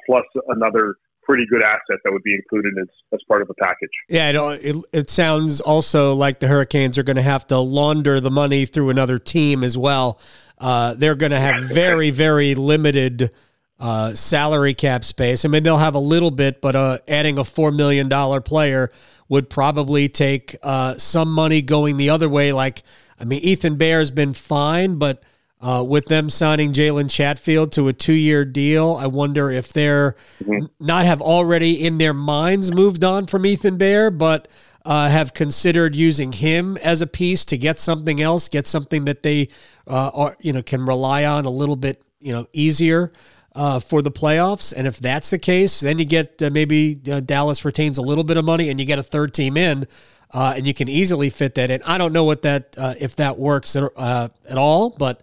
plus 0.06 0.24
another 0.48 0.94
pretty 1.22 1.44
good 1.50 1.62
asset 1.62 1.98
that 2.04 2.12
would 2.12 2.22
be 2.22 2.34
included 2.34 2.72
as, 2.80 2.88
as 3.12 3.20
part 3.28 3.42
of 3.42 3.48
the 3.48 3.54
package. 3.54 3.90
Yeah, 4.08 4.30
it, 4.30 4.64
it, 4.64 4.84
it 4.92 5.10
sounds 5.10 5.60
also 5.60 6.14
like 6.14 6.40
the 6.40 6.48
Hurricanes 6.48 6.98
are 6.98 7.02
going 7.02 7.16
to 7.16 7.22
have 7.22 7.46
to 7.48 7.58
launder 7.58 8.20
the 8.20 8.30
money 8.30 8.66
through 8.66 8.90
another 8.90 9.18
team 9.18 9.62
as 9.62 9.76
well. 9.76 10.20
Uh, 10.58 10.94
they're 10.94 11.14
going 11.14 11.32
to 11.32 11.40
have 11.40 11.62
very, 11.64 12.10
very 12.10 12.54
limited 12.54 13.30
uh, 13.78 14.14
salary 14.14 14.74
cap 14.74 15.04
space. 15.04 15.44
I 15.44 15.48
mean, 15.48 15.62
they'll 15.62 15.78
have 15.78 15.94
a 15.94 16.00
little 16.00 16.30
bit, 16.30 16.60
but 16.60 16.76
uh, 16.76 16.98
adding 17.08 17.38
a 17.38 17.42
$4 17.42 17.74
million 17.74 18.08
player 18.42 18.90
would 19.28 19.48
probably 19.48 20.08
take 20.08 20.56
uh, 20.62 20.98
some 20.98 21.32
money 21.32 21.62
going 21.62 21.96
the 21.96 22.10
other 22.10 22.28
way. 22.28 22.52
Like, 22.52 22.82
I 23.18 23.24
mean, 23.24 23.40
Ethan 23.40 23.76
Bear's 23.76 24.10
been 24.10 24.34
fine, 24.34 24.96
but 24.96 25.22
uh, 25.60 25.84
with 25.86 26.06
them 26.06 26.30
signing 26.30 26.72
Jalen 26.72 27.10
Chatfield 27.10 27.72
to 27.72 27.88
a 27.88 27.92
two 27.92 28.14
year 28.14 28.44
deal, 28.44 28.96
I 28.98 29.06
wonder 29.06 29.50
if 29.50 29.72
they're 29.72 30.16
mm-hmm. 30.42 30.66
not 30.78 31.04
have 31.04 31.20
already 31.20 31.84
in 31.84 31.98
their 31.98 32.14
minds 32.14 32.72
moved 32.72 33.04
on 33.04 33.26
from 33.26 33.44
Ethan 33.44 33.76
Bear, 33.76 34.10
but 34.10 34.48
uh, 34.84 35.08
have 35.08 35.34
considered 35.34 35.94
using 35.94 36.32
him 36.32 36.78
as 36.78 37.02
a 37.02 37.06
piece 37.06 37.44
to 37.46 37.58
get 37.58 37.78
something 37.78 38.20
else, 38.20 38.48
get 38.48 38.66
something 38.66 39.04
that 39.04 39.22
they 39.22 39.48
uh, 39.86 40.10
are, 40.14 40.36
you 40.40 40.52
know, 40.52 40.62
can 40.62 40.86
rely 40.86 41.26
on 41.26 41.44
a 41.44 41.50
little 41.50 41.76
bit, 41.76 42.02
you 42.20 42.32
know, 42.32 42.46
easier. 42.52 43.12
Uh, 43.52 43.80
for 43.80 44.00
the 44.00 44.12
playoffs. 44.12 44.72
And 44.72 44.86
if 44.86 45.00
that's 45.00 45.30
the 45.30 45.38
case, 45.38 45.80
then 45.80 45.98
you 45.98 46.04
get 46.04 46.40
uh, 46.40 46.50
maybe 46.50 47.00
uh, 47.10 47.18
Dallas 47.18 47.64
retains 47.64 47.98
a 47.98 48.00
little 48.00 48.22
bit 48.22 48.36
of 48.36 48.44
money 48.44 48.70
and 48.70 48.78
you 48.78 48.86
get 48.86 49.00
a 49.00 49.02
third 49.02 49.34
team 49.34 49.56
in 49.56 49.88
uh, 50.32 50.54
and 50.56 50.66
you 50.66 50.74
can 50.74 50.88
easily 50.88 51.30
fit 51.30 51.54
that 51.56 51.70
in. 51.70 51.82
I 51.84 51.98
don't 51.98 52.12
know 52.12 52.24
what 52.24 52.42
that 52.42 52.76
uh, 52.78 52.94
if 52.98 53.16
that 53.16 53.38
works 53.38 53.74
at, 53.76 53.90
uh, 53.96 54.28
at 54.48 54.58
all, 54.58 54.90
but 54.90 55.22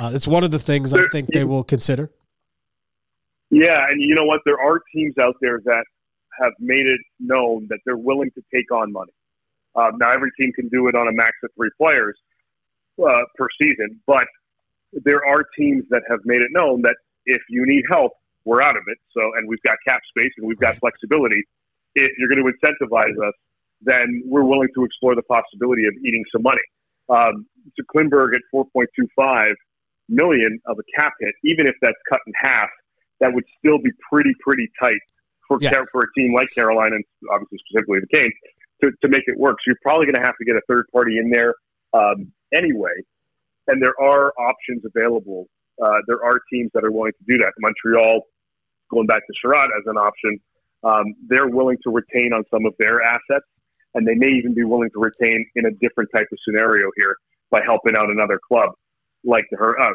uh, 0.00 0.10
it's 0.14 0.26
one 0.26 0.44
of 0.44 0.50
the 0.50 0.58
things 0.58 0.92
I 0.94 1.06
think 1.08 1.28
they 1.28 1.44
will 1.44 1.64
consider. 1.64 2.10
Yeah, 3.50 3.86
and 3.88 4.00
you 4.00 4.14
know 4.14 4.24
what? 4.24 4.40
There 4.44 4.60
are 4.60 4.80
teams 4.94 5.14
out 5.18 5.36
there 5.40 5.60
that 5.64 5.84
have 6.40 6.52
made 6.58 6.86
it 6.86 7.00
known 7.20 7.66
that 7.70 7.78
they're 7.86 7.96
willing 7.96 8.30
to 8.32 8.42
take 8.54 8.70
on 8.72 8.92
money. 8.92 9.12
Um, 9.74 9.92
now, 9.98 10.10
every 10.12 10.30
team 10.40 10.52
can 10.52 10.68
do 10.68 10.88
it 10.88 10.94
on 10.94 11.08
a 11.08 11.12
max 11.12 11.32
of 11.44 11.50
three 11.56 11.70
players 11.80 12.16
uh, 13.02 13.22
per 13.36 13.46
season, 13.62 14.00
but 14.06 14.26
there 14.92 15.24
are 15.26 15.44
teams 15.58 15.84
that 15.90 16.02
have 16.08 16.20
made 16.24 16.40
it 16.40 16.48
known 16.50 16.82
that 16.82 16.96
if 17.26 17.42
you 17.48 17.64
need 17.66 17.84
help, 17.90 18.12
we're 18.44 18.62
out 18.62 18.76
of 18.76 18.82
it. 18.86 18.98
So, 19.12 19.20
and 19.36 19.48
we've 19.48 19.62
got 19.62 19.76
cap 19.86 20.00
space 20.16 20.32
and 20.38 20.46
we've 20.46 20.58
got 20.58 20.70
right. 20.70 20.78
flexibility. 20.80 21.42
If 21.94 22.12
you're 22.18 22.28
going 22.28 22.42
to 22.42 22.50
incentivize 22.50 23.16
us, 23.26 23.34
then 23.82 24.22
we're 24.24 24.44
willing 24.44 24.68
to 24.74 24.84
explore 24.84 25.14
the 25.14 25.22
possibility 25.22 25.86
of 25.86 25.94
eating 26.04 26.24
some 26.32 26.42
money. 26.42 26.62
Um, 27.08 27.46
so 27.76 27.82
Klingberg 27.94 28.34
at 28.34 28.42
4.25 28.54 29.52
million 30.08 30.58
of 30.66 30.78
a 30.78 31.00
cap 31.00 31.12
hit, 31.20 31.34
even 31.44 31.66
if 31.66 31.74
that's 31.82 31.98
cut 32.08 32.20
in 32.26 32.32
half, 32.36 32.68
that 33.20 33.32
would 33.32 33.44
still 33.58 33.78
be 33.78 33.90
pretty, 34.10 34.32
pretty 34.40 34.68
tight 34.80 35.00
for 35.48 35.58
yeah. 35.60 35.70
for 35.92 36.02
a 36.02 36.12
team 36.18 36.34
like 36.34 36.48
Carolina, 36.54 36.96
and 36.96 37.04
obviously 37.30 37.58
specifically 37.68 38.00
the 38.00 38.16
Canes, 38.16 38.32
to, 38.82 38.90
to 39.02 39.08
make 39.08 39.22
it 39.26 39.38
work. 39.38 39.56
So 39.60 39.68
you're 39.68 39.82
probably 39.82 40.06
going 40.06 40.16
to 40.16 40.26
have 40.26 40.36
to 40.38 40.44
get 40.44 40.56
a 40.56 40.62
third 40.68 40.86
party 40.92 41.18
in 41.18 41.30
there 41.30 41.54
um, 41.92 42.32
anyway. 42.52 42.94
And 43.68 43.82
there 43.82 43.94
are 44.00 44.32
options 44.38 44.82
available. 44.84 45.46
Uh, 45.82 46.00
there 46.06 46.24
are 46.24 46.40
teams 46.52 46.70
that 46.74 46.84
are 46.84 46.90
willing 46.90 47.12
to 47.12 47.24
do 47.26 47.38
that. 47.38 47.52
Montreal, 47.58 48.22
going 48.90 49.06
back 49.06 49.22
to 49.26 49.32
Chiarot 49.42 49.68
as 49.76 49.84
an 49.86 49.96
option, 49.96 50.38
um, 50.84 51.14
they're 51.28 51.48
willing 51.48 51.76
to 51.84 51.90
retain 51.90 52.32
on 52.32 52.44
some 52.50 52.66
of 52.66 52.74
their 52.78 53.02
assets 53.02 53.46
and 53.96 54.06
they 54.06 54.14
may 54.14 54.28
even 54.28 54.54
be 54.54 54.62
willing 54.62 54.90
to 54.90 55.00
retain 55.00 55.44
in 55.56 55.66
a 55.66 55.70
different 55.80 56.10
type 56.14 56.28
of 56.30 56.38
scenario 56.46 56.90
here 56.96 57.16
by 57.50 57.60
helping 57.64 57.96
out 57.96 58.10
another 58.10 58.38
club 58.46 58.70
like 59.26 59.44
the 59.50 59.56
her. 59.56 59.78
Uh, 59.78 59.92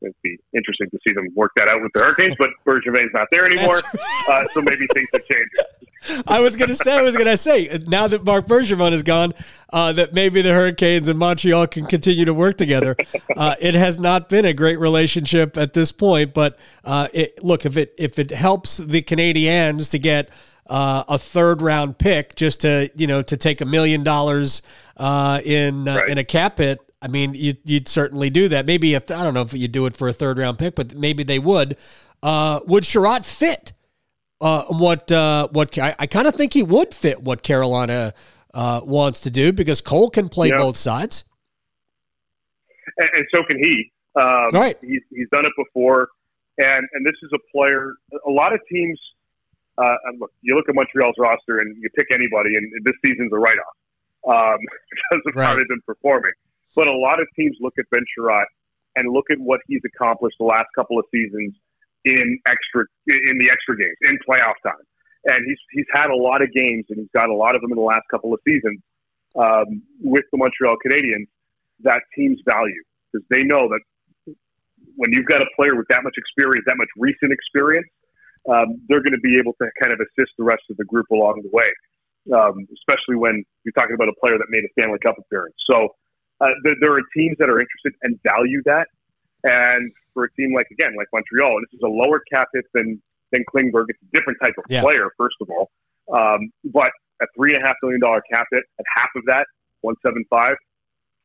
it'd 0.00 0.14
be 0.22 0.38
interesting 0.54 0.88
to 0.90 0.98
see 1.06 1.12
them 1.12 1.28
work 1.34 1.52
that 1.56 1.68
out 1.68 1.82
with 1.82 1.92
the 1.92 2.00
Hurricanes, 2.00 2.36
but 2.38 2.50
Bergevin's 2.64 3.12
not 3.12 3.28
there 3.30 3.46
anymore, 3.46 3.80
uh, 4.28 4.46
so 4.48 4.62
maybe 4.62 4.86
things 4.94 5.08
have 5.12 5.24
changed. 5.26 5.50
I 6.28 6.40
was 6.40 6.54
going 6.56 6.68
to 6.68 6.74
say, 6.74 6.96
I 6.96 7.02
was 7.02 7.16
going 7.16 7.26
to 7.26 7.36
say, 7.36 7.82
now 7.88 8.06
that 8.06 8.24
Marc 8.24 8.46
Bergevin 8.46 8.92
is 8.92 9.02
gone, 9.02 9.32
uh, 9.72 9.92
that 9.92 10.14
maybe 10.14 10.42
the 10.42 10.52
Hurricanes 10.52 11.08
and 11.08 11.18
Montreal 11.18 11.66
can 11.66 11.86
continue 11.86 12.24
to 12.24 12.32
work 12.32 12.56
together. 12.56 12.96
Uh, 13.36 13.56
it 13.60 13.74
has 13.74 13.98
not 13.98 14.28
been 14.28 14.44
a 14.44 14.52
great 14.52 14.78
relationship 14.78 15.56
at 15.56 15.72
this 15.72 15.90
point, 15.90 16.34
but 16.34 16.58
uh, 16.84 17.08
it, 17.12 17.42
look, 17.42 17.66
if 17.66 17.76
it 17.76 17.94
if 17.98 18.18
it 18.18 18.30
helps 18.30 18.76
the 18.78 19.02
Canadiens 19.02 19.90
to 19.90 19.98
get 19.98 20.30
uh, 20.68 21.04
a 21.08 21.18
third 21.18 21.62
round 21.62 21.98
pick 21.98 22.34
just 22.36 22.60
to 22.60 22.90
you 22.94 23.06
know 23.06 23.22
to 23.22 23.36
take 23.36 23.60
a 23.60 23.66
million 23.66 24.02
dollars 24.02 24.62
uh, 24.96 25.40
in 25.44 25.88
uh, 25.88 25.96
right. 25.96 26.08
in 26.08 26.18
a 26.18 26.24
cap 26.24 26.58
hit. 26.58 26.80
I 27.00 27.08
mean, 27.08 27.34
you'd, 27.34 27.58
you'd 27.64 27.88
certainly 27.88 28.30
do 28.30 28.48
that. 28.48 28.66
Maybe 28.66 28.94
if 28.94 29.10
I 29.10 29.22
don't 29.22 29.34
know 29.34 29.42
if 29.42 29.52
you'd 29.52 29.72
do 29.72 29.86
it 29.86 29.96
for 29.96 30.08
a 30.08 30.12
third 30.12 30.38
round 30.38 30.58
pick, 30.58 30.74
but 30.74 30.94
maybe 30.94 31.22
they 31.22 31.38
would. 31.38 31.78
Uh, 32.22 32.60
would 32.66 32.84
Chiarot 32.84 33.24
fit 33.24 33.72
uh, 34.40 34.64
what 34.64 35.10
uh, 35.12 35.48
what 35.52 35.78
I, 35.78 35.94
I 35.98 36.06
kind 36.06 36.26
of 36.26 36.34
think 36.34 36.52
he 36.52 36.62
would 36.62 36.92
fit 36.92 37.22
what 37.22 37.42
Carolina 37.42 38.14
wants 38.52 39.20
to 39.20 39.30
do 39.30 39.52
because 39.52 39.80
Cole 39.80 40.10
can 40.10 40.28
play 40.28 40.50
both 40.50 40.76
sides, 40.76 41.24
and, 42.96 43.08
and, 43.14 43.26
so 43.32 43.44
can 43.44 43.58
he. 43.58 43.92
Um, 44.16 44.50
right, 44.52 44.76
he's 44.80 45.02
he's 45.10 45.28
done 45.30 45.46
it 45.46 45.52
before, 45.56 46.08
and 46.58 46.88
and 46.92 47.06
this 47.06 47.14
is 47.22 47.30
a 47.32 47.38
player. 47.56 47.94
A 48.26 48.30
lot 48.30 48.52
of 48.52 48.60
teams 48.68 48.98
uh, 49.78 49.96
look, 50.18 50.32
you 50.42 50.54
look 50.56 50.68
at 50.68 50.74
Montreal's 50.74 51.14
roster 51.18 51.58
and 51.58 51.76
you 51.80 51.88
pick 51.96 52.08
anybody, 52.12 52.56
and 52.56 52.70
this 52.84 52.94
season's 53.04 53.32
a 53.32 53.36
write-off 53.36 53.76
um, 54.26 54.58
because 54.90 55.22
of 55.26 55.36
right. 55.36 55.46
how 55.46 55.54
they've 55.54 55.68
been 55.68 55.82
performing. 55.86 56.32
But 56.76 56.86
a 56.86 56.92
lot 56.92 57.20
of 57.20 57.26
teams 57.36 57.56
look 57.60 57.74
at 57.78 57.86
Chiarot 57.90 58.46
and 58.96 59.12
look 59.12 59.26
at 59.30 59.38
what 59.38 59.60
he's 59.66 59.82
accomplished 59.84 60.36
the 60.38 60.46
last 60.46 60.66
couple 60.74 60.98
of 60.98 61.04
seasons 61.12 61.54
in 62.04 62.38
extra 62.46 62.84
in 63.06 63.38
the 63.38 63.50
extra 63.50 63.76
games 63.76 63.96
in 64.02 64.18
playoff 64.28 64.54
time, 64.64 64.84
and 65.24 65.44
he's 65.46 65.58
he's 65.72 65.86
had 65.92 66.10
a 66.10 66.16
lot 66.16 66.42
of 66.42 66.52
games 66.52 66.84
and 66.90 66.98
he's 66.98 67.10
got 67.14 67.28
a 67.28 67.34
lot 67.34 67.54
of 67.54 67.60
them 67.60 67.72
in 67.72 67.76
the 67.76 67.82
last 67.82 68.04
couple 68.10 68.32
of 68.32 68.40
seasons 68.46 68.80
um, 69.36 69.82
with 70.00 70.24
the 70.32 70.38
Montreal 70.38 70.76
Canadiens 70.84 71.26
that 71.80 72.02
teams 72.14 72.40
value 72.46 72.82
because 73.12 73.26
they 73.30 73.42
know 73.42 73.68
that 73.68 73.80
when 74.96 75.12
you've 75.12 75.26
got 75.26 75.40
a 75.40 75.46
player 75.56 75.76
with 75.76 75.86
that 75.88 76.02
much 76.02 76.14
experience, 76.18 76.64
that 76.66 76.76
much 76.76 76.88
recent 76.98 77.32
experience, 77.32 77.86
um, 78.50 78.80
they're 78.88 79.02
going 79.02 79.14
to 79.14 79.22
be 79.22 79.38
able 79.38 79.54
to 79.62 79.70
kind 79.80 79.92
of 79.92 80.00
assist 80.00 80.32
the 80.38 80.44
rest 80.44 80.62
of 80.70 80.76
the 80.76 80.84
group 80.84 81.06
along 81.12 81.40
the 81.42 81.50
way, 81.52 81.70
um, 82.34 82.66
especially 82.74 83.14
when 83.14 83.44
you're 83.64 83.72
talking 83.72 83.94
about 83.94 84.08
a 84.08 84.16
player 84.20 84.36
that 84.38 84.46
made 84.50 84.64
a 84.64 84.70
Stanley 84.78 84.98
Cup 85.04 85.14
appearance. 85.18 85.54
So 85.70 85.94
uh, 86.40 86.48
there, 86.64 86.74
there, 86.80 86.92
are 86.92 87.02
teams 87.16 87.36
that 87.38 87.48
are 87.48 87.60
interested 87.60 87.92
and 88.02 88.18
value 88.22 88.62
that. 88.64 88.86
And 89.44 89.92
for 90.14 90.24
a 90.24 90.32
team 90.32 90.54
like, 90.54 90.66
again, 90.70 90.94
like 90.96 91.08
Montreal, 91.12 91.60
this 91.60 91.78
is 91.78 91.82
a 91.84 91.88
lower 91.88 92.20
cap 92.32 92.48
hit 92.54 92.64
than, 92.74 93.00
than 93.32 93.44
Klingberg. 93.52 93.84
It's 93.88 93.98
a 94.02 94.16
different 94.16 94.38
type 94.42 94.54
of 94.58 94.64
yeah. 94.68 94.82
player, 94.82 95.10
first 95.16 95.36
of 95.40 95.48
all. 95.50 95.70
Um, 96.12 96.50
but 96.64 96.90
a 97.20 97.26
$3.5 97.38 97.72
million 97.82 98.00
cap 98.32 98.46
hit 98.50 98.64
at 98.78 98.84
half 98.96 99.10
of 99.16 99.24
that, 99.26 99.46
175, 99.82 100.56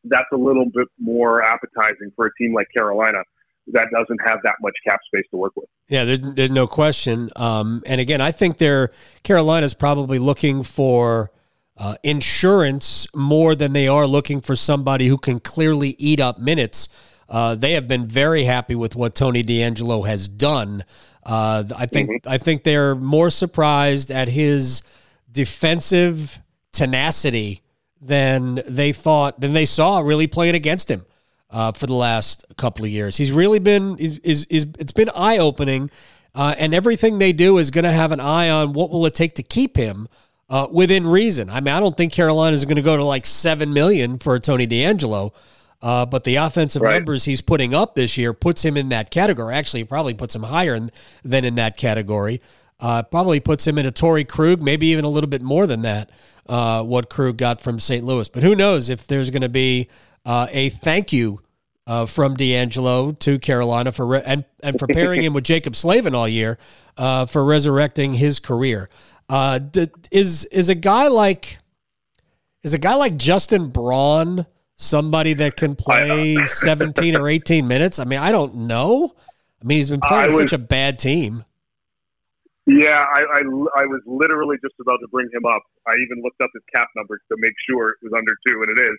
that's 0.06 0.26
a 0.34 0.38
little 0.38 0.66
bit 0.66 0.88
more 1.00 1.44
appetizing 1.44 2.12
for 2.16 2.28
a 2.28 2.32
team 2.38 2.54
like 2.54 2.68
Carolina 2.76 3.20
that 3.68 3.88
doesn't 3.92 4.20
have 4.26 4.40
that 4.44 4.56
much 4.62 4.74
cap 4.86 5.00
space 5.08 5.26
to 5.32 5.38
work 5.38 5.54
with. 5.56 5.66
Yeah, 5.88 6.06
there's, 6.06 6.20
there's 6.20 6.52
no 6.52 6.68
question. 6.68 7.30
Um, 7.36 7.82
and 7.86 8.02
again, 8.02 8.22
I 8.22 8.32
think 8.32 8.58
they're 8.58 8.90
Carolina's 9.24 9.74
probably 9.74 10.20
looking 10.20 10.64
for 10.64 11.32
uh, 11.78 11.96
insurance 12.04 13.08
more 13.16 13.56
than 13.56 13.74
they 13.74 13.88
are 13.88 14.06
looking 14.06 14.42
for 14.42 14.56
somebody 14.56 15.08
who 15.08 15.18
can 15.18 15.40
clearly 15.40 15.96
eat 15.98 16.20
up 16.20 16.38
minutes. 16.38 16.88
Uh, 17.28 17.56
they 17.56 17.74
have 17.74 17.88
been 17.88 18.08
very 18.08 18.44
happy 18.44 18.76
with 18.76 18.96
what 18.96 19.16
Tony 19.16 19.44
DeAngelo 19.44 20.06
has 20.06 20.28
done. 20.28 20.84
Uh, 21.26 21.64
I 21.76 21.86
think 21.86 22.10
mm-hmm. 22.10 22.30
I 22.30 22.38
think 22.38 22.64
they're 22.64 22.96
more 22.96 23.30
surprised 23.30 24.12
at 24.12 24.28
his 24.28 24.84
defensive 25.32 26.40
tenacity 26.72 27.62
than 28.02 28.62
they 28.68 28.92
thought 28.92 29.40
than 29.40 29.54
they 29.54 29.66
saw 29.66 30.00
really 30.00 30.28
playing 30.28 30.56
against 30.56 30.92
him. 30.92 31.06
uh, 31.54 31.72
for 31.72 31.86
the 31.86 31.94
last 31.94 32.46
couple 32.58 32.84
of 32.84 32.92
years. 32.92 33.16
He's 33.16 33.32
really 33.32 33.60
been 33.60 33.98
is 33.98 34.18
is, 34.20 34.46
is 34.46 34.68
it's 34.80 34.92
been 34.92 35.10
eye 35.16 35.38
opening, 35.38 35.90
uh, 36.36 36.56
and 36.58 36.74
everything 36.74 37.20
they 37.20 37.32
do 37.32 37.60
is 37.60 37.72
going 37.72 37.86
to 37.86 37.92
have 37.92 38.12
an 38.12 38.20
eye 38.20 38.50
on 38.50 38.74
what 38.74 38.90
will 38.90 39.06
it 39.06 39.14
take 39.14 39.36
to 39.36 39.44
keep 39.44 39.78
him 39.78 40.10
uh, 40.54 40.68
within 40.72 41.08
reason. 41.08 41.50
I 41.50 41.62
mean, 41.62 41.74
I 41.74 41.80
don't 41.80 41.98
think 41.98 42.14
Carolina 42.14 42.54
is 42.54 42.64
going 42.64 42.76
to 42.76 42.84
go 42.84 42.96
to 42.96 43.04
like 43.04 43.26
seven 43.26 43.74
million 43.74 44.20
for 44.20 44.38
Tony 44.40 44.68
DeAngelo, 44.68 45.32
Uh, 45.82 46.06
but 46.06 46.24
the 46.24 46.36
offensive 46.36 46.82
right. 46.84 46.94
numbers 46.94 47.26
he's 47.26 47.42
putting 47.42 47.74
up 47.74 47.96
this 47.96 48.18
year 48.18 48.34
puts 48.34 48.64
him 48.64 48.78
in 48.78 48.90
that 48.90 49.10
category. 49.10 49.56
Actually, 49.56 49.84
probably 49.84 50.14
puts 50.14 50.36
him 50.36 50.44
higher 50.44 50.76
in, 50.76 50.92
than 51.26 51.44
in 51.44 51.56
that 51.56 51.76
category. 51.76 52.40
Uh, 52.80 53.02
probably 53.02 53.40
puts 53.40 53.66
him 53.66 53.78
in 53.80 53.86
a 53.88 53.92
Torey 53.92 54.28
Krug, 54.28 54.62
maybe 54.62 54.88
even 54.88 55.06
a 55.06 55.10
little 55.10 55.30
bit 55.30 55.42
more 55.42 55.66
than 55.66 55.82
that. 55.82 56.12
Uh, 56.48 56.84
what 56.84 57.10
Krug 57.10 57.38
got 57.38 57.60
from 57.60 57.80
St. 57.80 58.04
Louis, 58.06 58.30
but 58.30 58.44
who 58.44 58.54
knows 58.54 58.90
if 58.90 59.08
there's 59.08 59.30
going 59.32 59.42
to 59.42 59.50
be 59.50 59.90
uh, 60.26 60.48
a 60.52 60.70
thank 60.70 61.12
you 61.12 61.42
uh, 61.88 62.06
from 62.06 62.36
DeAngelo 62.36 63.18
to 63.20 63.40
Carolina 63.40 63.92
for 63.92 64.06
re- 64.06 64.24
and 64.26 64.46
and 64.62 64.78
for 64.80 64.88
pairing 64.88 65.24
him 65.26 65.34
with 65.34 65.44
Jaccob 65.46 65.76
Slavin 65.76 66.14
all 66.16 66.28
year 66.28 66.58
uh, 66.98 67.26
for 67.26 67.44
resurrecting 67.44 68.14
his 68.14 68.40
career. 68.40 68.90
Uh, 69.30 69.60
d- 69.60 69.88
is 70.12 70.46
is 70.46 70.70
a 70.70 70.76
guy 70.76 71.08
like 71.08 71.60
is 72.64 72.74
a 72.74 72.80
guy 72.80 72.96
like 72.96 73.18
Justin 73.18 73.70
Braun 73.70 74.46
somebody 74.76 75.34
that 75.34 75.56
can 75.56 75.76
play 75.76 76.36
17 76.46 77.16
or 77.16 77.30
18 77.30 77.68
minutes? 77.68 78.00
I 78.00 78.06
mean, 78.06 78.20
I 78.20 78.32
don't 78.32 78.56
know. 78.56 79.16
I 79.62 79.66
mean, 79.66 79.78
he's 79.78 79.90
been 79.90 80.02
playing 80.02 80.28
was, 80.28 80.38
such 80.38 80.54
a 80.54 80.58
bad 80.58 81.00
team. 81.00 81.44
Yeah, 82.66 83.06
I, 83.14 83.22
I, 83.22 83.40
I, 83.40 83.86
was 83.86 84.02
literally 84.06 84.56
just 84.64 84.76
about 84.80 84.98
to 84.98 85.08
bring 85.12 85.28
him 85.34 85.46
up. 85.46 85.62
I 85.86 85.92
even 86.00 86.24
looked 86.24 86.42
up 86.42 86.50
his 86.54 86.64
cap 86.74 86.88
number 86.96 87.18
to 87.18 87.36
make 87.38 87.54
sure 87.70 87.90
it 87.90 87.98
was 88.02 88.14
under 88.16 88.32
two, 88.48 88.64
and 88.64 88.78
it 88.78 88.82
is. 88.82 88.98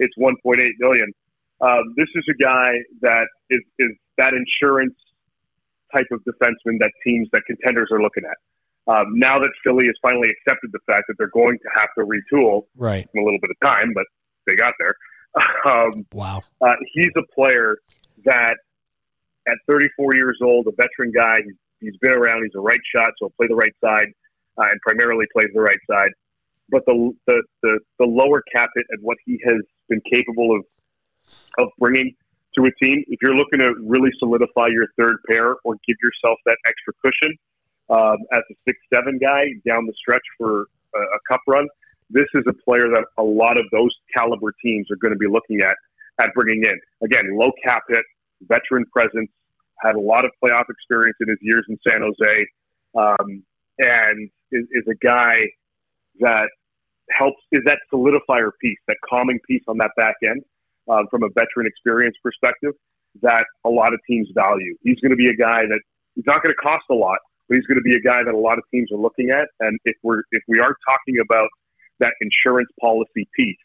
It's 0.00 0.14
1.8 0.18 0.58
million. 0.80 1.12
Um, 1.60 1.94
this 1.96 2.08
is 2.14 2.24
a 2.28 2.42
guy 2.42 2.74
that 3.02 3.26
is, 3.50 3.60
is 3.78 3.90
that 4.18 4.34
insurance 4.34 4.94
type 5.94 6.06
of 6.10 6.20
defenseman 6.24 6.78
that 6.80 6.90
teams, 7.04 7.28
that 7.32 7.42
contenders 7.46 7.88
are 7.92 8.02
looking 8.02 8.24
at. 8.24 8.36
Um, 8.86 9.18
now 9.18 9.38
that 9.38 9.50
Philly 9.64 9.86
has 9.86 9.94
finally 10.02 10.28
accepted 10.28 10.70
the 10.72 10.80
fact 10.86 11.04
that 11.08 11.14
they're 11.18 11.32
going 11.32 11.58
to 11.58 11.68
have 11.74 11.88
to 11.98 12.04
retool 12.04 12.66
right. 12.76 13.08
in 13.14 13.22
a 13.22 13.24
little 13.24 13.38
bit 13.40 13.50
of 13.50 13.60
time, 13.66 13.92
but 13.94 14.04
they 14.46 14.54
got 14.54 14.74
there. 14.78 14.94
Um, 15.66 16.06
wow. 16.12 16.42
Uh, 16.60 16.74
he's 16.92 17.10
a 17.16 17.34
player 17.34 17.78
that 18.24 18.56
at 19.48 19.56
34 19.66 20.14
years 20.14 20.38
old, 20.40 20.68
a 20.68 20.70
veteran 20.76 21.10
guy, 21.10 21.38
he's, 21.42 21.54
he's 21.80 21.96
been 22.00 22.12
around, 22.12 22.44
he's 22.44 22.54
a 22.54 22.60
right 22.60 22.78
shot, 22.94 23.10
so 23.18 23.26
he'll 23.26 23.30
play 23.30 23.48
the 23.48 23.56
right 23.56 23.74
side 23.82 24.12
uh, 24.58 24.66
and 24.70 24.80
primarily 24.82 25.24
plays 25.32 25.48
the 25.54 25.60
right 25.60 25.78
side. 25.90 26.10
But 26.68 26.82
the, 26.86 27.12
the, 27.26 27.42
the, 27.62 27.80
the 27.98 28.06
lower 28.06 28.44
cap 28.54 28.70
it 28.76 28.86
at 28.92 29.00
what 29.00 29.16
he 29.24 29.40
has 29.44 29.62
been 29.88 30.02
capable 30.08 30.54
of 30.54 30.64
of 31.58 31.68
bringing 31.78 32.14
to 32.56 32.64
a 32.64 32.84
team. 32.84 33.04
If 33.08 33.20
you're 33.22 33.34
looking 33.34 33.60
to 33.60 33.74
really 33.82 34.10
solidify 34.18 34.66
your 34.70 34.86
third 34.98 35.16
pair 35.28 35.56
or 35.64 35.74
give 35.86 35.96
yourself 36.02 36.38
that 36.46 36.58
extra 36.66 36.92
cushion 37.04 37.36
um, 37.90 38.16
as 38.32 38.42
a 38.50 38.54
six 38.66 38.78
seven 38.92 39.18
guy 39.18 39.44
down 39.66 39.86
the 39.86 39.92
stretch 39.96 40.24
for 40.38 40.66
a, 40.94 40.98
a 40.98 41.18
cup 41.28 41.40
run, 41.46 41.68
this 42.10 42.26
is 42.34 42.44
a 42.48 42.52
player 42.64 42.88
that 42.88 43.04
a 43.18 43.22
lot 43.22 43.58
of 43.58 43.66
those 43.72 43.90
caliber 44.16 44.52
teams 44.64 44.90
are 44.90 44.96
going 44.96 45.12
to 45.12 45.18
be 45.18 45.28
looking 45.28 45.60
at 45.60 45.76
at 46.20 46.28
bringing 46.34 46.62
in. 46.64 46.78
Again, 47.02 47.36
low 47.36 47.50
cap 47.64 47.82
hit, 47.88 48.04
veteran 48.42 48.84
presence, 48.92 49.30
had 49.80 49.96
a 49.96 50.00
lot 50.00 50.24
of 50.24 50.30
playoff 50.42 50.64
experience 50.68 51.16
in 51.20 51.28
his 51.28 51.38
years 51.42 51.64
in 51.68 51.78
San 51.86 52.00
Jose, 52.00 52.46
um, 52.94 53.42
and 53.78 54.30
is, 54.52 54.64
is 54.72 54.84
a 54.88 54.94
guy 55.04 55.34
that 56.20 56.48
helps 57.10 57.42
is 57.52 57.62
that 57.66 57.78
solidifier 57.92 58.50
piece, 58.60 58.78
that 58.88 58.96
calming 59.08 59.38
piece 59.46 59.62
on 59.68 59.76
that 59.78 59.90
back 59.96 60.14
end 60.26 60.42
um, 60.88 61.06
from 61.10 61.22
a 61.22 61.28
veteran 61.34 61.66
experience 61.66 62.16
perspective 62.22 62.72
that 63.22 63.44
a 63.64 63.68
lot 63.68 63.92
of 63.92 64.00
teams 64.08 64.28
value. 64.34 64.76
He's 64.82 64.98
going 65.00 65.10
to 65.10 65.16
be 65.16 65.28
a 65.28 65.36
guy 65.36 65.62
that 65.66 65.80
he's 66.14 66.24
not 66.26 66.42
going 66.42 66.54
to 66.54 66.60
cost 66.60 66.84
a 66.90 66.94
lot, 66.94 67.18
but 67.48 67.56
he's 67.56 67.66
going 67.66 67.78
to 67.78 67.82
be 67.82 67.96
a 67.96 68.00
guy 68.00 68.22
that 68.24 68.34
a 68.34 68.38
lot 68.38 68.58
of 68.58 68.64
teams 68.72 68.90
are 68.92 68.98
looking 68.98 69.30
at. 69.30 69.48
And 69.60 69.78
if 69.84 69.96
we're 70.02 70.22
if 70.32 70.42
we 70.48 70.60
are 70.60 70.74
talking 70.88 71.16
about 71.22 71.48
that 72.00 72.12
insurance 72.20 72.70
policy 72.80 73.28
piece, 73.36 73.56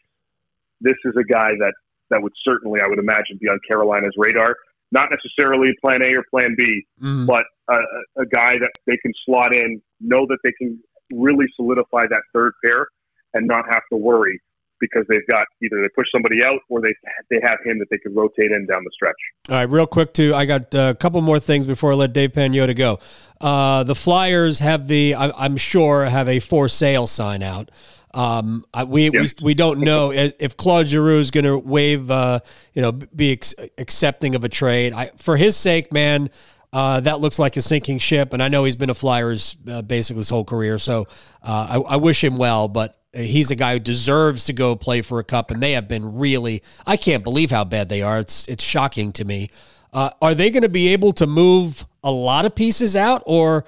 this 0.80 0.96
is 1.04 1.14
a 1.18 1.24
guy 1.24 1.50
that 1.58 1.74
that 2.10 2.22
would 2.22 2.32
certainly, 2.44 2.80
I 2.82 2.88
would 2.88 2.98
imagine, 2.98 3.38
be 3.40 3.48
on 3.48 3.58
Carolina's 3.68 4.14
radar. 4.16 4.56
Not 4.92 5.08
necessarily 5.10 5.70
Plan 5.80 6.02
A 6.02 6.16
or 6.16 6.24
Plan 6.30 6.56
B, 6.58 6.84
mm. 7.00 7.26
but 7.26 7.44
a, 7.68 7.78
a 8.22 8.26
guy 8.26 8.58
that 8.58 8.72
they 8.86 8.96
can 8.96 9.12
slot 9.24 9.54
in, 9.54 9.80
know 10.00 10.26
that 10.26 10.38
they 10.42 10.50
can 10.58 10.82
really 11.12 11.46
solidify 11.54 12.06
that 12.08 12.22
third 12.34 12.52
pair, 12.64 12.88
and 13.34 13.46
not 13.46 13.64
have 13.70 13.82
to 13.92 13.96
worry 13.96 14.40
because 14.80 15.04
they've 15.08 15.26
got 15.30 15.46
either 15.62 15.80
they 15.82 15.88
push 15.94 16.06
somebody 16.12 16.42
out 16.42 16.60
or 16.68 16.80
they 16.80 16.94
they 17.30 17.40
have 17.42 17.58
him 17.64 17.78
that 17.78 17.86
they 17.90 17.98
can 17.98 18.14
rotate 18.14 18.50
in 18.50 18.66
down 18.66 18.82
the 18.84 18.90
stretch. 18.94 19.14
All 19.48 19.56
right, 19.56 19.68
real 19.68 19.86
quick 19.86 20.12
too. 20.12 20.34
I 20.34 20.46
got 20.46 20.74
a 20.74 20.96
couple 20.98 21.20
more 21.20 21.38
things 21.38 21.66
before 21.66 21.92
I 21.92 21.94
let 21.94 22.12
Dave 22.12 22.32
Pagnotta 22.32 22.76
go. 22.76 22.98
Uh, 23.40 23.84
the 23.84 23.94
Flyers 23.94 24.58
have 24.58 24.88
the 24.88 25.14
I, 25.14 25.44
am 25.44 25.56
sure 25.56 26.04
have 26.06 26.28
a 26.28 26.40
for 26.40 26.68
sale 26.68 27.06
sign 27.06 27.42
out. 27.42 27.70
Um, 28.12 28.64
we, 28.88 29.08
we 29.10 29.28
we 29.40 29.54
don't 29.54 29.80
know 29.80 30.10
if 30.12 30.56
Claude 30.56 30.86
Giroux 30.86 31.20
is 31.20 31.30
going 31.30 31.44
to 31.44 31.56
waive, 31.56 32.10
uh, 32.10 32.40
you 32.74 32.82
know, 32.82 32.90
be 32.90 33.32
ex- 33.32 33.54
accepting 33.78 34.34
of 34.34 34.42
a 34.42 34.48
trade. 34.48 34.92
I, 34.92 35.06
for 35.16 35.36
his 35.36 35.56
sake, 35.56 35.92
man, 35.92 36.28
uh, 36.72 37.00
that 37.00 37.20
looks 37.20 37.38
like 37.38 37.56
a 37.56 37.62
sinking 37.62 37.98
ship, 37.98 38.32
and 38.32 38.42
I 38.42 38.48
know 38.48 38.64
he's 38.64 38.76
been 38.76 38.90
a 38.90 38.94
Flyers 38.94 39.56
uh, 39.68 39.82
basically 39.82 40.20
his 40.20 40.30
whole 40.30 40.44
career. 40.44 40.78
So 40.78 41.08
uh, 41.42 41.82
I, 41.84 41.94
I, 41.94 41.96
wish 41.96 42.22
him 42.22 42.36
well, 42.36 42.68
but 42.68 42.96
he's 43.12 43.50
a 43.50 43.56
guy 43.56 43.72
who 43.72 43.80
deserves 43.80 44.44
to 44.44 44.52
go 44.52 44.76
play 44.76 45.02
for 45.02 45.18
a 45.18 45.24
cup, 45.24 45.50
and 45.50 45.60
they 45.60 45.72
have 45.72 45.88
been 45.88 46.16
really. 46.16 46.62
I 46.86 46.96
can't 46.96 47.24
believe 47.24 47.50
how 47.50 47.64
bad 47.64 47.88
they 47.88 48.02
are. 48.02 48.20
It's 48.20 48.46
it's 48.46 48.62
shocking 48.62 49.12
to 49.14 49.24
me. 49.24 49.50
Uh, 49.92 50.10
are 50.22 50.34
they 50.34 50.50
going 50.50 50.62
to 50.62 50.68
be 50.68 50.88
able 50.88 51.12
to 51.14 51.26
move 51.26 51.84
a 52.04 52.10
lot 52.12 52.44
of 52.44 52.54
pieces 52.54 52.94
out, 52.94 53.24
or 53.26 53.64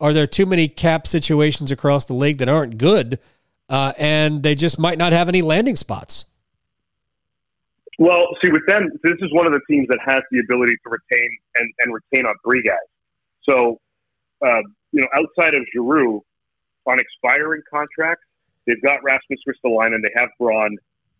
are 0.00 0.14
there 0.14 0.26
too 0.26 0.46
many 0.46 0.66
cap 0.66 1.06
situations 1.06 1.70
across 1.70 2.06
the 2.06 2.14
league 2.14 2.38
that 2.38 2.48
aren't 2.48 2.78
good, 2.78 3.18
uh, 3.68 3.92
and 3.98 4.42
they 4.42 4.54
just 4.54 4.78
might 4.78 4.96
not 4.96 5.12
have 5.12 5.28
any 5.28 5.42
landing 5.42 5.76
spots? 5.76 6.24
Well, 7.98 8.28
see, 8.44 8.50
with 8.50 8.66
them, 8.66 8.90
this 9.02 9.16
is 9.20 9.32
one 9.32 9.46
of 9.46 9.52
the 9.52 9.60
teams 9.70 9.88
that 9.88 9.98
has 10.04 10.22
the 10.30 10.40
ability 10.40 10.74
to 10.84 10.90
retain 10.90 11.30
and, 11.56 11.72
and 11.80 11.94
retain 11.94 12.26
on 12.26 12.34
three 12.44 12.62
guys. 12.62 12.76
So, 13.48 13.78
uh, 14.44 14.60
you 14.92 15.00
know, 15.00 15.08
outside 15.14 15.54
of 15.54 15.62
Giroux, 15.72 16.22
on 16.86 16.98
expiring 17.00 17.62
contracts, 17.72 18.22
They've 18.66 18.82
got 18.82 19.02
Rasmus 19.02 19.40
Ristolainen. 19.48 20.02
They 20.02 20.12
have 20.16 20.28
Braun. 20.38 20.76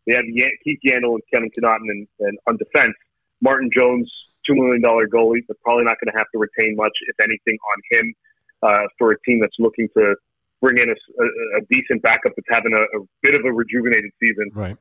They 0.07 0.15
have 0.15 0.25
Keith 0.65 0.79
Yandle 0.85 1.15
and 1.15 1.23
Kevin 1.33 1.51
Connauton 1.51 1.89
and, 1.89 2.07
and 2.21 2.39
on 2.49 2.57
defense. 2.57 2.95
Martin 3.41 3.71
Jones, 3.77 4.11
$2 4.51 4.55
million 4.55 4.83
goalie. 4.83 5.41
They're 5.47 5.57
probably 5.63 5.85
not 5.85 5.97
going 6.03 6.13
to 6.13 6.19
have 6.19 6.27
to 6.35 6.39
retain 6.39 6.77
much, 6.77 6.93
if 7.07 7.17
anything, 7.23 7.59
on 7.75 7.99
him 7.99 8.15
uh, 8.63 8.87
for 8.99 9.13
a 9.13 9.21
team 9.27 9.41
that's 9.41 9.57
looking 9.59 9.89
to 9.97 10.15
bring 10.61 10.79
in 10.79 10.89
a, 10.89 10.93
a, 10.93 11.27
a 11.59 11.61
decent 11.71 12.03
backup 12.03 12.33
that's 12.35 12.49
having 12.51 12.73
a, 12.73 12.99
a, 12.99 13.03
bit 13.23 13.35
of 13.35 13.45
a 13.45 13.53
rejuvenated 13.53 14.11
season. 14.21 14.51
Right. 14.55 14.77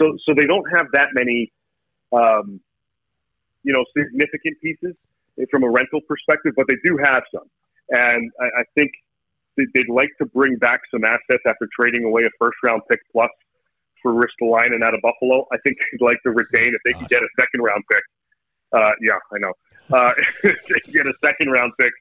So, 0.00 0.16
so 0.24 0.34
they 0.34 0.46
don't 0.46 0.66
have 0.74 0.86
that 0.92 1.08
many, 1.14 1.52
um, 2.12 2.60
you 3.62 3.72
know, 3.72 3.84
significant 3.96 4.60
pieces 4.62 4.94
from 5.50 5.64
a 5.64 5.70
rental 5.70 6.00
perspective, 6.08 6.52
but 6.56 6.66
they 6.68 6.76
do 6.84 6.98
have 7.02 7.22
some. 7.32 7.48
And 7.90 8.30
I, 8.40 8.60
I 8.60 8.64
think 8.74 8.92
they'd 9.56 9.88
like 9.88 10.10
to 10.18 10.26
bring 10.26 10.56
back 10.56 10.80
some 10.90 11.04
assets 11.04 11.42
after 11.46 11.68
trading 11.78 12.04
away 12.04 12.22
a 12.24 12.30
first 12.38 12.56
round 12.62 12.82
pick 12.90 13.00
plus 13.12 13.30
for 14.02 14.12
Ristolainen 14.12 14.84
out 14.84 14.94
of 14.94 15.00
Buffalo. 15.00 15.46
I 15.52 15.56
think 15.64 15.76
they'd 15.92 16.04
like 16.04 16.22
to 16.24 16.30
retain 16.30 16.74
if 16.74 16.80
they 16.84 16.98
could 16.98 17.08
get 17.08 17.22
a 17.22 17.28
second 17.40 17.60
round 17.62 17.82
pick. 17.90 18.02
Uh, 18.72 18.92
yeah, 19.00 19.18
I 19.32 19.38
know. 19.38 19.52
Uh, 19.92 20.12
if 20.44 20.66
they 20.66 20.92
get 20.92 21.06
a 21.06 21.14
second 21.24 21.50
round 21.50 21.72
pick 21.80 21.92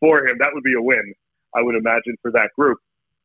for 0.00 0.26
him, 0.26 0.36
that 0.38 0.50
would 0.52 0.64
be 0.64 0.74
a 0.74 0.82
win. 0.82 1.14
I 1.54 1.62
would 1.62 1.76
imagine 1.76 2.16
for 2.20 2.30
that 2.32 2.50
group. 2.56 2.78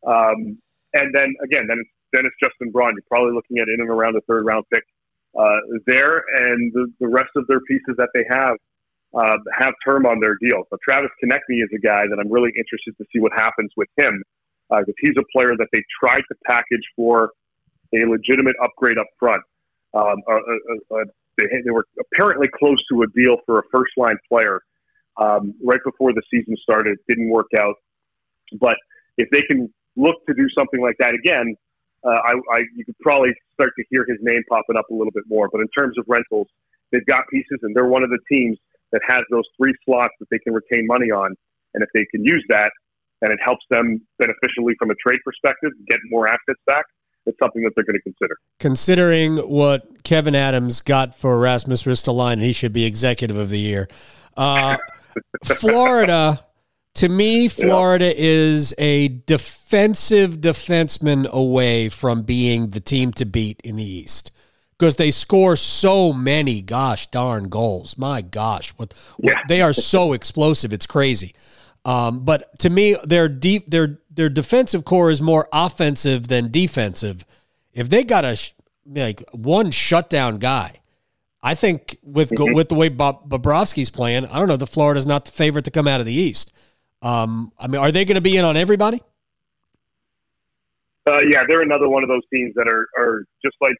Um, 0.05 0.57
and 0.93 1.13
then 1.13 1.33
again, 1.43 1.65
then 1.67 1.79
it's 1.79 1.89
then 2.13 2.25
it's 2.25 2.35
Justin 2.41 2.71
Braun. 2.71 2.93
You're 2.93 3.09
probably 3.09 3.33
looking 3.33 3.57
at 3.57 3.67
in 3.67 3.81
and 3.81 3.89
around 3.89 4.15
a 4.15 4.21
third 4.21 4.45
round 4.45 4.65
pick 4.71 4.83
uh, 5.37 5.59
there, 5.85 6.23
and 6.37 6.71
the, 6.73 6.87
the 6.99 7.07
rest 7.07 7.31
of 7.35 7.47
their 7.47 7.59
pieces 7.61 7.95
that 7.97 8.09
they 8.13 8.23
have 8.29 8.55
uh, 9.13 9.37
have 9.57 9.73
term 9.85 10.05
on 10.05 10.19
their 10.19 10.35
deal. 10.41 10.63
So 10.69 10.77
Travis 10.87 11.11
Konecny 11.23 11.61
is 11.61 11.69
a 11.75 11.79
guy 11.79 12.05
that 12.09 12.17
I'm 12.19 12.31
really 12.31 12.51
interested 12.57 12.97
to 12.97 13.05
see 13.13 13.19
what 13.19 13.31
happens 13.33 13.71
with 13.77 13.89
him 13.97 14.23
because 14.69 14.85
uh, 14.89 15.01
he's 15.01 15.15
a 15.17 15.25
player 15.35 15.53
that 15.57 15.67
they 15.71 15.83
tried 15.99 16.21
to 16.29 16.35
package 16.45 16.85
for 16.95 17.31
a 17.93 18.05
legitimate 18.09 18.55
upgrade 18.63 18.97
up 18.97 19.07
front. 19.19 19.43
Um, 19.93 20.21
uh, 20.27 20.33
uh, 20.33 20.99
uh 20.99 21.03
they, 21.37 21.45
they, 21.65 21.71
were 21.71 21.85
apparently 21.99 22.47
close 22.59 22.77
to 22.91 23.01
a 23.01 23.07
deal 23.15 23.37
for 23.45 23.59
a 23.59 23.63
first 23.71 23.91
line 23.97 24.17
player 24.29 24.61
um, 25.17 25.53
right 25.63 25.79
before 25.83 26.13
the 26.13 26.21
season 26.31 26.55
started. 26.61 26.93
It 26.93 26.99
Didn't 27.07 27.29
work 27.29 27.47
out, 27.57 27.75
but 28.59 28.77
if 29.17 29.29
they 29.31 29.41
can 29.41 29.71
look 29.95 30.15
to 30.27 30.33
do 30.33 30.47
something 30.57 30.81
like 30.81 30.95
that 30.99 31.13
again, 31.13 31.55
uh, 32.03 32.09
I, 32.09 32.33
I, 32.51 32.59
you 32.75 32.85
could 32.85 32.97
probably 32.99 33.31
start 33.53 33.71
to 33.77 33.83
hear 33.89 34.05
his 34.07 34.17
name 34.21 34.43
popping 34.49 34.77
up 34.77 34.89
a 34.89 34.93
little 34.93 35.11
bit 35.11 35.23
more. 35.27 35.49
But 35.51 35.61
in 35.61 35.67
terms 35.77 35.97
of 35.97 36.05
rentals, 36.07 36.47
they've 36.91 37.05
got 37.05 37.27
pieces, 37.29 37.59
and 37.61 37.75
they're 37.75 37.87
one 37.87 38.03
of 38.03 38.09
the 38.09 38.19
teams 38.29 38.57
that 38.91 39.01
has 39.07 39.23
those 39.31 39.45
three 39.57 39.73
slots 39.85 40.13
that 40.19 40.27
they 40.29 40.39
can 40.39 40.53
retain 40.53 40.85
money 40.85 41.11
on. 41.11 41.35
And 41.73 41.83
if 41.83 41.89
they 41.93 42.05
can 42.11 42.23
use 42.23 42.45
that 42.49 42.71
and 43.21 43.31
it 43.31 43.39
helps 43.43 43.63
them 43.69 44.01
beneficially 44.19 44.75
from 44.77 44.91
a 44.91 44.95
trade 44.95 45.19
perspective, 45.25 45.71
get 45.87 45.97
more 46.09 46.27
assets 46.27 46.59
back, 46.67 46.85
it's 47.25 47.37
something 47.41 47.63
that 47.63 47.71
they're 47.75 47.85
going 47.85 47.95
to 47.95 48.01
consider. 48.01 48.35
Considering 48.59 49.37
what 49.37 50.03
Kevin 50.03 50.35
Adams 50.35 50.81
got 50.81 51.15
for 51.15 51.39
Rasmus 51.39 51.83
Ristolainen, 51.83 52.41
he 52.41 52.51
should 52.51 52.73
be 52.73 52.85
executive 52.85 53.37
of 53.37 53.49
the 53.49 53.59
year. 53.59 53.87
Uh, 54.35 54.77
Florida, 55.45 56.45
to 56.95 57.09
me, 57.09 57.47
Florida 57.47 58.05
yeah. 58.05 58.13
is 58.17 58.73
a 58.77 59.07
defensive 59.07 60.37
defenseman 60.37 61.27
away 61.27 61.89
from 61.89 62.23
being 62.23 62.69
the 62.69 62.79
team 62.79 63.11
to 63.13 63.25
beat 63.25 63.59
in 63.63 63.75
the 63.77 63.83
East 63.83 64.31
because 64.77 64.95
they 64.97 65.11
score 65.11 65.55
so 65.55 66.13
many 66.13 66.61
gosh 66.61 67.07
darn 67.07 67.49
goals. 67.49 67.97
My 67.97 68.21
gosh, 68.21 68.69
what, 68.71 68.93
what 69.17 69.37
they 69.47 69.61
are 69.61 69.73
so 69.73 70.13
explosive. 70.13 70.73
It's 70.73 70.85
crazy. 70.85 71.33
Um, 71.85 72.23
but 72.23 72.59
to 72.59 72.69
me, 72.69 72.95
their 73.03 73.27
deep 73.27 73.69
their 73.69 73.99
their 74.09 74.29
defensive 74.29 74.85
core 74.85 75.09
is 75.09 75.21
more 75.21 75.47
offensive 75.51 76.27
than 76.27 76.51
defensive. 76.51 77.25
If 77.73 77.89
they 77.89 78.03
got 78.03 78.23
a 78.23 78.37
like 78.85 79.23
one 79.31 79.71
shutdown 79.71 80.37
guy, 80.37 80.81
I 81.41 81.55
think 81.55 81.97
with 82.03 82.29
mm-hmm. 82.29 82.53
with 82.53 82.69
the 82.69 82.75
way 82.75 82.89
Bob, 82.89 83.29
Bobrovsky's 83.29 83.89
playing, 83.89 84.25
I 84.27 84.39
don't 84.39 84.47
know. 84.47 84.57
The 84.57 84.67
Florida's 84.67 85.07
not 85.07 85.25
the 85.25 85.31
favorite 85.31 85.65
to 85.65 85.71
come 85.71 85.87
out 85.87 85.99
of 85.99 86.05
the 86.05 86.13
East. 86.13 86.55
Um, 87.03 87.51
I 87.59 87.67
mean, 87.67 87.81
are 87.81 87.91
they 87.91 88.05
going 88.05 88.15
to 88.15 88.21
be 88.21 88.37
in 88.37 88.45
on 88.45 88.57
everybody? 88.57 89.01
Uh, 91.05 91.19
yeah, 91.29 91.43
they're 91.47 91.61
another 91.61 91.89
one 91.89 92.01
of 92.01 92.09
those 92.09 92.23
teams 92.33 92.55
that 92.55 92.67
are 92.67 92.87
are 92.97 93.25
just 93.43 93.57
like 93.59 93.75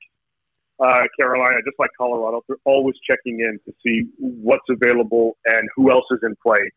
uh, 0.80 1.08
Carolina, 1.20 1.56
just 1.66 1.80
like 1.80 1.90
Colorado. 1.98 2.44
They're 2.48 2.58
always 2.66 2.96
checking 3.10 3.40
in 3.40 3.60
to 3.66 3.74
see 3.82 4.10
what's 4.20 4.68
available 4.70 5.38
and 5.46 5.70
who 5.76 5.90
else 5.90 6.06
is 6.12 6.20
in 6.24 6.36
play 6.44 6.70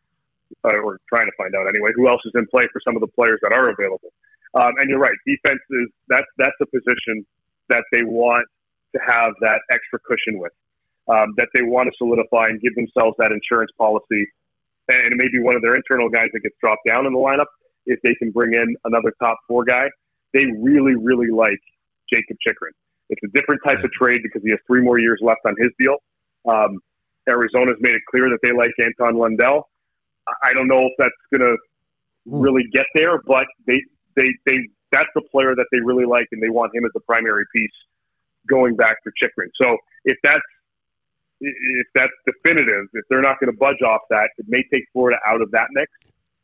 uh, 0.63 0.77
or 0.77 0.99
trying 1.09 1.25
to 1.25 1.33
find 1.37 1.53
out 1.55 1.67
anyway, 1.67 1.89
who 1.95 2.07
else 2.07 2.21
is 2.25 2.31
in 2.35 2.47
play 2.47 2.63
for 2.71 2.79
some 2.85 2.95
of 2.95 3.01
the 3.01 3.07
players 3.07 3.39
that 3.43 3.53
are 3.53 3.69
available. 3.69 4.13
Um, 4.53 4.71
and 4.79 4.89
you're 4.89 4.99
right, 4.99 5.17
defense 5.25 5.59
is 5.69 5.87
that's 6.07 6.25
that's 6.37 6.55
a 6.61 6.65
position 6.65 7.25
that 7.69 7.83
they 7.91 8.03
want 8.03 8.47
to 8.95 9.01
have 9.05 9.33
that 9.41 9.59
extra 9.71 9.99
cushion 9.99 10.39
with, 10.39 10.53
um, 11.09 11.33
that 11.37 11.49
they 11.53 11.61
want 11.61 11.87
to 11.87 11.93
solidify 11.97 12.45
and 12.47 12.61
give 12.61 12.73
themselves 12.75 13.15
that 13.19 13.31
insurance 13.31 13.71
policy. 13.77 14.25
And 14.89 15.13
it 15.13 15.17
may 15.17 15.29
be 15.31 15.43
one 15.43 15.55
of 15.55 15.61
their 15.61 15.75
internal 15.75 16.09
guys 16.09 16.29
that 16.33 16.39
gets 16.41 16.55
dropped 16.61 16.87
down 16.87 17.05
in 17.05 17.13
the 17.13 17.19
lineup 17.19 17.51
if 17.85 17.99
they 18.03 18.15
can 18.15 18.31
bring 18.31 18.53
in 18.53 18.75
another 18.85 19.13
top 19.21 19.37
four 19.47 19.65
guy. 19.65 19.89
They 20.33 20.45
really, 20.59 20.95
really 20.95 21.29
like 21.29 21.59
Jacob 22.11 22.37
Chychrun. 22.45 22.71
It's 23.09 23.21
a 23.23 23.31
different 23.33 23.61
type 23.65 23.83
of 23.83 23.91
trade 23.91 24.21
because 24.23 24.41
he 24.43 24.51
has 24.51 24.59
three 24.67 24.81
more 24.81 24.99
years 24.99 25.19
left 25.21 25.41
on 25.45 25.55
his 25.57 25.71
deal. 25.79 25.97
Um, 26.47 26.79
Arizona's 27.27 27.77
made 27.79 27.95
it 27.95 28.01
clear 28.09 28.29
that 28.29 28.39
they 28.43 28.51
like 28.51 28.71
Anton 28.83 29.17
Lundell. 29.17 29.67
I 30.43 30.53
don't 30.53 30.67
know 30.67 30.83
if 30.83 30.93
that's 30.97 31.15
going 31.33 31.49
to 31.49 31.57
hmm. 32.29 32.39
really 32.39 32.63
get 32.73 32.85
there, 32.95 33.21
but 33.25 33.45
they, 33.65 33.81
they, 34.15 34.27
they, 34.45 34.57
that's 34.91 35.09
the 35.15 35.21
player 35.31 35.55
that 35.55 35.67
they 35.71 35.79
really 35.79 36.05
like, 36.05 36.27
and 36.31 36.41
they 36.41 36.49
want 36.49 36.75
him 36.75 36.85
as 36.85 36.91
the 36.93 37.01
primary 37.01 37.45
piece 37.55 37.71
going 38.47 38.75
back 38.75 38.97
for 39.03 39.11
Chychrun. 39.21 39.49
So 39.61 39.77
if 40.05 40.17
that's 40.23 40.43
if 41.39 41.87
that's 41.93 42.13
definitive, 42.25 42.85
if 42.93 43.05
they're 43.09 43.21
not 43.21 43.39
going 43.39 43.51
to 43.51 43.57
budge 43.57 43.81
off 43.85 44.01
that, 44.09 44.29
it 44.37 44.45
may 44.47 44.63
take 44.73 44.83
Florida 44.93 45.17
out 45.25 45.41
of 45.41 45.51
that 45.51 45.67
mix. 45.71 45.91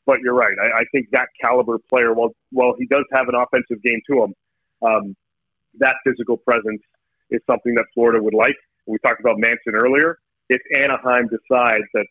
But 0.05 0.19
you're 0.21 0.35
right. 0.35 0.55
I, 0.61 0.81
I 0.81 0.83
think 0.91 1.07
that 1.11 1.27
caliber 1.41 1.77
player, 1.89 2.13
while 2.13 2.31
while 2.51 2.73
he 2.77 2.85
does 2.87 3.05
have 3.13 3.27
an 3.29 3.35
offensive 3.35 3.81
game 3.81 4.01
to 4.11 4.23
him, 4.23 4.33
um, 4.85 5.15
that 5.79 5.95
physical 6.05 6.37
presence 6.37 6.81
is 7.29 7.41
something 7.49 7.73
that 7.75 7.85
Florida 7.93 8.21
would 8.21 8.33
like. 8.33 8.55
We 8.85 8.97
talked 8.99 9.21
about 9.21 9.39
Manson 9.39 9.75
earlier. 9.75 10.17
If 10.49 10.61
Anaheim 10.75 11.29
decides 11.29 11.85
that 11.93 12.05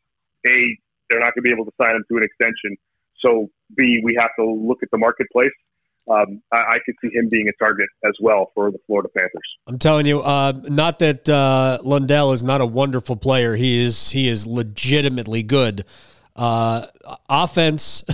a 0.48 0.76
they're 1.10 1.20
not 1.20 1.34
going 1.34 1.44
to 1.44 1.48
be 1.48 1.52
able 1.52 1.66
to 1.66 1.72
sign 1.80 1.94
him 1.94 2.04
to 2.08 2.16
an 2.16 2.22
extension. 2.24 2.76
So, 3.20 3.48
B, 3.76 4.00
we 4.02 4.16
have 4.18 4.30
to 4.38 4.44
look 4.46 4.82
at 4.82 4.88
the 4.90 4.98
marketplace. 4.98 5.52
Um, 6.10 6.42
I, 6.52 6.56
I, 6.56 6.78
could 6.84 6.96
see 7.00 7.10
him 7.14 7.28
being 7.30 7.48
a 7.48 7.64
target 7.64 7.88
as 8.04 8.12
well 8.20 8.50
for 8.54 8.72
the 8.72 8.78
Florida 8.86 9.08
Panthers. 9.16 9.56
I'm 9.68 9.78
telling 9.78 10.04
you, 10.04 10.20
uh, 10.20 10.52
not 10.64 10.98
that 10.98 11.28
uh, 11.28 11.78
Lundell 11.82 12.32
is 12.32 12.42
not 12.42 12.60
a 12.60 12.66
wonderful 12.66 13.14
player. 13.16 13.54
He 13.54 13.80
is. 13.80 14.10
He 14.10 14.28
is 14.28 14.46
legitimately 14.46 15.44
good. 15.44 15.84
Uh, 16.34 16.86
offense. 17.28 18.04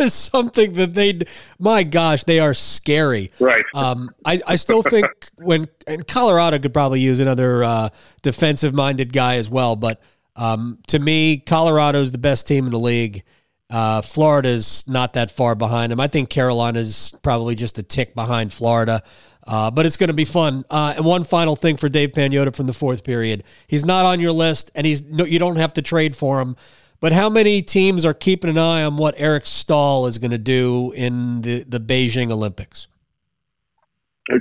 is 0.00 0.12
something 0.12 0.72
that 0.72 0.94
they, 0.94 1.20
my 1.58 1.82
gosh, 1.84 2.24
they 2.24 2.40
are 2.40 2.54
scary. 2.54 3.30
Right. 3.38 3.64
Um, 3.74 4.10
I, 4.24 4.40
I 4.46 4.56
still 4.56 4.82
think 4.82 5.06
when 5.36 5.68
and 5.86 6.06
Colorado 6.06 6.58
could 6.58 6.74
probably 6.74 7.00
use 7.00 7.20
another 7.20 7.62
uh, 7.64 7.88
defensive 8.22 8.74
minded 8.74 9.12
guy 9.12 9.36
as 9.36 9.48
well, 9.48 9.76
but 9.76 10.02
um, 10.36 10.78
to 10.88 10.98
me, 10.98 11.38
Colorado's 11.38 12.10
the 12.10 12.18
best 12.18 12.48
team 12.48 12.66
in 12.66 12.72
the 12.72 12.78
league. 12.78 13.22
Uh, 13.70 14.02
Florida's 14.02 14.84
not 14.86 15.14
that 15.14 15.30
far 15.30 15.54
behind 15.54 15.90
them. 15.90 16.00
I 16.00 16.06
think 16.06 16.28
Carolina's 16.28 17.14
probably 17.22 17.54
just 17.54 17.78
a 17.78 17.82
tick 17.82 18.14
behind 18.14 18.52
Florida. 18.52 19.02
Uh, 19.46 19.70
but 19.70 19.84
it's 19.84 19.96
going 19.96 20.08
to 20.08 20.14
be 20.14 20.24
fun. 20.24 20.64
Uh, 20.70 20.94
and 20.96 21.04
one 21.04 21.24
final 21.24 21.54
thing 21.56 21.76
for 21.76 21.88
Dave 21.88 22.12
Pagnotta 22.12 22.54
from 22.56 22.66
the 22.66 22.72
fourth 22.72 23.04
period: 23.04 23.44
he's 23.66 23.84
not 23.84 24.06
on 24.06 24.20
your 24.20 24.32
list, 24.32 24.70
and 24.74 24.86
he's 24.86 25.02
no, 25.02 25.24
you 25.24 25.38
don't 25.38 25.56
have 25.56 25.74
to 25.74 25.82
trade 25.82 26.16
for 26.16 26.40
him. 26.40 26.56
But 27.00 27.12
how 27.12 27.28
many 27.28 27.60
teams 27.60 28.06
are 28.06 28.14
keeping 28.14 28.48
an 28.48 28.56
eye 28.56 28.82
on 28.82 28.96
what 28.96 29.14
Eric 29.18 29.44
Staal 29.44 30.06
is 30.06 30.16
going 30.16 30.30
to 30.30 30.38
do 30.38 30.92
in 30.92 31.42
the, 31.42 31.64
the 31.64 31.78
Beijing 31.78 32.32
Olympics? 32.32 32.88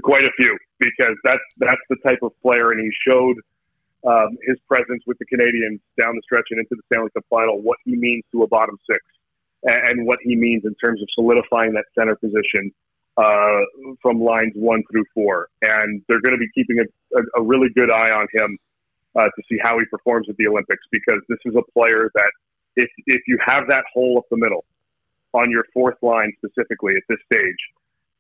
Quite 0.04 0.24
a 0.24 0.32
few, 0.40 0.58
because 0.80 1.16
that's 1.26 1.42
that's 1.58 1.82
the 1.90 1.98
type 2.06 2.20
of 2.22 2.32
player, 2.42 2.70
and 2.70 2.80
he 2.80 2.90
showed 3.06 3.36
um, 4.06 4.38
his 4.46 4.58
presence 4.68 5.04
with 5.08 5.18
the 5.20 5.26
Canadiens 5.26 5.80
down 6.00 6.16
the 6.16 6.22
stretch 6.24 6.48
and 6.52 6.60
into 6.60 6.76
the 6.76 6.82
Stanley 6.92 7.10
Cup 7.14 7.24
final, 7.30 7.62
what 7.62 7.78
he 7.86 7.96
means 7.96 8.24
to 8.32 8.44
a 8.44 8.48
bottom 8.48 8.78
six, 8.90 9.00
and, 9.64 10.06
what 10.06 10.20
he 10.22 10.36
means 10.36 10.64
in 10.66 10.76
terms 10.76 11.02
of 11.02 11.08
solidifying 11.14 11.74
that 11.74 11.86
center 11.98 12.16
position 12.16 12.72
uh, 13.16 13.62
from 14.02 14.22
lines 14.22 14.52
one 14.56 14.84
through 14.92 15.06
four. 15.14 15.48
And 15.62 16.02
they're 16.08 16.22
going 16.22 16.34
to 16.34 16.40
be 16.40 16.50
keeping 16.54 16.80
a, 16.80 17.18
a, 17.18 17.42
a, 17.42 17.42
really 17.42 17.70
good 17.76 17.92
eye 17.92 18.12
on 18.12 18.28
him 18.34 18.58
uh, 19.16 19.24
to 19.24 19.44
see 19.50 19.58
how 19.62 19.80
he 19.80 19.86
performs 19.86 20.28
at 20.30 20.36
the 20.38 20.48
Olympics 20.48 20.84
because 20.92 21.22
this 21.30 21.40
is 21.46 21.56
a 21.56 21.72
player 21.72 22.12
that 22.16 22.32
if 22.76 22.90
if 23.06 23.22
you 23.28 23.38
have 23.46 23.68
that 23.70 23.86
hole 23.94 24.18
up 24.18 24.26
the 24.32 24.38
middle 24.38 24.66
on 25.34 25.50
your 25.50 25.64
fourth 25.74 25.98
line 26.02 26.34
specifically 26.44 26.96
at 26.96 27.04
this 27.08 27.20
stage, 27.32 27.58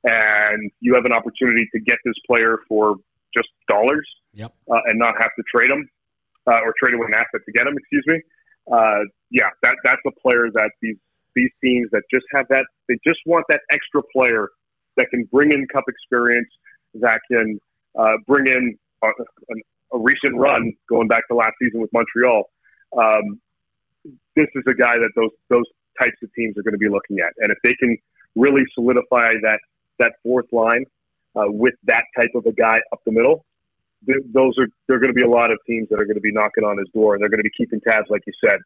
and 0.03 0.71
you 0.79 0.93
have 0.93 1.05
an 1.05 1.11
opportunity 1.11 1.67
to 1.73 1.79
get 1.79 1.97
this 2.05 2.15
player 2.25 2.59
for 2.67 2.95
just 3.35 3.49
dollars 3.67 4.07
yep. 4.33 4.53
uh, 4.71 4.81
and 4.85 4.99
not 4.99 5.15
have 5.19 5.31
to 5.37 5.43
trade 5.53 5.71
them 5.71 5.87
uh, 6.47 6.59
or 6.63 6.73
trade 6.81 6.93
away 6.93 7.07
an 7.07 7.15
asset 7.15 7.41
to 7.45 7.51
get 7.51 7.65
them. 7.65 7.75
Excuse 7.77 8.05
me. 8.07 8.21
Uh, 8.71 9.03
yeah, 9.29 9.49
that 9.61 9.75
that's 9.83 10.01
a 10.07 10.11
player 10.21 10.47
that 10.53 10.71
these 10.81 10.97
these 11.35 11.49
teams 11.63 11.89
that 11.91 12.03
just 12.13 12.25
have 12.33 12.45
that 12.49 12.65
they 12.87 12.95
just 13.05 13.19
want 13.25 13.45
that 13.49 13.59
extra 13.71 14.01
player 14.13 14.49
that 14.97 15.07
can 15.09 15.27
bring 15.31 15.51
in 15.51 15.67
cup 15.73 15.83
experience, 15.87 16.49
that 16.95 17.19
can 17.31 17.59
uh, 17.97 18.13
bring 18.27 18.47
in 18.47 18.77
a, 19.03 19.07
a, 19.07 19.99
recent 19.99 20.35
run 20.37 20.71
going 20.87 21.07
back 21.07 21.27
to 21.27 21.35
last 21.35 21.53
season 21.61 21.81
with 21.81 21.89
Montreal. 21.93 22.43
Um, 22.97 23.39
this 24.35 24.47
is 24.55 24.63
a 24.67 24.73
guy 24.73 24.97
that 24.97 25.09
those 25.15 25.31
those 25.49 25.65
types 25.99 26.17
of 26.23 26.29
teams 26.35 26.57
are 26.57 26.63
going 26.63 26.73
to 26.73 26.79
be 26.79 26.89
looking 26.89 27.19
at, 27.19 27.33
and 27.39 27.51
if 27.51 27.57
they 27.63 27.75
can 27.75 27.97
really 28.35 28.63
solidify 28.73 29.33
that 29.41 29.59
that 29.99 30.13
fourth 30.23 30.47
line 30.51 30.85
uh, 31.35 31.43
with 31.47 31.73
that 31.85 32.03
type 32.17 32.31
of 32.35 32.45
a 32.45 32.51
guy 32.51 32.79
up 32.91 32.99
the 33.05 33.11
middle, 33.11 33.45
th- 34.05 34.23
those 34.33 34.53
are 34.59 34.67
there 34.87 34.97
are 34.97 34.99
going 34.99 35.13
to 35.13 35.15
be 35.15 35.23
a 35.23 35.29
lot 35.29 35.51
of 35.51 35.59
teams 35.67 35.87
that 35.89 35.99
are 35.99 36.05
going 36.05 36.15
to 36.15 36.21
be 36.21 36.31
knocking 36.31 36.63
on 36.63 36.77
his 36.77 36.87
door, 36.93 37.15
and 37.15 37.21
they're 37.21 37.29
going 37.29 37.39
to 37.39 37.43
be 37.43 37.51
keeping 37.57 37.79
tabs, 37.81 38.07
like 38.09 38.21
you 38.25 38.33
said, 38.43 38.59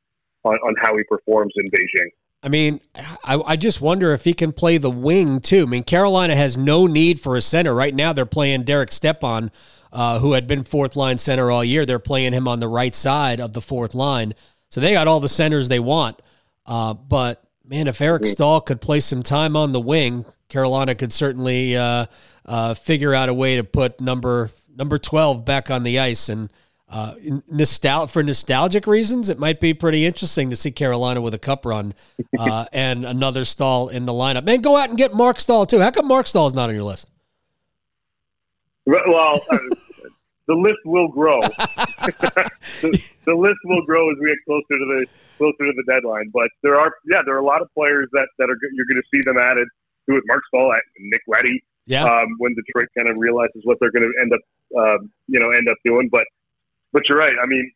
on, 0.44 0.56
on 0.56 0.76
how 0.82 0.96
he 0.98 1.04
performs 1.04 1.54
in 1.56 1.70
Beijing. 1.70 2.10
I 2.44 2.50
mean, 2.50 2.82
I, 3.24 3.42
I 3.46 3.56
just 3.56 3.82
wonder 3.82 4.14
if 4.14 4.24
he 4.24 4.34
can 4.34 4.54
play 4.54 4.78
the 4.78 4.92
wing 4.92 5.40
too. 5.40 5.64
I 5.64 5.66
mean, 5.66 5.84
Carolina 5.84 6.36
has 6.36 6.56
no 6.56 6.86
need 6.86 7.20
for 7.20 7.36
a 7.36 7.42
center 7.42 7.74
right 7.74 7.94
now. 7.94 8.14
They're 8.14 8.26
playing 8.26 8.64
Derek 8.64 8.92
Stepan, 8.92 9.52
uh, 9.92 10.20
who 10.20 10.34
had 10.34 10.46
been 10.46 10.64
fourth 10.64 10.96
line 10.96 11.18
center 11.18 11.50
all 11.50 11.64
year. 11.64 11.86
They're 11.86 12.00
playing 12.00 12.34
him 12.34 12.48
on 12.48 12.60
the 12.60 12.68
right 12.68 12.94
side 12.94 13.42
of 13.42 13.54
the 13.54 13.62
fourth 13.62 13.96
line, 13.96 14.34
so 14.70 14.82
they 14.82 14.94
got 14.94 15.08
all 15.08 15.20
the 15.20 15.28
centers 15.28 15.68
they 15.68 15.80
want. 15.80 16.22
Uh, 16.66 16.94
but 16.94 17.44
man, 17.66 17.88
if 17.88 18.02
Eric 18.02 18.24
mm-hmm. 18.24 18.32
Staal 18.32 18.62
could 18.62 18.82
play 18.82 19.00
some 19.00 19.24
time 19.24 19.58
on 19.58 19.72
the 19.72 19.82
wing, 19.82 20.26
Carolina 20.50 20.96
could 20.96 21.12
certainly 21.12 21.76
uh, 21.76 22.06
uh, 22.48 22.74
figure 22.74 23.14
out 23.14 23.30
a 23.30 23.34
way 23.34 23.56
to 23.58 23.64
put 23.64 24.00
number 24.02 24.50
number 24.76 24.98
twelve 24.98 25.46
back 25.46 25.70
on 25.70 25.84
the 25.84 26.00
ice. 26.00 26.30
And 26.30 26.52
uh, 26.90 27.16
nostal- 27.52 28.10
for 28.10 28.24
nostalgic 28.24 28.88
reasons, 28.88 29.30
it 29.30 29.38
might 29.40 29.60
be 29.60 29.74
pretty 29.74 30.06
interesting 30.06 30.50
to 30.50 30.56
see 30.56 30.72
Carolina 30.72 31.20
with 31.22 31.34
a 31.34 31.40
cup 31.40 31.66
run 31.66 31.94
uh, 32.40 32.66
and 32.72 33.06
another 33.06 33.44
Staal 33.44 33.90
in 33.90 34.06
the 34.06 34.14
lineup. 34.14 34.44
Man, 34.44 34.62
go 34.62 34.78
out 34.78 34.90
and 34.90 34.98
get 34.98 35.14
Marc 35.14 35.40
Staal 35.40 35.66
too. 35.66 35.80
How 35.80 35.92
come 35.92 36.08
Marc 36.08 36.28
Staal 36.28 36.48
is 36.48 36.54
not 36.54 36.70
on 36.70 36.76
your 36.76 36.84
list? 36.84 37.10
Well, 38.86 39.42
uh, 39.52 39.58
the 40.48 40.56
list 40.56 40.80
will 40.86 41.10
grow. 41.10 41.42
the, 41.42 43.12
the, 43.26 43.36
list 43.36 43.60
will 43.66 43.84
grow 43.86 44.10
as 44.10 44.18
we 44.22 44.30
get 44.30 44.38
closer 44.46 44.80
to 44.80 44.86
the 44.86 45.06
closer 45.38 45.66
to 45.66 45.74
the 45.76 45.84
deadline. 45.92 46.32
But 46.34 46.48
there 46.64 46.80
are, 46.80 46.94
yeah, 47.12 47.20
there 47.26 47.36
are 47.36 47.40
a 47.40 47.46
lot 47.46 47.62
of 47.62 47.68
players 47.74 48.08
that 48.14 48.28
that 48.40 48.46
are 48.46 48.58
you're 48.74 48.86
going 48.86 49.02
to 49.02 49.08
see 49.14 49.22
them 49.26 49.38
added 49.38 49.68
who 50.08 50.14
with 50.16 50.24
Marc 50.28 50.42
Staal, 50.48 50.74
Nick 51.00 51.22
Leddy. 51.28 51.62
Yeah. 51.88 52.04
Um, 52.04 52.36
when 52.38 52.54
Detroit 52.54 52.90
kind 52.96 53.10
of 53.10 53.16
realizes 53.18 53.62
what 53.64 53.78
they're 53.80 53.92
going 53.92 54.04
to 54.04 54.14
end 54.22 54.32
up, 54.34 54.44
um, 54.78 55.12
you 55.28 55.40
know, 55.40 55.50
end 55.52 55.68
up 55.68 55.78
doing. 55.84 56.10
But, 56.12 56.26
but 56.94 57.04
you're 57.10 57.18
right. 57.18 57.34
I 57.42 57.46
mean, 57.48 57.72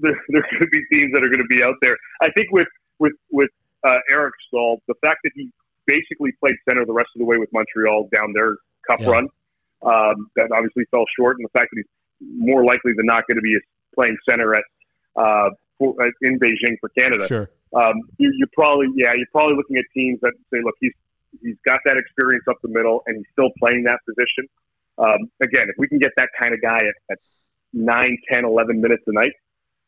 there, 0.00 0.20
there 0.28 0.46
could 0.58 0.70
be 0.70 0.82
teams 0.92 1.12
that 1.12 1.24
are 1.24 1.28
going 1.28 1.42
to 1.42 1.48
be 1.48 1.62
out 1.62 1.74
there. 1.82 1.96
I 2.22 2.30
think 2.36 2.52
with 2.52 2.68
with 2.98 3.14
with 3.32 3.50
uh, 3.82 3.98
Eric 4.10 4.34
Staal, 4.48 4.80
the 4.86 4.94
fact 5.02 5.20
that 5.24 5.32
he 5.34 5.50
basically 5.86 6.32
played 6.40 6.54
center 6.68 6.84
the 6.86 6.92
rest 6.92 7.10
of 7.16 7.18
the 7.18 7.24
way 7.24 7.36
with 7.36 7.48
Montreal 7.52 8.08
down 8.14 8.32
their 8.32 8.56
cup 8.88 9.00
Yeah. 9.00 9.10
run. 9.10 9.28
Um, 9.82 10.30
that 10.36 10.48
obviously 10.50 10.84
fell 10.90 11.04
short, 11.18 11.36
and 11.36 11.44
the 11.44 11.58
fact 11.58 11.68
that 11.70 11.76
he's 11.76 12.28
more 12.38 12.64
likely 12.64 12.92
than 12.96 13.04
not 13.04 13.24
going 13.28 13.36
to 13.36 13.42
be 13.42 13.58
playing 13.94 14.16
center 14.28 14.54
at 14.54 14.64
uh, 15.16 15.50
for, 15.78 15.94
uh, 16.00 16.08
in 16.22 16.38
Beijing 16.38 16.76
for 16.80 16.88
Canada. 16.96 17.26
Sure. 17.26 17.50
Um, 17.76 18.00
you, 18.16 18.32
you 18.38 18.46
probably, 18.54 18.86
yeah, 18.96 19.12
you're 19.14 19.26
probably 19.32 19.56
looking 19.56 19.76
at 19.76 19.84
teams 19.92 20.20
that 20.22 20.32
say, 20.52 20.60
look, 20.64 20.74
he's 20.80 20.92
he's 21.42 21.56
got 21.66 21.80
that 21.84 21.96
experience 21.96 22.44
up 22.48 22.56
the 22.62 22.68
middle, 22.68 23.02
and 23.06 23.16
he's 23.16 23.26
still 23.32 23.50
playing 23.58 23.84
that 23.84 24.00
position. 24.06 24.48
Um, 24.98 25.30
again, 25.42 25.66
if 25.68 25.76
we 25.78 25.88
can 25.88 25.98
get 25.98 26.12
that 26.16 26.28
kind 26.40 26.54
of 26.54 26.62
guy 26.62 26.78
at, 26.78 26.94
at 27.10 27.18
9, 27.72 28.16
10, 28.30 28.44
11 28.44 28.80
minutes 28.80 29.02
a 29.06 29.12
night, 29.12 29.32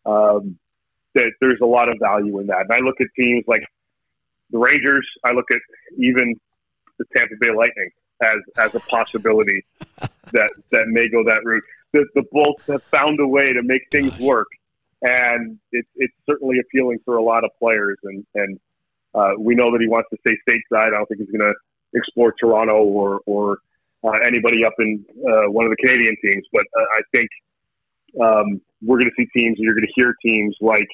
um, 0.04 0.58
that 1.14 1.32
there's 1.40 1.60
a 1.62 1.66
lot 1.66 1.88
of 1.88 1.96
value 2.00 2.38
in 2.40 2.46
that. 2.48 2.62
And 2.68 2.72
I 2.72 2.78
look 2.78 3.00
at 3.00 3.06
teams 3.16 3.44
like 3.46 3.62
the 4.50 4.58
Rangers. 4.58 5.06
I 5.24 5.32
look 5.32 5.46
at 5.50 5.60
even 5.98 6.34
the 6.98 7.04
Tampa 7.14 7.34
Bay 7.40 7.50
Lightning 7.50 7.90
as 8.22 8.38
as 8.58 8.74
a 8.74 8.80
possibility 8.80 9.64
that 10.32 10.50
that 10.72 10.88
may 10.88 11.08
go 11.08 11.24
that 11.24 11.44
route. 11.44 11.64
The, 11.92 12.06
the 12.14 12.24
Bolts 12.32 12.66
have 12.66 12.82
found 12.84 13.20
a 13.20 13.26
way 13.26 13.52
to 13.52 13.62
make 13.62 13.82
things 13.90 14.16
work, 14.18 14.48
and 15.02 15.58
it's 15.72 15.88
it's 15.96 16.14
certainly 16.28 16.58
appealing 16.58 16.98
for 17.04 17.16
a 17.16 17.22
lot 17.22 17.44
of 17.44 17.50
players. 17.58 17.98
And 18.04 18.26
and 18.34 18.60
uh, 19.16 19.32
we 19.38 19.54
know 19.54 19.72
that 19.72 19.80
he 19.80 19.88
wants 19.88 20.08
to 20.10 20.18
stay 20.20 20.36
stateside. 20.48 20.88
I 20.88 20.90
don't 20.90 21.06
think 21.06 21.20
he's 21.20 21.30
going 21.30 21.40
to 21.40 21.54
explore 21.94 22.34
Toronto 22.38 22.84
or 22.84 23.20
or 23.26 23.58
uh, 24.04 24.18
anybody 24.26 24.64
up 24.64 24.74
in 24.78 25.04
uh, 25.26 25.50
one 25.50 25.64
of 25.64 25.70
the 25.70 25.76
Canadian 25.76 26.16
teams. 26.22 26.44
But 26.52 26.64
uh, 26.78 26.84
I 26.92 27.00
think 27.14 27.30
um, 28.20 28.60
we're 28.82 28.98
going 28.98 29.10
to 29.10 29.16
see 29.16 29.26
teams. 29.38 29.56
You're 29.58 29.74
going 29.74 29.86
to 29.86 29.92
hear 29.96 30.14
teams 30.24 30.54
like 30.60 30.88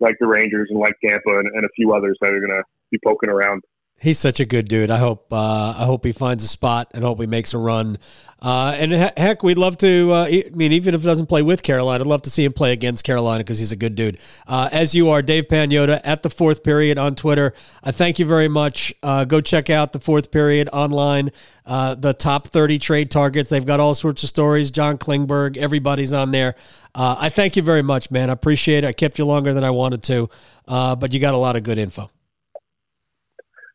like 0.00 0.16
the 0.20 0.26
Rangers 0.26 0.68
and 0.70 0.80
like 0.80 0.94
Tampa 1.04 1.38
and, 1.38 1.46
and 1.54 1.64
a 1.64 1.68
few 1.76 1.92
others 1.92 2.16
that 2.20 2.32
are 2.32 2.40
going 2.40 2.50
to 2.50 2.64
be 2.90 2.98
poking 3.04 3.28
around. 3.28 3.62
He's 4.00 4.18
such 4.18 4.40
a 4.40 4.46
good 4.46 4.66
dude. 4.66 4.90
I 4.90 4.96
hope 4.96 5.30
uh, 5.30 5.74
I 5.76 5.84
hope 5.84 6.06
he 6.06 6.12
finds 6.12 6.42
a 6.42 6.48
spot 6.48 6.90
and 6.94 7.04
hope 7.04 7.20
he 7.20 7.26
makes 7.26 7.52
a 7.52 7.58
run. 7.58 7.98
Uh, 8.40 8.74
and 8.78 8.92
he- 8.92 9.10
heck, 9.22 9.42
we'd 9.42 9.58
love 9.58 9.76
to. 9.76 10.12
Uh, 10.12 10.24
I 10.24 10.44
mean, 10.54 10.72
even 10.72 10.94
if 10.94 11.02
he 11.02 11.06
doesn't 11.06 11.26
play 11.26 11.42
with 11.42 11.62
Carolina, 11.62 12.02
I'd 12.02 12.06
love 12.06 12.22
to 12.22 12.30
see 12.30 12.42
him 12.42 12.54
play 12.54 12.72
against 12.72 13.04
Carolina 13.04 13.40
because 13.44 13.58
he's 13.58 13.72
a 13.72 13.76
good 13.76 13.94
dude. 13.94 14.18
Uh, 14.46 14.70
as 14.72 14.94
you 14.94 15.10
are, 15.10 15.20
Dave 15.20 15.48
Pagnotta 15.48 16.00
at 16.02 16.22
the 16.22 16.30
fourth 16.30 16.64
period 16.64 16.96
on 16.96 17.14
Twitter. 17.14 17.52
I 17.84 17.92
thank 17.92 18.18
you 18.18 18.24
very 18.24 18.48
much. 18.48 18.94
Uh, 19.02 19.26
go 19.26 19.42
check 19.42 19.68
out 19.68 19.92
the 19.92 20.00
fourth 20.00 20.30
period 20.30 20.70
online. 20.72 21.28
Uh, 21.66 21.94
the 21.94 22.14
top 22.14 22.46
thirty 22.46 22.78
trade 22.78 23.10
targets. 23.10 23.50
They've 23.50 23.66
got 23.66 23.80
all 23.80 23.92
sorts 23.92 24.22
of 24.22 24.30
stories. 24.30 24.70
John 24.70 24.96
Klingberg, 24.96 25.58
everybody's 25.58 26.14
on 26.14 26.30
there. 26.30 26.54
I 26.94 27.28
thank 27.28 27.54
you 27.54 27.62
very 27.62 27.82
much, 27.82 28.10
man. 28.10 28.30
I 28.30 28.32
appreciate 28.32 28.82
it. 28.82 28.86
I 28.86 28.92
kept 28.92 29.18
you 29.18 29.26
longer 29.26 29.52
than 29.52 29.62
I 29.62 29.70
wanted 29.70 30.02
to, 30.04 30.30
but 30.66 31.12
you 31.12 31.20
got 31.20 31.34
a 31.34 31.36
lot 31.36 31.56
of 31.56 31.64
good 31.64 31.76
info. 31.76 32.10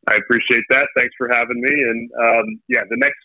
I 0.07 0.15
appreciate 0.15 0.63
that. 0.69 0.87
Thanks 0.97 1.13
for 1.17 1.29
having 1.31 1.59
me. 1.61 1.69
And 1.69 2.11
um, 2.13 2.61
yeah, 2.67 2.81
the 2.89 2.97
next 2.97 3.17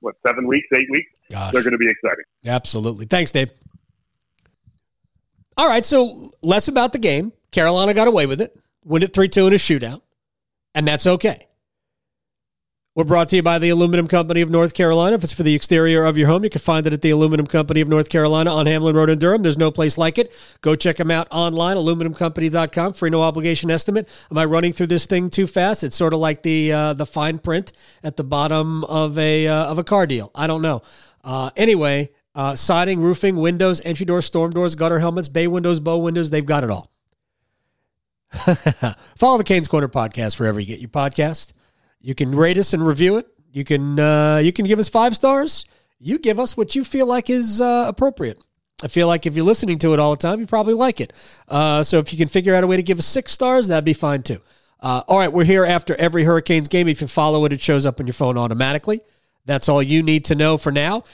what 0.00 0.14
seven 0.26 0.46
weeks, 0.46 0.66
eight 0.74 0.88
weeks, 0.90 1.10
Gosh. 1.30 1.52
they're 1.52 1.62
going 1.62 1.72
to 1.72 1.78
be 1.78 1.90
exciting. 1.90 2.24
Absolutely. 2.46 3.06
Thanks, 3.06 3.30
Dave. 3.30 3.50
All 5.56 5.68
right, 5.68 5.84
so 5.84 6.30
less 6.42 6.68
about 6.68 6.92
the 6.92 6.98
game. 6.98 7.32
Carolina 7.50 7.92
got 7.92 8.08
away 8.08 8.24
with 8.24 8.40
it, 8.40 8.58
win 8.84 9.02
it 9.02 9.12
3 9.12 9.28
2 9.28 9.48
in 9.48 9.52
a 9.52 9.56
shootout, 9.56 10.00
and 10.74 10.88
that's 10.88 11.06
okay. 11.06 11.46
We're 12.96 13.04
brought 13.04 13.28
to 13.28 13.36
you 13.36 13.42
by 13.44 13.60
the 13.60 13.68
Aluminum 13.68 14.08
Company 14.08 14.40
of 14.40 14.50
North 14.50 14.74
Carolina. 14.74 15.14
If 15.14 15.22
it's 15.22 15.32
for 15.32 15.44
the 15.44 15.54
exterior 15.54 16.04
of 16.04 16.18
your 16.18 16.26
home, 16.26 16.42
you 16.42 16.50
can 16.50 16.60
find 16.60 16.84
it 16.88 16.92
at 16.92 17.02
the 17.02 17.10
Aluminum 17.10 17.46
Company 17.46 17.80
of 17.80 17.86
North 17.86 18.08
Carolina 18.08 18.52
on 18.52 18.66
Hamlin 18.66 18.96
Road 18.96 19.10
in 19.10 19.18
Durham. 19.20 19.42
There's 19.44 19.56
no 19.56 19.70
place 19.70 19.96
like 19.96 20.18
it. 20.18 20.34
Go 20.60 20.74
check 20.74 20.96
them 20.96 21.08
out 21.08 21.28
online, 21.30 21.76
aluminumcompany.com, 21.76 22.94
free 22.94 23.10
no 23.10 23.22
obligation 23.22 23.70
estimate. 23.70 24.08
Am 24.32 24.38
I 24.38 24.44
running 24.44 24.72
through 24.72 24.88
this 24.88 25.06
thing 25.06 25.30
too 25.30 25.46
fast? 25.46 25.84
It's 25.84 25.94
sort 25.94 26.12
of 26.12 26.18
like 26.18 26.42
the 26.42 26.72
uh, 26.72 26.94
the 26.94 27.06
fine 27.06 27.38
print 27.38 27.70
at 28.02 28.16
the 28.16 28.24
bottom 28.24 28.82
of 28.82 29.16
a 29.18 29.46
uh, 29.46 29.66
of 29.66 29.78
a 29.78 29.84
car 29.84 30.04
deal. 30.08 30.32
I 30.34 30.48
don't 30.48 30.60
know. 30.60 30.82
Uh, 31.22 31.50
anyway, 31.56 32.10
uh, 32.34 32.56
siding, 32.56 33.00
roofing, 33.00 33.36
windows, 33.36 33.80
entry 33.84 34.04
doors, 34.04 34.26
storm 34.26 34.50
doors, 34.50 34.74
gutter 34.74 34.98
helmets, 34.98 35.28
bay 35.28 35.46
windows, 35.46 35.78
bow 35.78 35.98
windows, 35.98 36.30
they've 36.30 36.44
got 36.44 36.64
it 36.64 36.70
all. 36.70 36.90
Follow 39.16 39.38
the 39.38 39.44
Canes 39.44 39.68
Corner 39.68 39.86
podcast 39.86 40.40
wherever 40.40 40.58
you 40.58 40.66
get 40.66 40.80
your 40.80 40.88
podcast. 40.88 41.52
You 42.00 42.14
can 42.14 42.34
rate 42.34 42.58
us 42.58 42.72
and 42.72 42.86
review 42.86 43.16
it. 43.16 43.26
You 43.52 43.64
can 43.64 43.98
uh, 43.98 44.38
you 44.38 44.52
can 44.52 44.66
give 44.66 44.78
us 44.78 44.88
five 44.88 45.14
stars. 45.14 45.64
You 45.98 46.18
give 46.18 46.38
us 46.40 46.56
what 46.56 46.74
you 46.74 46.84
feel 46.84 47.06
like 47.06 47.28
is 47.28 47.60
uh, 47.60 47.84
appropriate. 47.88 48.38
I 48.82 48.88
feel 48.88 49.06
like 49.06 49.26
if 49.26 49.34
you're 49.36 49.44
listening 49.44 49.78
to 49.80 49.92
it 49.92 50.00
all 50.00 50.12
the 50.12 50.16
time, 50.16 50.40
you 50.40 50.46
probably 50.46 50.74
like 50.74 51.00
it. 51.00 51.12
Uh, 51.48 51.82
so 51.82 51.98
if 51.98 52.12
you 52.12 52.18
can 52.18 52.28
figure 52.28 52.54
out 52.54 52.64
a 52.64 52.66
way 52.66 52.76
to 52.76 52.82
give 52.82 52.98
us 52.98 53.06
six 53.06 53.32
stars, 53.32 53.68
that'd 53.68 53.84
be 53.84 53.92
fine 53.92 54.22
too. 54.22 54.40
Uh, 54.80 55.02
all 55.06 55.18
right, 55.18 55.30
we're 55.30 55.44
here 55.44 55.66
after 55.66 55.94
every 55.96 56.24
Hurricanes 56.24 56.68
game. 56.68 56.88
If 56.88 57.02
you 57.02 57.06
follow 57.06 57.44
it, 57.44 57.52
it 57.52 57.60
shows 57.60 57.84
up 57.84 58.00
on 58.00 58.06
your 58.06 58.14
phone 58.14 58.38
automatically. 58.38 59.02
That's 59.44 59.68
all 59.68 59.82
you 59.82 60.02
need 60.02 60.26
to 60.26 60.34
know 60.34 60.56
for 60.56 60.72
now. 60.72 61.04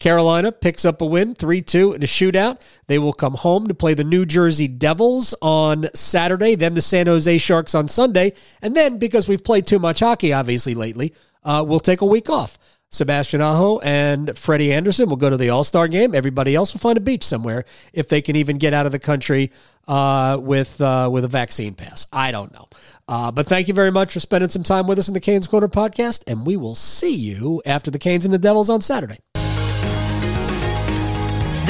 Carolina 0.00 0.50
picks 0.50 0.84
up 0.84 1.00
a 1.00 1.06
win, 1.06 1.34
3 1.34 1.62
2 1.62 1.92
in 1.92 2.02
a 2.02 2.06
shootout. 2.06 2.60
They 2.88 2.98
will 2.98 3.12
come 3.12 3.34
home 3.34 3.68
to 3.68 3.74
play 3.74 3.94
the 3.94 4.02
New 4.02 4.26
Jersey 4.26 4.66
Devils 4.66 5.34
on 5.40 5.88
Saturday, 5.94 6.56
then 6.56 6.74
the 6.74 6.82
San 6.82 7.06
Jose 7.06 7.38
Sharks 7.38 7.74
on 7.74 7.86
Sunday. 7.86 8.32
And 8.62 8.74
then, 8.74 8.98
because 8.98 9.28
we've 9.28 9.44
played 9.44 9.66
too 9.66 9.78
much 9.78 10.00
hockey, 10.00 10.32
obviously, 10.32 10.74
lately, 10.74 11.14
uh, 11.44 11.64
we'll 11.66 11.80
take 11.80 12.00
a 12.00 12.06
week 12.06 12.28
off. 12.28 12.58
Sebastian 12.92 13.40
Aho 13.40 13.78
and 13.80 14.36
Freddie 14.36 14.72
Andersen 14.72 15.08
will 15.08 15.16
go 15.16 15.30
to 15.30 15.36
the 15.36 15.50
All 15.50 15.62
Star 15.62 15.86
game. 15.86 16.12
Everybody 16.14 16.56
else 16.56 16.72
will 16.74 16.80
find 16.80 16.96
a 16.96 17.00
beach 17.00 17.22
somewhere 17.22 17.64
if 17.92 18.08
they 18.08 18.20
can 18.20 18.34
even 18.34 18.58
get 18.58 18.74
out 18.74 18.84
of 18.84 18.90
the 18.90 18.98
country 18.98 19.52
uh, 19.86 20.38
with 20.40 20.80
uh, 20.80 21.08
with 21.12 21.24
a 21.24 21.28
vaccine 21.28 21.74
pass. 21.74 22.08
I 22.12 22.32
don't 22.32 22.52
know. 22.52 22.68
Uh, 23.06 23.30
but 23.30 23.46
thank 23.46 23.68
you 23.68 23.74
very 23.74 23.92
much 23.92 24.12
for 24.12 24.20
spending 24.20 24.50
some 24.50 24.64
time 24.64 24.88
with 24.88 24.98
us 24.98 25.06
in 25.08 25.14
the 25.14 25.20
Canes 25.20 25.46
Corner 25.46 25.68
podcast, 25.68 26.24
and 26.26 26.44
we 26.44 26.56
will 26.56 26.74
see 26.74 27.14
you 27.14 27.62
after 27.64 27.92
the 27.92 27.98
Canes 27.98 28.24
and 28.24 28.34
the 28.34 28.38
Devils 28.38 28.68
on 28.70 28.80
Saturday. 28.80 29.18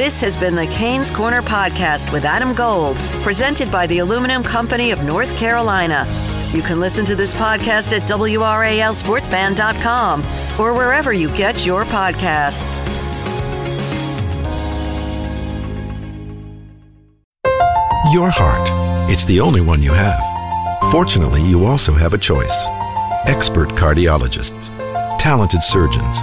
This 0.01 0.17
has 0.23 0.35
been 0.35 0.55
the 0.55 0.67
Canes 0.69 1.11
Corner 1.11 1.43
Podcast 1.43 2.11
with 2.11 2.25
Adam 2.25 2.55
Gold, 2.55 2.97
presented 3.23 3.71
by 3.71 3.87
the 3.87 3.99
Aluminum 3.99 4.43
Company 4.43 4.93
of 4.93 5.05
North 5.05 5.37
Carolina. 5.37 6.07
You 6.53 6.63
can 6.63 6.81
listen 6.81 7.05
to 7.05 7.15
this 7.15 7.35
podcast 7.35 7.95
at 7.95 8.09
WRALSportsFan.com 8.09 10.21
or 10.59 10.73
wherever 10.73 11.13
you 11.13 11.29
get 11.37 11.67
your 11.67 11.85
podcasts. 11.85 12.65
Your 18.11 18.31
heart. 18.31 18.71
It's 19.11 19.27
the 19.27 19.41
only 19.41 19.61
one 19.61 19.83
you 19.83 19.93
have. 19.93 20.23
Fortunately, 20.91 21.43
you 21.43 21.67
also 21.67 21.93
have 21.93 22.15
a 22.15 22.19
choice. 22.19 22.57
Expert 23.27 23.69
cardiologists, 23.75 24.71
talented 25.19 25.63
surgeons, 25.63 26.23